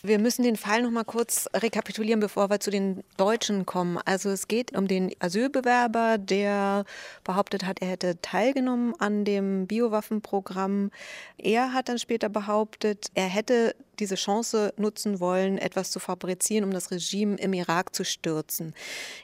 Wir 0.06 0.20
müssen 0.20 0.44
den 0.44 0.54
Fall 0.54 0.82
noch 0.82 0.92
mal 0.92 1.02
kurz 1.02 1.48
rekapitulieren, 1.52 2.20
bevor 2.20 2.48
wir 2.48 2.60
zu 2.60 2.70
den 2.70 3.02
Deutschen 3.16 3.66
kommen. 3.66 3.98
Also 4.04 4.30
es 4.30 4.46
geht 4.46 4.76
um 4.76 4.86
den 4.86 5.10
Asylbewerber, 5.18 6.16
der 6.18 6.84
behauptet 7.24 7.64
hat, 7.66 7.82
er 7.82 7.88
hätte 7.88 8.20
teilgenommen 8.22 8.94
an 9.00 9.24
dem 9.24 9.66
Biowaffenprogramm. 9.66 10.92
Er 11.38 11.72
hat 11.72 11.88
dann 11.88 11.98
später 11.98 12.28
behauptet, 12.28 13.08
er 13.14 13.26
hätte 13.26 13.74
diese 13.98 14.14
Chance 14.14 14.72
nutzen 14.76 15.18
wollen, 15.18 15.58
etwas 15.58 15.90
zu 15.90 15.98
fabrizieren, 15.98 16.62
um 16.62 16.70
das 16.70 16.92
Regime 16.92 17.34
im 17.38 17.52
Irak 17.52 17.92
zu 17.92 18.04
stürzen. 18.04 18.74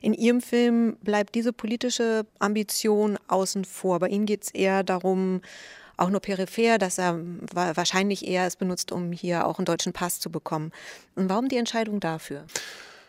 In 0.01 0.14
Ihrem 0.14 0.41
Film 0.41 0.97
bleibt 1.03 1.37
diese 1.37 1.53
politische 1.53 2.26
Ambition 2.41 3.18
außen 3.28 3.64
vor. 3.64 4.01
Bei 4.01 4.09
Ihnen 4.09 4.26
geht 4.26 4.43
es 4.43 4.51
eher 4.51 4.83
darum, 4.83 5.43
auch 5.97 6.11
nur 6.11 6.20
peripher, 6.20 6.78
dass 6.78 6.99
er 6.99 7.18
wahrscheinlich 7.53 8.26
eher 8.26 8.47
es 8.47 8.57
benutzt, 8.57 8.93
um 8.93 9.12
hier 9.12 9.47
auch 9.47 9.59
einen 9.59 9.66
deutschen 9.66 9.93
Pass 9.93 10.20
zu 10.20 10.30
bekommen. 10.30 10.72
Und 11.14 11.28
warum 11.28 11.49
die 11.49 11.57
Entscheidung 11.57 12.01
dafür? 12.01 12.45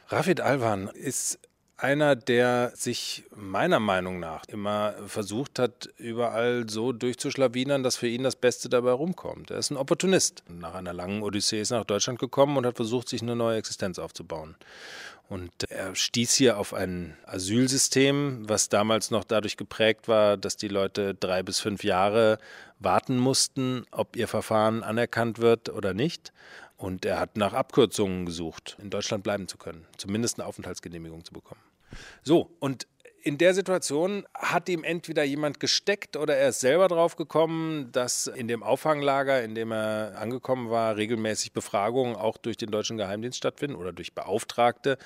Rafid 0.10 0.42
Alwan 0.42 0.90
ist 0.90 1.40
einer, 1.76 2.16
der 2.16 2.72
sich 2.76 3.26
meiner 3.36 3.80
Meinung 3.80 4.20
nach 4.20 4.46
immer 4.48 4.94
versucht 5.08 5.60
hat, 5.60 5.90
überall 5.98 6.70
so 6.70 6.94
durchzuschlawinern, 6.94 7.84
dass 7.84 7.98
für 7.98 8.08
ihn 8.08 8.24
das 8.24 8.36
Beste 8.36 8.70
dabei 8.70 8.92
rumkommt. 8.92 9.52
Er 9.52 9.58
ist 9.58 9.70
ein 9.70 9.78
Opportunist. 9.78 10.44
Nach 10.48 10.76
einer 10.76 10.94
langen 10.94 11.24
Odyssee 11.24 11.60
ist 11.60 11.72
er 11.72 11.80
nach 11.80 11.86
Deutschland 11.86 12.20
gekommen 12.20 12.56
und 12.58 12.66
hat 12.66 12.78
versucht, 12.78 13.10
sich 13.10 13.22
eine 13.22 13.36
neue 13.36 13.58
Existenz 13.58 14.00
aufzubauen. 14.00 14.56
Und 15.30 15.52
er 15.70 15.96
stieß 15.96 16.34
hier 16.34 16.58
auf 16.58 16.74
ein 16.74 17.18
Asylsystem, 17.26 18.48
was 18.48 18.70
damals 18.70 19.10
noch 19.10 19.24
dadurch 19.24 19.58
geprägt 19.58 20.08
war, 20.08 20.38
dass 20.38 20.58
die 20.58 20.68
Leute 20.68 21.16
drei 21.16 21.44
bis 21.44 21.60
fünf 21.60 21.84
Jahre 21.84 22.38
warten 22.80 23.18
mussten, 23.18 23.86
ob 23.92 24.16
ihr 24.16 24.28
Verfahren 24.28 24.84
anerkannt 24.84 25.40
wird 25.40 25.70
oder 25.70 25.94
nicht. 25.94 26.34
Und 26.78 27.06
er 27.06 27.20
hat 27.20 27.38
nach 27.38 27.54
Abkürzungen 27.54 28.26
gesucht, 28.26 28.78
in 28.82 28.90
Deutschland 28.90 29.24
bleiben 29.24 29.48
zu 29.48 29.58
können, 29.58 29.86
zumindest 29.98 30.40
eine 30.40 30.48
Aufenthaltsgenehmigung 30.48 31.24
zu 31.24 31.34
bekommen. 31.34 31.62
So, 32.24 32.52
und 32.60 32.88
in 33.24 33.38
der 33.38 33.54
Situation 33.54 34.26
hat 34.34 34.68
ihm 34.68 34.84
entweder 34.84 35.24
jemand 35.24 35.62
gesteckt 35.62 36.18
oder 36.18 36.36
er 36.36 36.50
ist 36.50 36.60
selber 36.60 36.90
drauf 36.90 37.16
gekommen, 37.16 37.90
dass 37.94 38.28
in 38.28 38.50
dem 38.50 38.64
Auffanglager, 38.64 39.42
in 39.42 39.56
dem 39.56 39.72
er 39.72 40.16
angekommen 40.20 40.70
war, 40.70 40.98
regelmäßig 40.98 41.54
Befragungen 41.54 42.18
auch 42.18 42.36
durch 42.36 42.58
den 42.58 42.70
deutschen 42.70 42.98
Geheimdienst 42.98 43.38
stattfinden 43.38 43.78
oder 43.78 43.94
durch 43.94 44.14
Beauftragte, 44.14 44.98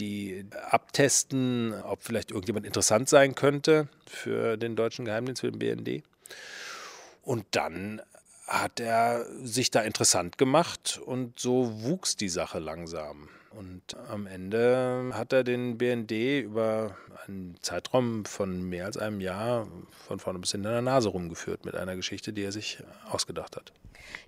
die 0.00 0.44
abtesten, 0.68 1.72
ob 1.84 2.02
vielleicht 2.02 2.32
irgendjemand 2.32 2.66
interessant 2.66 3.08
sein 3.08 3.36
könnte 3.36 3.88
für 4.04 4.56
den 4.56 4.74
deutschen 4.74 5.04
Geheimdienst, 5.04 5.42
für 5.42 5.52
den 5.52 5.60
BND. 5.60 6.02
Und 7.22 7.46
dann 7.52 8.02
hat 8.48 8.80
er 8.80 9.24
sich 9.44 9.70
da 9.70 9.82
interessant 9.82 10.38
gemacht 10.38 11.00
und 11.06 11.38
so 11.38 11.84
wuchs 11.84 12.16
die 12.16 12.28
Sache 12.28 12.58
langsam. 12.58 13.28
Und 13.50 13.96
am 14.08 14.26
Ende 14.26 15.10
hat 15.12 15.32
er 15.32 15.42
den 15.42 15.76
BND 15.76 16.42
über 16.42 16.96
einen 17.26 17.56
Zeitraum 17.62 18.24
von 18.24 18.62
mehr 18.62 18.86
als 18.86 18.96
einem 18.96 19.20
Jahr 19.20 19.66
von 20.06 20.20
vorne 20.20 20.38
bis 20.38 20.52
hinter 20.52 20.70
der 20.70 20.82
Nase 20.82 21.08
rumgeführt 21.08 21.64
mit 21.64 21.74
einer 21.74 21.96
Geschichte, 21.96 22.32
die 22.32 22.44
er 22.44 22.52
sich 22.52 22.78
ausgedacht 23.10 23.56
hat. 23.56 23.72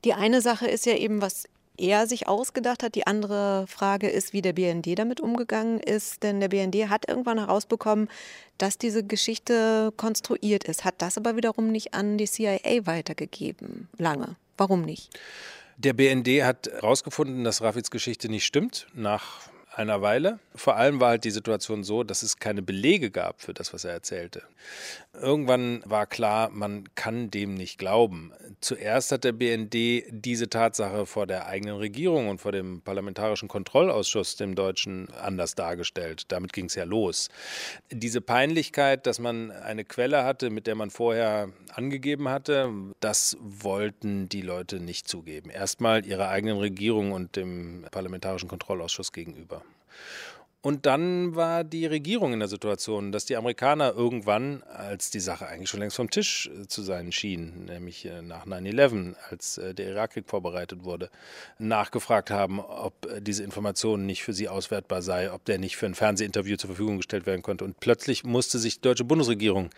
Die 0.05 0.15
eine 0.15 0.41
Sache 0.41 0.67
ist 0.67 0.87
ja 0.87 0.97
eben, 0.97 1.23
was 1.23 1.45
er 1.79 2.07
sich 2.07 2.29
ausgedacht 2.29 2.83
hat. 2.83 2.95
Die 2.95 3.07
andere 3.07 3.67
Frage 3.67 4.09
ist, 4.09 4.33
wie 4.33 4.43
der 4.43 4.53
BND 4.53 4.99
damit 4.99 5.21
umgegangen 5.21 5.81
ist. 5.81 6.23
Denn 6.23 6.41
der 6.41 6.49
BND 6.49 6.89
hat 6.89 7.09
irgendwann 7.09 7.39
herausbekommen, 7.39 8.09
dass 8.59 8.79
diese 8.79 9.05
Geschichte 9.05 9.93
konstruiert 9.97 10.65
ist, 10.65 10.85
hat 10.85 10.97
das 10.99 11.17
aber 11.17 11.37
wiederum 11.37 11.69
nicht 11.69 11.95
an 11.95 12.19
die 12.19 12.27
CIA 12.27 12.87
weitergegeben. 12.87 13.89
Lange. 13.99 14.37
Warum 14.57 14.83
nicht? 14.83 15.19
Der 15.77 15.93
BND 15.93 16.45
hat 16.45 16.69
herausgefunden, 16.69 17.45
dass 17.45 17.63
Rafids 17.63 17.91
Geschichte 17.91 18.29
nicht 18.29 18.45
stimmt, 18.45 18.87
nach 18.95 19.41
einer 19.75 20.03
Weile. 20.03 20.39
Vor 20.55 20.77
allem 20.77 21.01
war 21.01 21.11
halt 21.11 21.25
die 21.25 21.31
Situation 21.31 21.83
so, 21.83 22.05
dass 22.05 22.23
es 22.23 22.37
keine 22.37 22.63
Belege 22.63 23.11
gab 23.11 23.41
für 23.41 23.55
das, 23.55 23.73
was 23.73 23.85
er 23.85 23.93
erzählte. 23.93 24.43
Irgendwann 25.15 25.83
war 25.85 26.07
klar, 26.07 26.49
man 26.49 26.89
kann 26.95 27.31
dem 27.31 27.53
nicht 27.53 27.77
glauben. 27.77 28.33
Zuerst 28.63 29.13
hat 29.13 29.25
der 29.25 29.33
BND 29.33 30.05
diese 30.09 30.49
Tatsache 30.49 31.05
vor 31.05 31.27
der 31.27 31.47
eigenen 31.47 31.77
Regierung 31.77 32.31
und 32.31 32.41
vor 32.41 32.51
dem 32.51 32.81
Parlamentarischen 32.81 33.47
Kontrollausschuss, 33.47 34.37
dem 34.37 34.55
Deutschen, 34.55 35.11
anders 35.13 35.55
dargestellt. 35.55 36.25
Damit 36.33 36.55
ging 36.55 36.65
es 36.65 36.77
ja 36.77 36.85
los. 36.85 37.29
Diese 37.91 38.23
Peinlichkeit, 38.23 39.07
dass 39.07 39.19
man 39.19 39.51
eine 39.51 39.85
Quelle 39.85 40.25
hatte, 40.25 40.49
mit 40.49 40.67
der 40.67 40.77
man 40.77 40.89
vorher 40.89 41.53
angegeben 41.75 42.31
hatte, 42.31 42.73
das 43.01 43.37
wollten 43.39 44.31
die 44.31 44.43
Leute 44.43 44.81
nicht 44.81 45.09
zugeben. 45.09 45.51
Erstmal 45.51 46.07
ihrer 46.07 46.31
eigenen 46.31 46.57
Regierung 46.57 47.13
und 47.13 47.37
dem 47.37 47.85
Parlamentarischen 47.91 48.49
Kontrollausschuss 48.49 49.13
gegenüber. 49.13 49.63
Und 50.63 50.87
dann 50.87 51.35
war 51.35 51.65
die 51.65 51.87
Regierung 51.87 52.33
in 52.33 52.39
der 52.39 52.47
Situation, 52.47 53.11
dass 53.11 53.25
die 53.25 53.37
Amerikaner 53.37 53.95
irgendwann, 53.97 54.63
als 54.63 55.11
die 55.11 55.19
Sache 55.19 55.49
eigentlich 55.49 55.69
schon 55.69 55.81
längst 55.81 55.97
vom 55.97 56.09
Tisch 56.09 56.49
äh, 56.49 56.69
zu 56.69 56.83
sein 56.83 57.11
schien, 57.11 57.65
nämlich 57.65 58.07
äh, 58.07 58.23
nach 58.23 58.47
9-11, 58.47 59.17
als 59.29 59.59
äh, 59.59 59.75
der 59.75 59.89
Irakkrieg 59.89 60.29
vorbereitet 60.29 60.85
wurde, 60.85 61.11
nachgefragt 61.59 62.31
haben, 62.31 62.61
ob 62.61 62.95
diese 63.21 63.43
Information 63.43 64.07
nicht 64.07 64.23
für 64.23 64.33
sie 64.33 64.49
auswertbar 64.49 65.03
sei, 65.03 65.33
ob 65.33 65.45
der 65.47 65.59
nicht 65.59 65.77
für 65.77 65.87
ein 65.87 65.97
Fernsehinterview 65.97 66.57
zur 66.57 66.69
Verfügung 66.69 66.99
gestellt 66.99 67.27
werden 67.27 67.43
konnte. 67.43 67.65
Und 67.65 67.81
plötzlich 67.81 68.23
musste 68.23 68.61
sich 68.61 68.77
die 68.77 68.83
deutsche 68.83 69.05
Bundesregierung 69.05 69.71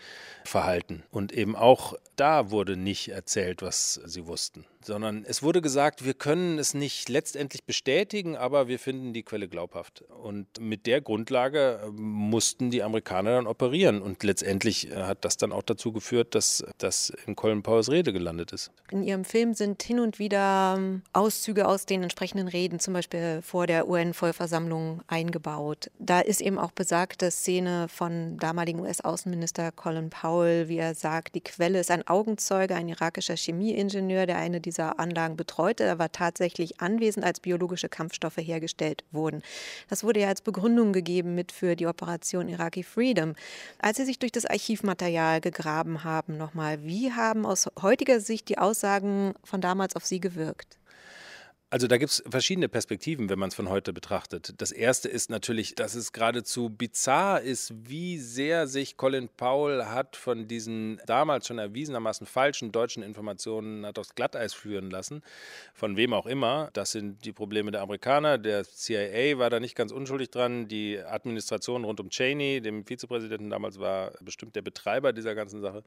verhalten. 0.43 1.01
Und 1.09 1.31
eben 1.31 1.55
auch 1.55 1.95
da 2.15 2.51
wurde 2.51 2.77
nicht 2.77 3.09
erzählt, 3.09 3.63
was 3.63 3.99
sie 4.05 4.27
wussten, 4.27 4.65
sondern 4.85 5.25
es 5.27 5.43
wurde 5.43 5.61
gesagt, 5.61 6.05
wir 6.05 6.13
können 6.13 6.59
es 6.59 6.73
nicht 6.73 7.09
letztendlich 7.09 7.63
bestätigen, 7.63 8.35
aber 8.35 8.67
wir 8.67 8.79
finden 8.79 9.13
die 9.13 9.23
Quelle 9.23 9.47
glaubhaft. 9.47 10.03
Und 10.23 10.47
mit 10.59 10.85
der 10.85 11.01
Grundlage 11.01 11.81
äh, 11.83 11.89
mussten 11.91 12.71
die 12.71 12.83
Amerikaner 12.83 13.31
dann 13.31 13.47
operieren. 13.47 14.01
Und 14.01 14.23
letztendlich 14.23 14.91
äh, 14.91 15.03
hat 15.03 15.25
das 15.25 15.37
dann 15.37 15.51
auch 15.51 15.63
dazu 15.63 15.91
geführt, 15.91 16.35
dass 16.35 16.63
das 16.77 17.11
in 17.25 17.35
Colin 17.35 17.63
Powers 17.63 17.89
Rede 17.89 18.13
gelandet 18.13 18.51
ist. 18.51 18.71
In 18.91 19.03
Ihrem 19.03 19.25
Film 19.25 19.53
sind 19.53 19.81
hin 19.81 19.99
und 19.99 20.19
wieder 20.19 20.75
ähm, 20.77 21.01
Auszüge 21.13 21.67
aus 21.67 21.85
den 21.85 22.03
entsprechenden 22.03 22.47
Reden, 22.47 22.79
zum 22.79 22.93
Beispiel 22.93 23.41
vor 23.41 23.67
der 23.67 23.87
UN-Vollversammlung, 23.87 25.01
eingebaut. 25.07 25.89
Da 25.99 26.19
ist 26.19 26.41
eben 26.41 26.59
auch 26.59 26.71
besagte 26.71 27.31
Szene 27.31 27.87
von 27.89 28.37
damaligen 28.37 28.79
US-Außenminister 28.79 29.71
Colin 29.71 30.09
Powell, 30.09 30.67
wie 30.67 30.77
er 30.77 30.95
sagt, 30.95 31.35
die 31.35 31.41
Quelle 31.41 31.79
ist 31.79 31.91
ein 31.91 32.07
Augenzeuge, 32.07 32.75
ein 32.75 32.87
irakischer 32.87 33.35
Chemieingenieur, 33.35 34.25
der 34.25 34.37
eine 34.37 34.61
dieser 34.61 34.74
Anlagen 34.83 35.37
betreute. 35.37 35.83
Er 35.83 35.99
war 35.99 36.11
tatsächlich 36.11 36.81
anwesend, 36.81 37.25
als 37.25 37.39
biologische 37.39 37.89
Kampfstoffe 37.89 38.37
hergestellt 38.37 39.03
wurden. 39.11 39.41
Das 39.89 40.03
wurde 40.03 40.21
ja 40.21 40.27
als 40.27 40.41
Begründung 40.41 40.93
gegeben 40.93 41.35
mit 41.35 41.51
für 41.51 41.75
die 41.75 41.87
Operation 41.87 42.47
Iraqi 42.47 42.83
Freedom. 42.83 43.35
Als 43.79 43.97
Sie 43.97 44.05
sich 44.05 44.19
durch 44.19 44.31
das 44.31 44.45
Archivmaterial 44.45 45.41
gegraben 45.41 46.03
haben, 46.03 46.37
nochmal, 46.37 46.83
wie 46.83 47.11
haben 47.11 47.45
aus 47.45 47.67
heutiger 47.81 48.19
Sicht 48.19 48.49
die 48.49 48.57
Aussagen 48.57 49.33
von 49.43 49.61
damals 49.61 49.95
auf 49.95 50.05
Sie 50.05 50.19
gewirkt? 50.19 50.77
Also 51.75 51.87
da 51.87 51.97
gibt 51.97 52.09
es 52.09 52.23
verschiedene 52.29 52.69
Perspektiven, 52.69 53.27
wenn 53.27 53.37
man 53.37 53.49
es 53.49 53.55
von 53.55 53.67
heute 53.67 53.91
betrachtet. 53.91 54.53
Das 54.59 54.71
erste 54.71 55.09
ist 55.09 55.29
natürlich, 55.29 55.75
dass 55.75 55.93
es 55.93 56.13
geradezu 56.13 56.69
bizarr 56.69 57.41
ist, 57.41 57.73
wie 57.89 58.17
sehr 58.17 58.67
sich 58.67 58.95
Colin 58.95 59.27
Powell 59.27 59.83
hat 59.87 60.15
von 60.15 60.47
diesen 60.47 61.01
damals 61.05 61.47
schon 61.47 61.57
erwiesenermaßen 61.57 62.27
falschen 62.27 62.71
deutschen 62.71 63.03
Informationen 63.03 63.85
hat 63.85 63.99
aufs 63.99 64.15
Glatteis 64.15 64.53
führen 64.53 64.89
lassen. 64.89 65.21
Von 65.73 65.97
wem 65.97 66.13
auch 66.13 66.27
immer. 66.27 66.69
Das 66.71 66.93
sind 66.93 67.25
die 67.25 67.33
Probleme 67.33 67.71
der 67.71 67.81
Amerikaner. 67.81 68.37
Der 68.37 68.63
CIA 68.63 69.37
war 69.37 69.49
da 69.49 69.59
nicht 69.59 69.75
ganz 69.75 69.91
unschuldig 69.91 70.29
dran. 70.29 70.69
Die 70.69 70.97
Administration 70.99 71.83
rund 71.83 71.99
um 71.99 72.09
Cheney, 72.09 72.61
dem 72.61 72.85
Vizepräsidenten 72.85 73.49
damals, 73.49 73.79
war 73.79 74.13
bestimmt 74.21 74.55
der 74.55 74.61
Betreiber 74.61 75.11
dieser 75.11 75.35
ganzen 75.35 75.59
Sache. 75.59 75.83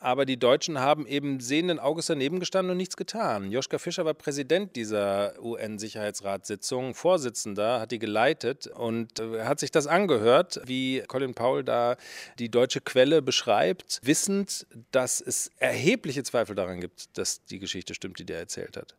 Aber 0.00 0.24
die 0.24 0.38
Deutschen 0.38 0.78
haben 0.78 1.06
eben 1.06 1.40
sehenden 1.40 1.80
Auges 1.80 2.06
daneben 2.06 2.38
gestanden 2.38 2.70
und 2.70 2.76
nichts 2.76 2.96
getan. 2.96 3.50
Joschka 3.50 3.78
Fischer 3.78 4.04
war 4.04 4.14
Präsident 4.14 4.76
dieser 4.76 5.17
UN-Sicherheitsratssitzung, 5.40 6.94
Vorsitzender, 6.94 7.80
hat 7.80 7.92
die 7.92 7.98
geleitet 7.98 8.66
und 8.66 9.20
äh, 9.20 9.44
hat 9.44 9.60
sich 9.60 9.70
das 9.70 9.86
angehört, 9.86 10.60
wie 10.64 11.02
Colin 11.06 11.34
Powell 11.34 11.64
da 11.64 11.96
die 12.38 12.50
deutsche 12.50 12.80
Quelle 12.80 13.22
beschreibt, 13.22 14.00
wissend, 14.02 14.66
dass 14.90 15.20
es 15.20 15.50
erhebliche 15.58 16.22
Zweifel 16.22 16.54
daran 16.54 16.80
gibt, 16.80 17.16
dass 17.18 17.44
die 17.44 17.58
Geschichte 17.58 17.94
stimmt, 17.94 18.18
die 18.18 18.26
der 18.26 18.38
erzählt 18.38 18.76
hat 18.76 18.94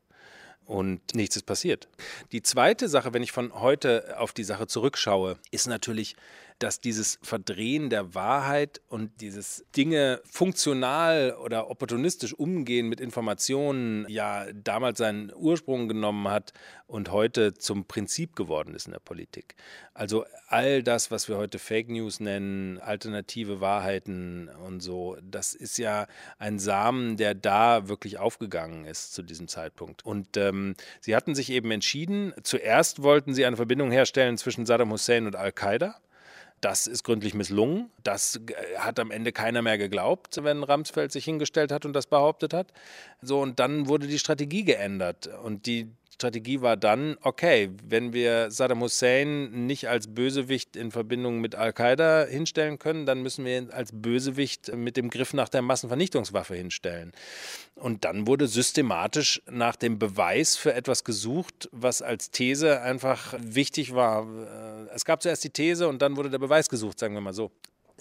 und 0.66 1.02
nichts 1.16 1.36
ist 1.36 1.46
passiert. 1.46 1.88
Die 2.32 2.44
zweite 2.44 2.88
Sache, 2.90 3.14
wenn 3.14 3.24
ich 3.24 3.32
von 3.32 3.54
heute 3.54 4.20
auf 4.20 4.34
die 4.34 4.44
Sache 4.44 4.68
zurückschaue, 4.68 5.38
ist 5.52 5.68
natürlich, 5.68 6.16
dass 6.60 6.82
dieses 6.82 7.20
Verdrehen 7.24 7.90
der 7.90 8.14
Wahrheit 8.14 8.82
und 8.90 9.22
dieses 9.22 9.64
Dinge 9.76 10.22
funktional 10.30 11.36
oder 11.44 11.72
opportunistisch 11.72 12.34
umgehen 12.34 12.90
mit 12.90 13.00
Informationen 13.00 14.06
ja 14.10 14.46
damals 14.54 15.00
seinen 15.00 15.34
Ursprung 15.34 15.88
genommen 15.88 16.28
hat 16.28 16.54
und 16.86 17.12
heute 17.12 17.54
zum 17.54 17.86
Prinzip 17.86 18.36
geworden 18.36 18.76
ist 18.76 18.88
in 18.88 18.92
der 18.92 19.00
Politik. 19.00 19.56
Also 19.94 20.26
all 20.48 20.84
das, 20.84 21.12
was 21.12 21.30
wir 21.30 21.38
heute 21.38 21.60
Fake 21.60 21.88
News 21.88 22.20
nennen, 22.20 22.78
alternative 22.80 23.62
Wahrheiten 23.62 24.50
und 24.66 24.82
so, 24.82 25.18
das 25.22 25.54
ist 25.54 25.78
ja 25.78 26.08
ein 26.40 26.60
Samen, 26.60 27.16
der 27.16 27.36
da 27.36 27.88
wirklich 27.88 28.18
aufgegangen 28.18 28.86
ist 28.86 29.14
zu 29.14 29.24
diesem 29.24 29.48
Zeitpunkt. 29.48 30.06
Und 30.06 30.36
ähm, 30.50 30.76
sie 31.00 31.16
hatten 31.16 31.36
sich 31.36 31.50
eben 31.52 31.72
entschieden, 31.72 32.34
zuerst 32.44 33.02
wollten 33.02 33.34
sie 33.34 33.46
eine 33.46 33.56
Verbindung 33.56 33.92
herstellen 33.92 34.38
zwischen 34.38 34.66
Saddam 34.66 34.92
Hussein 34.92 35.26
und 35.26 35.36
Al-Qaida. 35.36 35.96
Das 36.62 36.88
ist 36.88 37.04
gründlich 37.04 37.34
misslungen. 37.34 37.90
Das 38.04 38.36
äh, 38.36 38.78
hat 38.78 39.00
am 39.00 39.12
Ende 39.12 39.32
keiner 39.32 39.62
mehr 39.62 39.78
geglaubt, 39.78 40.44
wenn 40.44 40.64
Ramsfeld 40.64 41.12
sich 41.12 41.26
hingestellt 41.26 41.72
hat 41.72 41.86
und 41.86 41.94
das 41.94 42.08
behauptet 42.08 42.54
hat. 42.54 42.74
So, 43.22 43.40
und 43.40 43.60
dann 43.60 43.88
wurde 43.88 44.08
die 44.08 44.20
Strategie 44.20 44.64
geändert. 44.64 45.28
Und 45.44 45.66
die 45.66 45.90
Strategie 46.20 46.60
war 46.60 46.76
dann, 46.76 47.18
okay, 47.22 47.70
wenn 47.82 48.12
wir 48.12 48.52
Saddam 48.52 48.82
Hussein 48.82 49.66
nicht 49.68 49.88
als 49.88 50.14
Bösewicht 50.14 50.76
in 50.76 50.92
Verbindung 50.92 51.40
mit 51.40 51.56
Al-Qaida 51.56 52.26
hinstellen 52.26 52.78
können, 52.78 53.06
dann 53.06 53.24
müssen 53.24 53.46
wir 53.46 53.58
ihn 53.58 53.72
als 53.72 53.92
Bösewicht 53.94 54.76
mit 54.76 54.98
dem 54.98 55.10
Griff 55.10 55.34
nach 55.34 55.48
der 55.48 55.62
Massenvernichtungswaffe 55.62 56.56
hinstellen. 56.56 57.14
Und 57.76 58.04
dann 58.04 58.28
wurde 58.28 58.48
systematisch 58.48 59.42
nach 59.50 59.78
dem 59.78 59.98
Beweis 59.98 60.58
für 60.58 60.74
etwas 60.74 61.06
gesucht, 61.06 61.70
was 61.72 62.02
als 62.02 62.32
These 62.32 62.82
einfach 62.82 63.34
wichtig 63.40 63.96
war. 63.96 64.28
Es 64.94 65.06
gab 65.06 65.22
zuerst 65.22 65.46
die 65.46 65.52
These 65.52 65.88
und 65.88 66.02
dann 66.02 66.18
wurde 66.18 66.30
der 66.30 66.40
Beweis 66.40 66.68
gesucht, 66.68 67.00
sagen 67.00 67.14
wir 67.14 67.22
mal 67.22 67.32
so. 67.32 67.50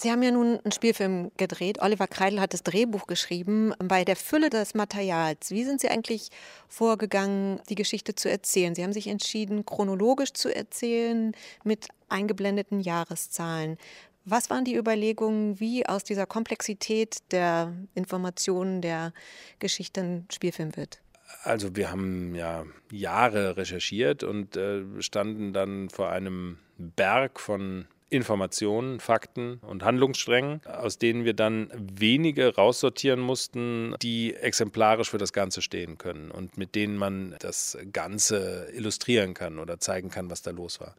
Sie 0.01 0.13
haben 0.13 0.23
ja 0.23 0.31
nun 0.31 0.61
einen 0.61 0.71
Spielfilm 0.71 1.33
gedreht. 1.37 1.83
Oliver 1.83 2.07
Kreidel 2.07 2.41
hat 2.41 2.55
das 2.55 2.63
Drehbuch 2.63 3.09
geschrieben. 3.09 3.75
Bei 3.83 4.05
der 4.05 4.15
Fülle 4.15 4.49
des 4.49 4.75
Materials, 4.75 5.51
wie 5.51 5.65
sind 5.65 5.81
Sie 5.81 5.89
eigentlich 5.89 6.29
vorgegangen, 6.69 7.61
die 7.69 7.75
Geschichte 7.75 8.15
zu 8.15 8.31
erzählen? 8.31 8.77
Sie 8.77 8.85
haben 8.85 8.93
sich 8.93 9.09
entschieden, 9.09 9.67
chronologisch 9.67 10.35
zu 10.35 10.55
erzählen 10.55 11.33
mit 11.65 11.89
eingeblendeten 12.09 12.79
Jahreszahlen. 12.79 13.77
Was 14.25 14.51
waren 14.51 14.65
die 14.65 14.77
Überlegungen, 14.77 15.59
wie 15.59 15.85
aus 15.87 16.05
dieser 16.05 16.27
Komplexität 16.27 17.17
der 17.33 17.75
Informationen 17.95 18.81
der 18.81 19.13
Geschichte 19.59 20.03
ein 20.03 20.27
Spielfilm 20.31 20.77
wird? 20.77 21.01
Also 21.43 21.75
wir 21.75 21.91
haben 21.91 22.37
ja 22.37 22.65
Jahre 22.93 23.57
recherchiert 23.57 24.23
und 24.23 24.57
äh, 24.57 24.85
standen 25.01 25.53
dann 25.53 25.91
vor 25.91 26.11
einem 26.11 26.59
Berg 26.79 27.41
von 27.41 27.87
Informationen, 28.11 29.01
Fakten 29.01 29.59
und 29.59 29.85
Handlungssträngen, 29.85 30.63
aus 30.65 30.99
denen 30.99 31.25
wir 31.25 31.35
dann 31.35 31.71
wenige 31.75 32.55
raussortieren 32.55 33.21
mussten, 33.21 33.95
die 34.01 34.35
exemplarisch 34.35 35.11
für 35.11 35.19
das 35.19 35.33
Ganze 35.33 35.61
stehen 35.61 35.99
können 35.99 36.31
und 36.31 36.57
mit 36.57 36.75
denen 36.75 36.97
man 36.97 37.37
das 37.41 37.77
Ganze 37.93 38.69
illustrieren 38.73 39.35
kann 39.35 39.59
oder 39.59 39.79
zeigen 39.79 40.09
kann, 40.11 40.31
was 40.31 40.43
da 40.43 40.51
los 40.51 40.81
war. 40.81 40.95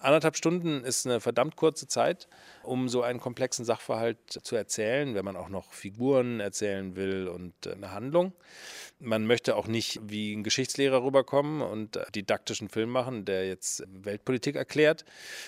Anderthalb 0.00 0.36
Stunden 0.36 0.84
ist 0.84 1.06
eine 1.06 1.20
verdammt 1.20 1.56
kurze 1.56 1.86
Zeit, 1.86 2.28
um 2.62 2.88
so 2.88 3.02
einen 3.02 3.20
komplexen 3.20 3.64
Sachverhalt 3.64 4.18
zu 4.28 4.54
erzählen, 4.54 5.14
wenn 5.14 5.24
man 5.24 5.36
auch 5.36 5.48
noch 5.48 5.72
Figuren 5.72 6.40
erzählen 6.40 6.96
will 6.96 7.28
und 7.28 7.66
eine 7.66 7.92
Handlung. 7.92 8.32
Man 9.02 9.26
möchte 9.26 9.56
auch 9.56 9.66
nicht 9.66 10.00
wie 10.02 10.32
ein 10.32 10.44
Geschichtslehrer 10.44 11.02
rüberkommen 11.02 11.60
und 11.60 11.98
didaktischen 12.14 12.68
Film 12.68 12.90
machen, 12.90 13.24
der 13.24 13.48
jetzt 13.48 13.82
Weltpolitik 13.88 14.54
erklärt. 14.54 15.04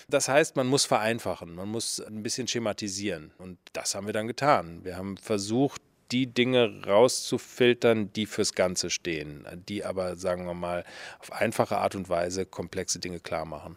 Das 0.08 0.28
heißt, 0.28 0.56
man 0.56 0.66
muss 0.66 0.84
vereinfachen, 0.84 1.54
man 1.54 1.68
muss 1.68 2.00
ein 2.00 2.22
bisschen 2.22 2.48
schematisieren. 2.48 3.32
Und 3.38 3.58
das 3.72 3.94
haben 3.94 4.06
wir 4.06 4.12
dann 4.12 4.26
getan. 4.26 4.80
Wir 4.84 4.96
haben 4.96 5.16
versucht, 5.16 5.80
die 6.10 6.26
Dinge 6.26 6.82
rauszufiltern, 6.86 8.12
die 8.12 8.26
fürs 8.26 8.54
Ganze 8.54 8.90
stehen, 8.90 9.46
die 9.68 9.84
aber, 9.84 10.16
sagen 10.16 10.46
wir 10.46 10.54
mal, 10.54 10.84
auf 11.18 11.32
einfache 11.32 11.78
Art 11.78 11.94
und 11.94 12.08
Weise 12.08 12.46
komplexe 12.46 12.98
Dinge 12.98 13.20
klar 13.20 13.44
machen. 13.44 13.76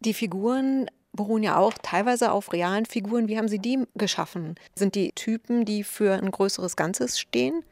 Die 0.00 0.14
Figuren 0.14 0.90
beruhen 1.12 1.42
ja 1.42 1.56
auch 1.56 1.74
teilweise 1.82 2.32
auf 2.32 2.52
realen 2.52 2.86
Figuren. 2.86 3.28
Wie 3.28 3.38
haben 3.38 3.48
Sie 3.48 3.58
die 3.60 3.84
geschaffen? 3.94 4.56
Sind 4.74 4.94
die 4.94 5.12
Typen, 5.12 5.64
die 5.64 5.84
für 5.84 6.14
ein 6.14 6.30
größeres 6.30 6.76
Ganzes 6.76 7.18
stehen? 7.18 7.62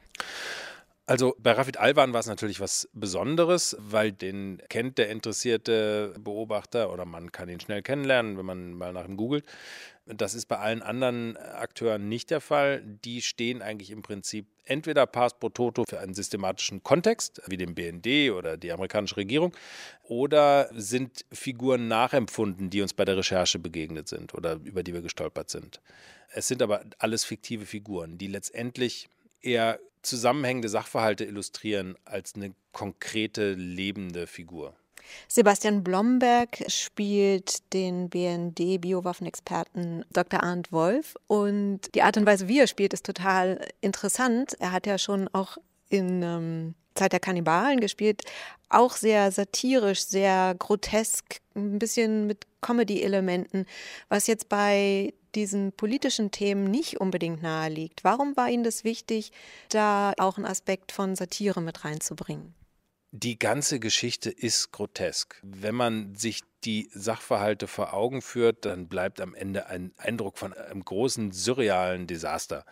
Also 1.13 1.37
bei 1.39 1.53
Rafid 1.53 1.77
Alwan 1.77 2.15
war 2.15 2.21
es 2.21 2.27
natürlich 2.27 2.59
was 2.59 2.89
Besonderes, 2.95 3.77
weil 3.79 4.13
den 4.13 4.63
kennt 4.71 4.97
der 4.97 5.11
interessierte 5.11 6.15
Beobachter 6.19 6.91
oder 6.91 7.05
man 7.05 7.31
kann 7.31 7.51
ihn 7.51 7.61
schnell 7.61 7.83
kennenlernen, 7.83 8.39
wenn 8.39 8.47
man 8.47 8.73
mal 8.73 8.95
nach 8.95 9.07
ihm 9.07 9.19
googelt. 9.19 9.45
Das 10.07 10.33
ist 10.33 10.47
bei 10.47 10.57
allen 10.57 10.81
anderen 10.81 11.37
Akteuren 11.37 12.09
nicht 12.09 12.31
der 12.31 12.41
Fall. 12.41 12.83
Die 13.05 13.21
stehen 13.21 13.61
eigentlich 13.61 13.91
im 13.91 14.01
Prinzip 14.01 14.47
entweder 14.65 15.05
pars 15.05 15.39
pro 15.39 15.51
toto 15.51 15.85
für 15.87 16.01
einen 16.01 16.15
systematischen 16.15 16.83
Kontext, 16.83 17.43
wie 17.47 17.59
den 17.59 17.75
BND 17.75 18.33
oder 18.33 18.57
die 18.57 18.73
amerikanische 18.73 19.19
Regierung, 19.19 19.55
oder 20.05 20.71
sind 20.73 21.27
Figuren 21.31 21.89
nachempfunden, 21.89 22.71
die 22.71 22.81
uns 22.81 22.95
bei 22.95 23.05
der 23.05 23.19
Recherche 23.19 23.59
begegnet 23.59 24.09
sind 24.09 24.33
oder 24.33 24.55
über 24.65 24.83
die 24.83 24.95
wir 24.95 25.03
gestolpert 25.03 25.51
sind. 25.51 25.83
Es 26.31 26.49
sind 26.49 26.63
aber 26.63 26.87
alles 26.99 27.27
fiktive 27.27 27.67
Figuren, 27.67 28.17
die 28.17 28.29
letztendlich 28.29 29.11
eher 29.43 29.78
zusammenhängende 30.03 30.68
Sachverhalte 30.68 31.24
illustrieren 31.24 31.97
als 32.05 32.34
eine 32.34 32.55
konkrete 32.72 33.53
lebende 33.53 34.26
Figur. 34.26 34.74
Sebastian 35.28 35.84
Blomberg 35.84 36.64
spielt 36.68 37.72
den 37.72 38.09
BND-Biowaffenexperten 38.09 40.05
Dr. 40.12 40.43
Arndt 40.43 40.72
Wolf 40.72 41.16
und 41.26 41.80
die 41.95 42.03
Art 42.03 42.16
und 42.16 42.26
Weise, 42.26 42.49
wie 42.49 42.61
er 42.61 42.66
spielt, 42.66 42.95
ist 42.95 43.05
total 43.05 43.66
interessant. 43.80 44.55
Er 44.59 44.72
hat 44.72 44.86
ja 44.86 44.99
schon 44.99 45.28
auch 45.28 45.59
in 45.88 46.22
ähm, 46.22 46.74
Zeit 46.95 47.12
der 47.12 47.20
Kannibalen 47.20 47.80
gespielt, 47.80 48.22
auch 48.68 48.97
sehr 48.97 49.30
satirisch, 49.32 50.05
sehr 50.05 50.55
grotesk, 50.59 51.40
ein 51.55 51.78
bisschen 51.78 52.26
mit 52.26 52.47
Comedy-Elementen, 52.61 53.66
was 54.09 54.26
jetzt 54.26 54.49
bei 54.49 55.12
diesen 55.35 55.72
politischen 55.72 56.30
Themen 56.30 56.70
nicht 56.70 57.01
unbedingt 57.01 57.43
nahe 57.43 57.70
liegt. 57.70 58.05
Warum 58.05 58.37
war 58.37 58.49
Ihnen 58.49 58.64
das 58.64 58.85
wichtig, 58.85 59.33
da 59.68 60.12
auch 60.18 60.37
einen 60.37 60.47
Aspekt 60.47 60.93
von 60.93 61.16
Satire 61.16 61.61
mit 61.61 61.85
reinzubringen? 61.85 62.55
Die 63.11 63.39
ganze 63.39 63.78
Geschichte 63.78 64.30
ist 64.30 64.72
grotesk. 64.72 65.39
Wenn 65.43 65.74
man 65.74 66.14
sich 66.14 66.41
die 66.65 66.89
Sachverhalte 66.93 67.67
vor 67.67 67.93
Augen 67.93 68.23
führt, 68.23 68.65
dann 68.65 68.89
bleibt 68.89 69.21
am 69.21 69.35
Ende 69.35 69.67
ein 69.67 69.93
Eindruck 69.97 70.39
von 70.39 70.53
einem 70.53 70.85
großen 70.85 71.33
surrealen 71.33 72.07
Desaster. 72.07 72.65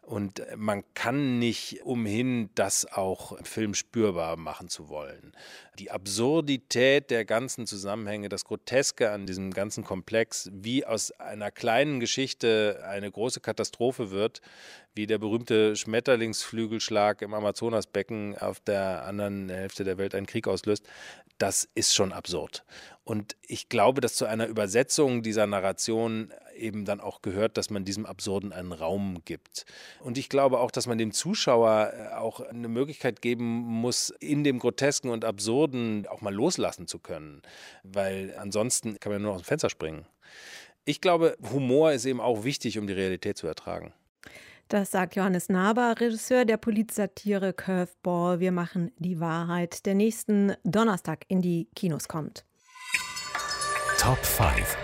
Und 0.00 0.42
man 0.56 0.82
kann 0.94 1.38
nicht 1.38 1.82
umhin, 1.82 2.50
das 2.54 2.86
auch 2.90 3.32
im 3.32 3.44
Film 3.44 3.74
spürbar 3.74 4.36
machen 4.36 4.68
zu 4.68 4.88
wollen. 4.88 5.32
Die 5.78 5.90
Absurdität 5.90 7.10
der 7.10 7.24
ganzen 7.24 7.66
Zusammenhänge, 7.66 8.28
das 8.28 8.44
Groteske 8.44 9.10
an 9.10 9.26
diesem 9.26 9.52
ganzen 9.52 9.84
Komplex, 9.84 10.50
wie 10.52 10.84
aus 10.84 11.10
einer 11.12 11.50
kleinen 11.50 12.00
Geschichte 12.00 12.84
eine 12.86 13.10
große 13.10 13.40
Katastrophe 13.40 14.10
wird, 14.10 14.40
wie 14.94 15.06
der 15.06 15.18
berühmte 15.18 15.74
Schmetterlingsflügelschlag 15.74 17.22
im 17.22 17.34
Amazonasbecken 17.34 18.38
auf 18.38 18.60
der 18.60 19.04
anderen 19.04 19.48
Hälfte 19.48 19.84
der 19.84 19.98
Welt 19.98 20.14
einen 20.14 20.26
Krieg 20.26 20.46
auslöst, 20.46 20.86
das 21.38 21.68
ist 21.74 21.94
schon 21.94 22.12
absurd. 22.12 22.64
Und 23.04 23.36
ich 23.46 23.68
glaube, 23.68 24.00
dass 24.00 24.14
zu 24.14 24.24
einer 24.24 24.46
Übersetzung 24.46 25.22
dieser 25.22 25.46
Narration 25.46 26.32
eben 26.56 26.86
dann 26.86 27.00
auch 27.00 27.20
gehört, 27.20 27.58
dass 27.58 27.68
man 27.68 27.84
diesem 27.84 28.06
Absurden 28.06 28.52
einen 28.52 28.72
Raum 28.72 29.18
gibt. 29.26 29.66
Und 30.00 30.16
ich 30.16 30.30
glaube 30.30 30.58
auch, 30.58 30.70
dass 30.70 30.86
man 30.86 30.96
dem 30.96 31.12
Zuschauer 31.12 31.92
äh, 31.92 32.14
auch 32.14 32.40
eine 32.40 32.68
Möglichkeit 32.68 33.20
geben 33.20 33.44
muss, 33.44 34.08
in 34.20 34.42
dem 34.42 34.58
Grotesken 34.58 35.10
und 35.10 35.24
Absurden 35.26 36.06
auch 36.08 36.22
mal 36.22 36.34
loslassen 36.34 36.86
zu 36.86 36.98
können. 36.98 37.42
Weil 37.82 38.34
ansonsten 38.38 38.98
kann 38.98 39.12
man 39.12 39.20
nur 39.20 39.32
aus 39.32 39.42
dem 39.42 39.46
Fenster 39.46 39.68
springen. 39.68 40.06
Ich 40.86 41.02
glaube, 41.02 41.36
Humor 41.52 41.92
ist 41.92 42.06
eben 42.06 42.20
auch 42.20 42.44
wichtig, 42.44 42.78
um 42.78 42.86
die 42.86 42.92
Realität 42.94 43.36
zu 43.36 43.46
ertragen. 43.46 43.92
Das 44.68 44.90
sagt 44.90 45.14
Johannes 45.14 45.50
Naber, 45.50 45.94
Regisseur 46.00 46.46
der 46.46 46.56
Polizsatire 46.56 47.52
Curveball. 47.52 48.40
Wir 48.40 48.50
machen 48.50 48.92
die 48.98 49.20
Wahrheit, 49.20 49.84
der 49.84 49.94
nächsten 49.94 50.54
Donnerstag 50.64 51.26
in 51.28 51.42
die 51.42 51.68
Kinos 51.76 52.08
kommt. 52.08 52.46
Top 54.04 54.18
5 54.22 54.76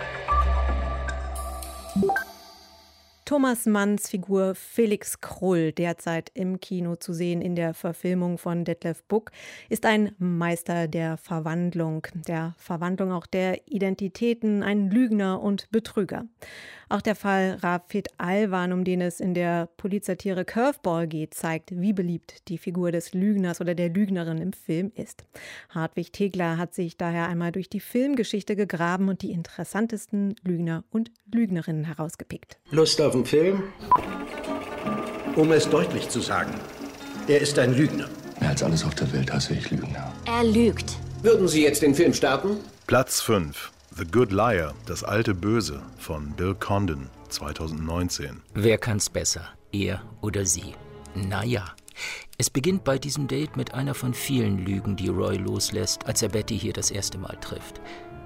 Thomas 3.23 3.67
Manns 3.67 4.09
Figur 4.09 4.55
Felix 4.55 5.21
Krull, 5.21 5.71
derzeit 5.73 6.31
im 6.33 6.59
Kino 6.59 6.95
zu 6.95 7.13
sehen 7.13 7.43
in 7.43 7.55
der 7.55 7.75
Verfilmung 7.75 8.39
von 8.39 8.65
Detlef 8.65 9.03
Buck, 9.03 9.31
ist 9.69 9.85
ein 9.85 10.15
Meister 10.17 10.87
der 10.87 11.17
Verwandlung, 11.17 12.07
der 12.27 12.55
Verwandlung 12.57 13.11
auch 13.11 13.27
der 13.27 13.67
Identitäten, 13.67 14.63
ein 14.63 14.89
Lügner 14.89 15.39
und 15.39 15.69
Betrüger. 15.69 16.25
Auch 16.91 17.01
der 17.01 17.15
Fall 17.15 17.57
Rafid 17.61 18.09
Alwan, 18.17 18.73
um 18.73 18.83
den 18.83 18.99
es 18.99 19.21
in 19.21 19.33
der 19.33 19.69
Polizsatire 19.77 20.43
Curveball 20.43 21.07
geht, 21.07 21.33
zeigt, 21.33 21.71
wie 21.71 21.93
beliebt 21.93 22.49
die 22.49 22.57
Figur 22.57 22.91
des 22.91 23.13
Lügners 23.13 23.61
oder 23.61 23.75
der 23.75 23.87
Lügnerin 23.87 24.39
im 24.39 24.51
Film 24.51 24.91
ist. 24.93 25.23
Hartwig 25.69 26.11
Tegler 26.11 26.57
hat 26.57 26.73
sich 26.73 26.97
daher 26.97 27.29
einmal 27.29 27.53
durch 27.53 27.69
die 27.69 27.79
Filmgeschichte 27.79 28.57
gegraben 28.57 29.07
und 29.07 29.21
die 29.21 29.31
interessantesten 29.31 30.35
Lügner 30.43 30.83
und 30.91 31.11
Lügnerinnen 31.33 31.85
herausgepickt. 31.85 32.59
Lust 32.71 32.99
auf 32.99 33.15
einen 33.15 33.25
Film? 33.25 33.63
Um 35.37 35.53
es 35.53 35.69
deutlich 35.69 36.09
zu 36.09 36.19
sagen, 36.19 36.51
er 37.29 37.39
ist 37.39 37.57
ein 37.57 37.73
Lügner. 37.73 38.09
Mehr 38.41 38.49
als 38.49 38.63
alles 38.63 38.83
auf 38.83 38.95
der 38.95 39.13
Welt 39.13 39.31
hasse 39.31 39.53
ich 39.53 39.71
Lügner. 39.71 40.11
Er 40.25 40.43
lügt. 40.43 40.97
Würden 41.21 41.47
Sie 41.47 41.63
jetzt 41.63 41.83
den 41.83 41.95
Film 41.95 42.13
starten? 42.13 42.57
Platz 42.85 43.21
5. 43.21 43.71
The 43.97 44.05
Good 44.05 44.31
Liar, 44.31 44.73
das 44.85 45.03
alte 45.03 45.35
Böse 45.35 45.81
von 45.97 46.31
Bill 46.31 46.55
Condon 46.55 47.09
2019. 47.27 48.41
Wer 48.53 48.77
kann's 48.77 49.09
besser, 49.09 49.49
er 49.73 50.01
oder 50.21 50.45
sie? 50.45 50.75
Naja. 51.13 51.65
Es 52.37 52.49
beginnt 52.49 52.85
bei 52.85 52.97
diesem 52.97 53.27
Date 53.27 53.57
mit 53.57 53.73
einer 53.73 53.93
von 53.93 54.13
vielen 54.13 54.59
Lügen, 54.65 54.95
die 54.95 55.09
Roy 55.09 55.35
loslässt, 55.35 56.05
als 56.05 56.21
er 56.21 56.29
Betty 56.29 56.57
hier 56.57 56.71
das 56.71 56.89
erste 56.89 57.17
Mal 57.17 57.37
trifft. 57.41 57.81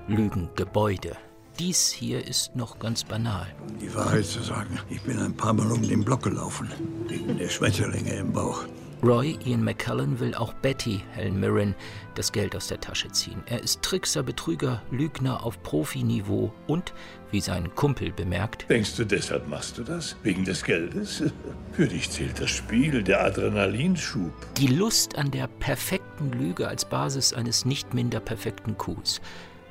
Lügengebäude. 0.08 1.18
Dies 1.58 1.90
hier 1.90 2.24
ist 2.24 2.56
noch 2.56 2.78
ganz 2.78 3.04
banal. 3.04 3.48
Um 3.68 3.80
die 3.80 3.94
Wahrheit 3.96 4.26
zu 4.26 4.44
sagen, 4.44 4.78
ich 4.90 5.02
bin 5.02 5.18
ein 5.18 5.36
paar 5.36 5.54
Mal 5.54 5.72
um 5.72 5.82
den 5.82 6.06
Block 6.06 6.22
gelaufen, 6.22 6.70
wegen 7.08 7.40
der 7.40 7.50
Schmetterlinge 7.50 8.14
im 8.14 8.32
Bauch. 8.32 8.66
Roy 9.04 9.38
Ian 9.46 9.64
McKellen 9.64 10.20
will 10.20 10.34
auch 10.34 10.54
Betty, 10.54 11.02
Helen 11.12 11.40
Mirren, 11.40 11.76
das 12.16 12.32
Geld 12.32 12.56
aus 12.56 12.68
der 12.68 12.80
Tasche 12.80 13.12
ziehen. 13.12 13.44
Er 13.46 13.62
ist 13.62 13.82
Trickser, 13.82 14.24
Betrüger, 14.24 14.82
Lügner 14.90 15.46
auf 15.46 15.62
Profiniveau 15.64 16.54
und, 16.68 16.94
wie 17.32 17.42
sein 17.42 17.74
Kumpel 17.76 18.12
bemerkt, 18.12 18.66
Denkst 18.70 18.96
du, 18.96 19.06
deshalb 19.06 19.48
machst 19.48 19.78
du 19.78 19.84
das? 19.84 20.16
Wegen 20.24 20.46
des 20.46 20.64
Geldes? 20.64 21.24
Für 21.74 21.88
dich 21.88 22.10
zählt 22.10 22.40
das 22.40 22.50
Spiel, 22.50 23.04
der 23.04 23.24
Adrenalinschub. 23.26 24.32
Die 24.58 24.68
Lust 24.68 25.18
an 25.18 25.30
der 25.32 25.48
perfekten 25.48 26.32
Lüge 26.32 26.68
als 26.68 26.86
Basis 26.86 27.34
eines 27.34 27.66
nicht 27.66 27.94
minder 27.94 28.20
perfekten 28.20 28.78
Coups. 28.78 29.22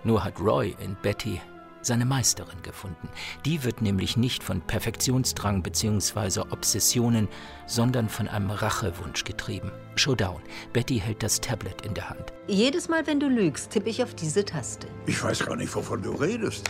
Nur 0.04 0.22
hat 0.22 0.38
Roy 0.38 0.76
in 0.80 0.96
Betty 1.02 1.40
seine 1.86 2.04
Meisterin 2.04 2.62
gefunden. 2.62 3.08
Die 3.44 3.64
wird 3.64 3.82
nämlich 3.82 4.16
nicht 4.16 4.42
von 4.42 4.60
Perfektionsdrang 4.60 5.62
bzw. 5.62 6.40
Obsessionen, 6.50 7.28
sondern 7.66 8.08
von 8.08 8.28
einem 8.28 8.50
Rachewunsch 8.50 9.24
getrieben. 9.24 9.70
Showdown. 9.96 10.40
Betty 10.72 10.98
hält 10.98 11.22
das 11.22 11.40
Tablet 11.40 11.82
in 11.82 11.94
der 11.94 12.10
Hand. 12.10 12.32
Jedes 12.46 12.88
Mal, 12.88 13.06
wenn 13.06 13.20
du 13.20 13.28
lügst, 13.28 13.70
tippe 13.70 13.90
ich 13.90 14.02
auf 14.02 14.14
diese 14.14 14.44
Taste. 14.44 14.86
Ich 15.06 15.22
weiß 15.22 15.44
gar 15.44 15.56
nicht, 15.56 15.74
wovon 15.74 16.02
du 16.02 16.12
redest. 16.12 16.68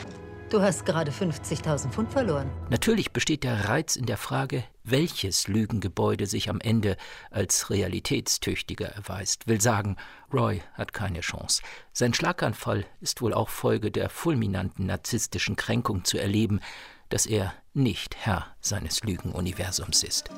Du 0.55 0.63
hast 0.63 0.87
gerade 0.87 1.11
50.000 1.11 1.91
Pfund 1.91 2.13
verloren. 2.13 2.49
Natürlich 2.71 3.11
besteht 3.11 3.43
der 3.43 3.69
Reiz 3.69 3.97
in 3.97 4.07
der 4.07 4.17
Frage, 4.17 4.63
welches 4.85 5.49
Lügengebäude 5.49 6.27
sich 6.27 6.49
am 6.49 6.61
Ende 6.61 6.97
als 7.33 7.71
realitätstüchtiger 7.71 8.87
erweist. 8.87 9.49
Will 9.49 9.61
sagen, 9.61 9.97
Roy 10.33 10.63
hat 10.75 10.93
keine 10.93 11.23
Chance. 11.23 11.61
Sein 11.93 12.15
Schlaganfall 12.15 12.87
ist 13.01 13.21
wohl 13.21 13.35
auch 13.35 13.49
Folge 13.49 13.91
der 13.91 14.09
fulminanten 14.09 14.87
narzisstischen 14.87 15.57
Kränkung 15.57 16.05
zu 16.05 16.19
erleben, 16.19 16.61
dass 17.09 17.27
er 17.27 17.53
nicht 17.73 18.15
Herr 18.17 18.47
seines 18.61 19.03
Lügenuniversums 19.03 20.05
ist. 20.05 20.31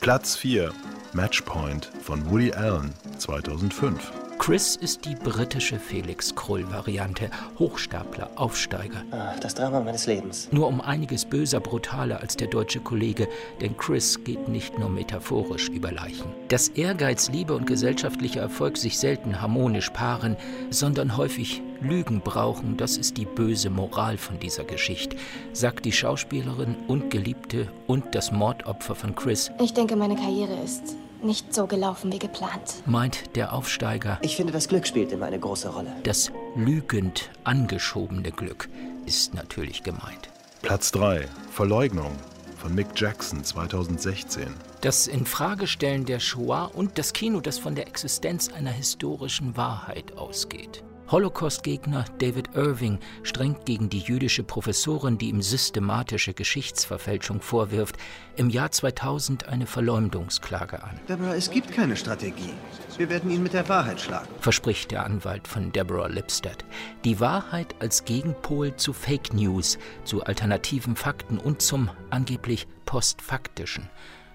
Platz 0.00 0.36
4. 0.36 0.70
Matchpoint 1.14 1.90
von 2.02 2.30
Woody 2.30 2.52
Allen 2.52 2.92
2005. 3.16 4.25
Chris 4.38 4.76
ist 4.76 5.04
die 5.06 5.14
britische 5.14 5.78
Felix 5.78 6.34
Krull-Variante. 6.34 7.30
Hochstapler, 7.58 8.30
Aufsteiger. 8.36 9.02
Ah, 9.10 9.34
das 9.40 9.54
Drama 9.54 9.80
meines 9.80 10.06
Lebens. 10.06 10.48
Nur 10.52 10.68
um 10.68 10.80
einiges 10.80 11.24
böser, 11.24 11.58
brutaler 11.58 12.20
als 12.20 12.36
der 12.36 12.46
deutsche 12.46 12.80
Kollege, 12.80 13.28
denn 13.60 13.76
Chris 13.76 14.22
geht 14.22 14.48
nicht 14.48 14.78
nur 14.78 14.88
metaphorisch 14.88 15.68
über 15.68 15.90
Leichen. 15.90 16.32
Dass 16.48 16.68
Ehrgeiz, 16.68 17.28
Liebe 17.30 17.54
und 17.54 17.66
gesellschaftlicher 17.66 18.40
Erfolg 18.40 18.76
sich 18.76 18.98
selten 18.98 19.40
harmonisch 19.40 19.90
paaren, 19.90 20.36
sondern 20.70 21.16
häufig 21.16 21.62
Lügen 21.80 22.20
brauchen, 22.20 22.76
das 22.76 22.96
ist 22.96 23.16
die 23.16 23.26
böse 23.26 23.70
Moral 23.70 24.16
von 24.16 24.38
dieser 24.38 24.64
Geschichte, 24.64 25.16
sagt 25.52 25.84
die 25.84 25.92
Schauspielerin 25.92 26.76
und 26.86 27.10
Geliebte 27.10 27.68
und 27.86 28.14
das 28.14 28.30
Mordopfer 28.32 28.94
von 28.94 29.14
Chris. 29.14 29.50
Ich 29.60 29.74
denke, 29.74 29.96
meine 29.96 30.14
Karriere 30.14 30.56
ist 30.62 30.96
nicht 31.22 31.54
so 31.54 31.66
gelaufen 31.66 32.12
wie 32.12 32.18
geplant. 32.18 32.82
Meint 32.86 33.36
der 33.36 33.52
Aufsteiger. 33.52 34.18
Ich 34.22 34.36
finde, 34.36 34.52
das 34.52 34.68
Glück 34.68 34.86
spielt 34.86 35.12
immer 35.12 35.26
eine 35.26 35.38
große 35.38 35.68
Rolle. 35.68 35.92
Das 36.02 36.30
lügend 36.54 37.30
angeschobene 37.44 38.30
Glück 38.30 38.68
ist 39.06 39.34
natürlich 39.34 39.82
gemeint. 39.82 40.30
Platz 40.62 40.92
3. 40.92 41.28
Verleugnung 41.50 42.12
von 42.56 42.74
Mick 42.74 42.88
Jackson 42.96 43.44
2016. 43.44 44.54
Das 44.80 45.06
Infragestellen 45.06 46.04
der 46.04 46.20
Shoah 46.20 46.70
und 46.74 46.98
das 46.98 47.12
Kino, 47.12 47.40
das 47.40 47.58
von 47.58 47.74
der 47.74 47.86
Existenz 47.86 48.52
einer 48.52 48.70
historischen 48.72 49.56
Wahrheit 49.56 50.16
ausgeht. 50.16 50.82
Holocaust-Gegner 51.08 52.04
David 52.18 52.50
Irving 52.54 52.98
strengt 53.22 53.64
gegen 53.64 53.88
die 53.88 54.00
jüdische 54.00 54.42
Professorin, 54.42 55.18
die 55.18 55.28
ihm 55.28 55.40
systematische 55.40 56.34
Geschichtsverfälschung 56.34 57.40
vorwirft, 57.40 57.96
im 58.36 58.50
Jahr 58.50 58.72
2000 58.72 59.48
eine 59.48 59.66
Verleumdungsklage 59.66 60.82
an. 60.82 60.98
Deborah, 61.08 61.36
es 61.36 61.50
gibt 61.50 61.70
keine 61.72 61.96
Strategie. 61.96 62.54
Wir 62.96 63.08
werden 63.08 63.30
ihn 63.30 63.42
mit 63.42 63.52
der 63.52 63.68
Wahrheit 63.68 64.00
schlagen. 64.00 64.28
Verspricht 64.40 64.90
der 64.90 65.04
Anwalt 65.04 65.46
von 65.46 65.70
Deborah 65.70 66.08
Lipstadt. 66.08 66.64
Die 67.04 67.20
Wahrheit 67.20 67.76
als 67.78 68.04
Gegenpol 68.04 68.74
zu 68.76 68.92
Fake 68.92 69.32
News, 69.32 69.78
zu 70.04 70.24
alternativen 70.24 70.96
Fakten 70.96 71.38
und 71.38 71.62
zum 71.62 71.90
angeblich 72.10 72.66
postfaktischen. 72.84 73.88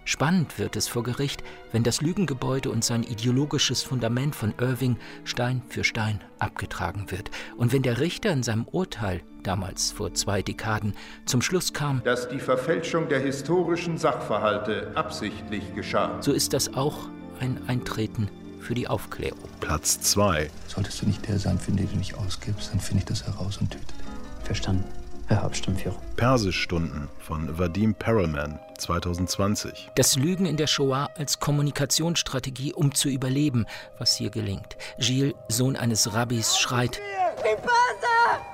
Spannend 0.03 0.57
wird 0.57 0.75
es 0.75 0.87
vor 0.87 1.03
Gericht, 1.03 1.43
wenn 1.71 1.83
das 1.83 2.01
Lügengebäude 2.01 2.71
und 2.71 2.83
sein 2.83 3.03
ideologisches 3.03 3.83
Fundament 3.83 4.35
von 4.35 4.53
Irving 4.59 4.97
Stein 5.23 5.61
für 5.69 5.83
Stein 5.83 6.19
abgetragen 6.39 7.11
wird 7.11 7.29
und 7.57 7.71
wenn 7.71 7.83
der 7.83 7.99
Richter 7.99 8.31
in 8.31 8.43
seinem 8.43 8.65
Urteil, 8.65 9.21
damals 9.43 9.91
vor 9.91 10.13
zwei 10.13 10.41
Dekaden, 10.41 10.95
zum 11.25 11.41
Schluss 11.41 11.73
kam, 11.73 12.01
dass 12.03 12.29
die 12.29 12.39
Verfälschung 12.39 13.09
der 13.09 13.19
historischen 13.19 13.97
Sachverhalte 13.97 14.91
absichtlich 14.95 15.73
geschah. 15.75 16.21
So 16.21 16.31
ist 16.31 16.53
das 16.53 16.73
auch 16.73 17.09
ein 17.39 17.59
Eintreten 17.67 18.29
für 18.59 18.75
die 18.75 18.87
Aufklärung. 18.87 19.49
Platz 19.59 19.99
2. 20.01 20.49
Solltest 20.67 21.01
du 21.01 21.07
nicht 21.07 21.27
der 21.27 21.39
sein, 21.39 21.59
für 21.59 21.71
den 21.71 21.89
du 21.89 21.97
dich 21.97 22.15
ausgibst, 22.15 22.71
dann 22.71 22.79
finde 22.79 22.99
ich 22.99 23.05
das 23.05 23.25
heraus 23.25 23.57
und 23.57 23.71
töte 23.71 23.85
dich. 23.85 24.45
Verstanden. 24.45 25.00
Hauptsturmführer. 25.39 25.95
Persischstunden 26.15 27.09
von 27.19 27.57
Vadim 27.57 27.93
Perelman 27.93 28.59
2020. 28.77 29.91
Das 29.95 30.15
Lügen 30.15 30.45
in 30.45 30.57
der 30.57 30.67
Shoah 30.67 31.09
als 31.15 31.39
Kommunikationsstrategie, 31.39 32.73
um 32.73 32.93
zu 32.93 33.09
überleben, 33.09 33.65
was 33.97 34.15
hier 34.15 34.29
gelingt. 34.29 34.77
Gilles, 34.97 35.35
Sohn 35.47 35.75
eines 35.75 36.13
Rabbis, 36.13 36.57
schreit 36.57 36.99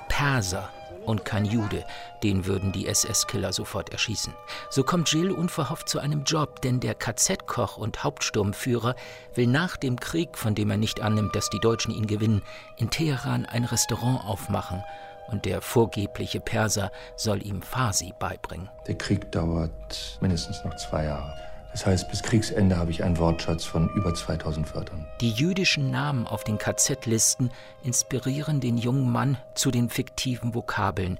Perser 0.08 0.68
und 1.08 1.24
kein 1.24 1.44
Jude. 1.44 1.84
Den 2.22 2.44
würden 2.44 2.70
die 2.72 2.86
SS-Killer 2.86 3.52
sofort 3.52 3.90
erschießen. 3.90 4.34
So 4.68 4.82
kommt 4.82 5.08
Gilles 5.08 5.34
unverhofft 5.34 5.88
zu 5.88 6.00
einem 6.00 6.24
Job, 6.24 6.60
denn 6.60 6.80
der 6.80 6.94
KZ-Koch 6.94 7.78
und 7.78 8.04
Hauptsturmführer 8.04 8.94
will 9.34 9.46
nach 9.46 9.76
dem 9.76 9.98
Krieg, 9.98 10.36
von 10.36 10.54
dem 10.54 10.70
er 10.70 10.76
nicht 10.76 11.00
annimmt, 11.00 11.34
dass 11.34 11.50
die 11.50 11.60
Deutschen 11.60 11.94
ihn 11.94 12.06
gewinnen, 12.06 12.42
in 12.76 12.90
Teheran 12.90 13.46
ein 13.46 13.64
Restaurant 13.64 14.24
aufmachen. 14.24 14.84
Und 15.30 15.44
der 15.44 15.60
vorgebliche 15.60 16.40
Perser 16.40 16.90
soll 17.16 17.46
ihm 17.46 17.62
Farsi 17.62 18.12
beibringen. 18.18 18.68
Der 18.86 18.96
Krieg 18.96 19.30
dauert 19.30 20.18
mindestens 20.20 20.64
noch 20.64 20.74
zwei 20.76 21.04
Jahre. 21.04 21.34
Das 21.72 21.84
heißt, 21.86 22.08
bis 22.08 22.22
Kriegsende 22.22 22.76
habe 22.76 22.90
ich 22.90 23.04
einen 23.04 23.18
Wortschatz 23.18 23.64
von 23.64 23.88
über 23.90 24.14
2000 24.14 24.74
Wörtern. 24.74 25.06
Die 25.20 25.30
jüdischen 25.30 25.90
Namen 25.90 26.26
auf 26.26 26.42
den 26.44 26.58
KZ-Listen 26.58 27.50
inspirieren 27.82 28.60
den 28.60 28.78
jungen 28.78 29.10
Mann 29.10 29.36
zu 29.54 29.70
den 29.70 29.90
fiktiven 29.90 30.54
Vokabeln. 30.54 31.18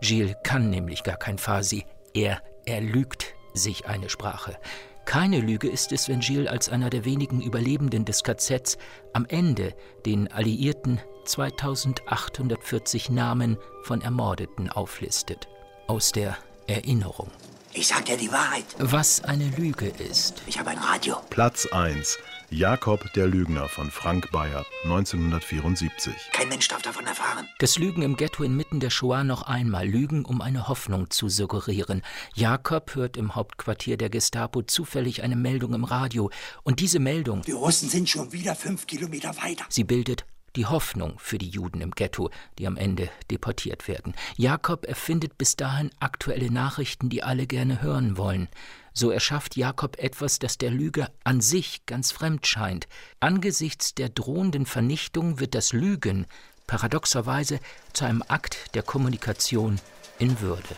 Gilles 0.00 0.36
kann 0.42 0.68
nämlich 0.68 1.04
gar 1.04 1.16
kein 1.16 1.38
Farsi. 1.38 1.86
Er 2.12 2.42
erlügt 2.66 3.34
sich 3.54 3.86
eine 3.86 4.10
Sprache. 4.10 4.56
Keine 5.04 5.38
Lüge 5.38 5.68
ist 5.68 5.92
es, 5.92 6.08
wenn 6.08 6.20
Gilles 6.20 6.48
als 6.48 6.68
einer 6.68 6.90
der 6.90 7.04
wenigen 7.04 7.40
Überlebenden 7.40 8.04
des 8.04 8.24
KZs 8.24 8.78
am 9.12 9.26
Ende 9.26 9.74
den 10.06 10.30
Alliierten 10.32 11.00
2840 11.24 13.10
Namen 13.10 13.58
von 13.82 14.00
Ermordeten 14.00 14.70
auflistet. 14.70 15.48
Aus 15.86 16.12
der 16.12 16.36
Erinnerung. 16.66 17.30
Ich 17.76 17.88
sag 17.88 18.04
dir 18.04 18.16
die 18.16 18.30
Wahrheit. 18.30 18.64
Was 18.78 19.24
eine 19.24 19.48
Lüge 19.48 19.86
ist. 19.86 20.42
Ich 20.46 20.60
habe 20.60 20.70
ein 20.70 20.78
Radio. 20.78 21.16
Platz 21.30 21.66
1. 21.66 22.18
Jakob 22.48 23.12
der 23.14 23.26
Lügner 23.26 23.68
von 23.68 23.90
Frank 23.90 24.30
Bayer 24.30 24.64
1974. 24.84 26.12
Kein 26.32 26.48
Mensch 26.48 26.68
darf 26.68 26.82
davon 26.82 27.04
erfahren. 27.04 27.48
Das 27.58 27.76
Lügen 27.76 28.02
im 28.02 28.16
Ghetto 28.16 28.44
inmitten 28.44 28.78
der 28.78 28.90
Shoah 28.90 29.24
noch 29.24 29.42
einmal. 29.42 29.88
Lügen, 29.88 30.24
um 30.24 30.40
eine 30.40 30.68
Hoffnung 30.68 31.10
zu 31.10 31.28
suggerieren. 31.28 32.02
Jakob 32.34 32.94
hört 32.94 33.16
im 33.16 33.34
Hauptquartier 33.34 33.96
der 33.96 34.08
Gestapo 34.08 34.62
zufällig 34.62 35.24
eine 35.24 35.34
Meldung 35.34 35.74
im 35.74 35.82
Radio. 35.82 36.30
Und 36.62 36.78
diese 36.78 37.00
Meldung. 37.00 37.42
Die 37.42 37.50
Russen 37.50 37.88
sind 37.88 38.08
schon 38.08 38.32
wieder 38.32 38.54
fünf 38.54 38.86
Kilometer 38.86 39.36
weiter. 39.42 39.64
Sie 39.68 39.82
bildet 39.82 40.24
die 40.56 40.66
Hoffnung 40.66 41.18
für 41.18 41.38
die 41.38 41.48
Juden 41.48 41.80
im 41.80 41.90
Ghetto, 41.90 42.30
die 42.58 42.66
am 42.66 42.76
Ende 42.76 43.10
deportiert 43.30 43.88
werden. 43.88 44.14
Jakob 44.36 44.86
erfindet 44.86 45.36
bis 45.38 45.56
dahin 45.56 45.90
aktuelle 46.00 46.50
Nachrichten, 46.50 47.08
die 47.08 47.22
alle 47.22 47.46
gerne 47.46 47.82
hören 47.82 48.16
wollen. 48.16 48.48
So 48.92 49.10
erschafft 49.10 49.56
Jakob 49.56 49.98
etwas, 49.98 50.38
das 50.38 50.56
der 50.56 50.70
Lüge 50.70 51.08
an 51.24 51.40
sich 51.40 51.84
ganz 51.86 52.12
fremd 52.12 52.46
scheint. 52.46 52.86
Angesichts 53.18 53.94
der 53.94 54.08
drohenden 54.08 54.66
Vernichtung 54.66 55.40
wird 55.40 55.54
das 55.54 55.72
Lügen 55.72 56.26
paradoxerweise 56.66 57.58
zu 57.92 58.04
einem 58.04 58.22
Akt 58.28 58.74
der 58.74 58.82
Kommunikation 58.82 59.80
in 60.18 60.40
Würde. 60.40 60.76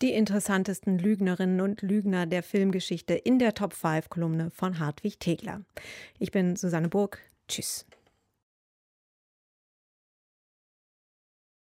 Die 0.00 0.12
interessantesten 0.12 0.98
Lügnerinnen 0.98 1.60
und 1.60 1.82
Lügner 1.82 2.26
der 2.26 2.44
Filmgeschichte 2.44 3.14
in 3.14 3.40
der 3.40 3.54
Top 3.54 3.72
5 3.72 4.08
Kolumne 4.08 4.50
von 4.50 4.78
Hartwig 4.78 5.18
Tegler. 5.18 5.62
Ich 6.20 6.30
bin 6.30 6.54
Susanne 6.54 6.88
Burg. 6.88 7.18
Tschüss. 7.48 7.87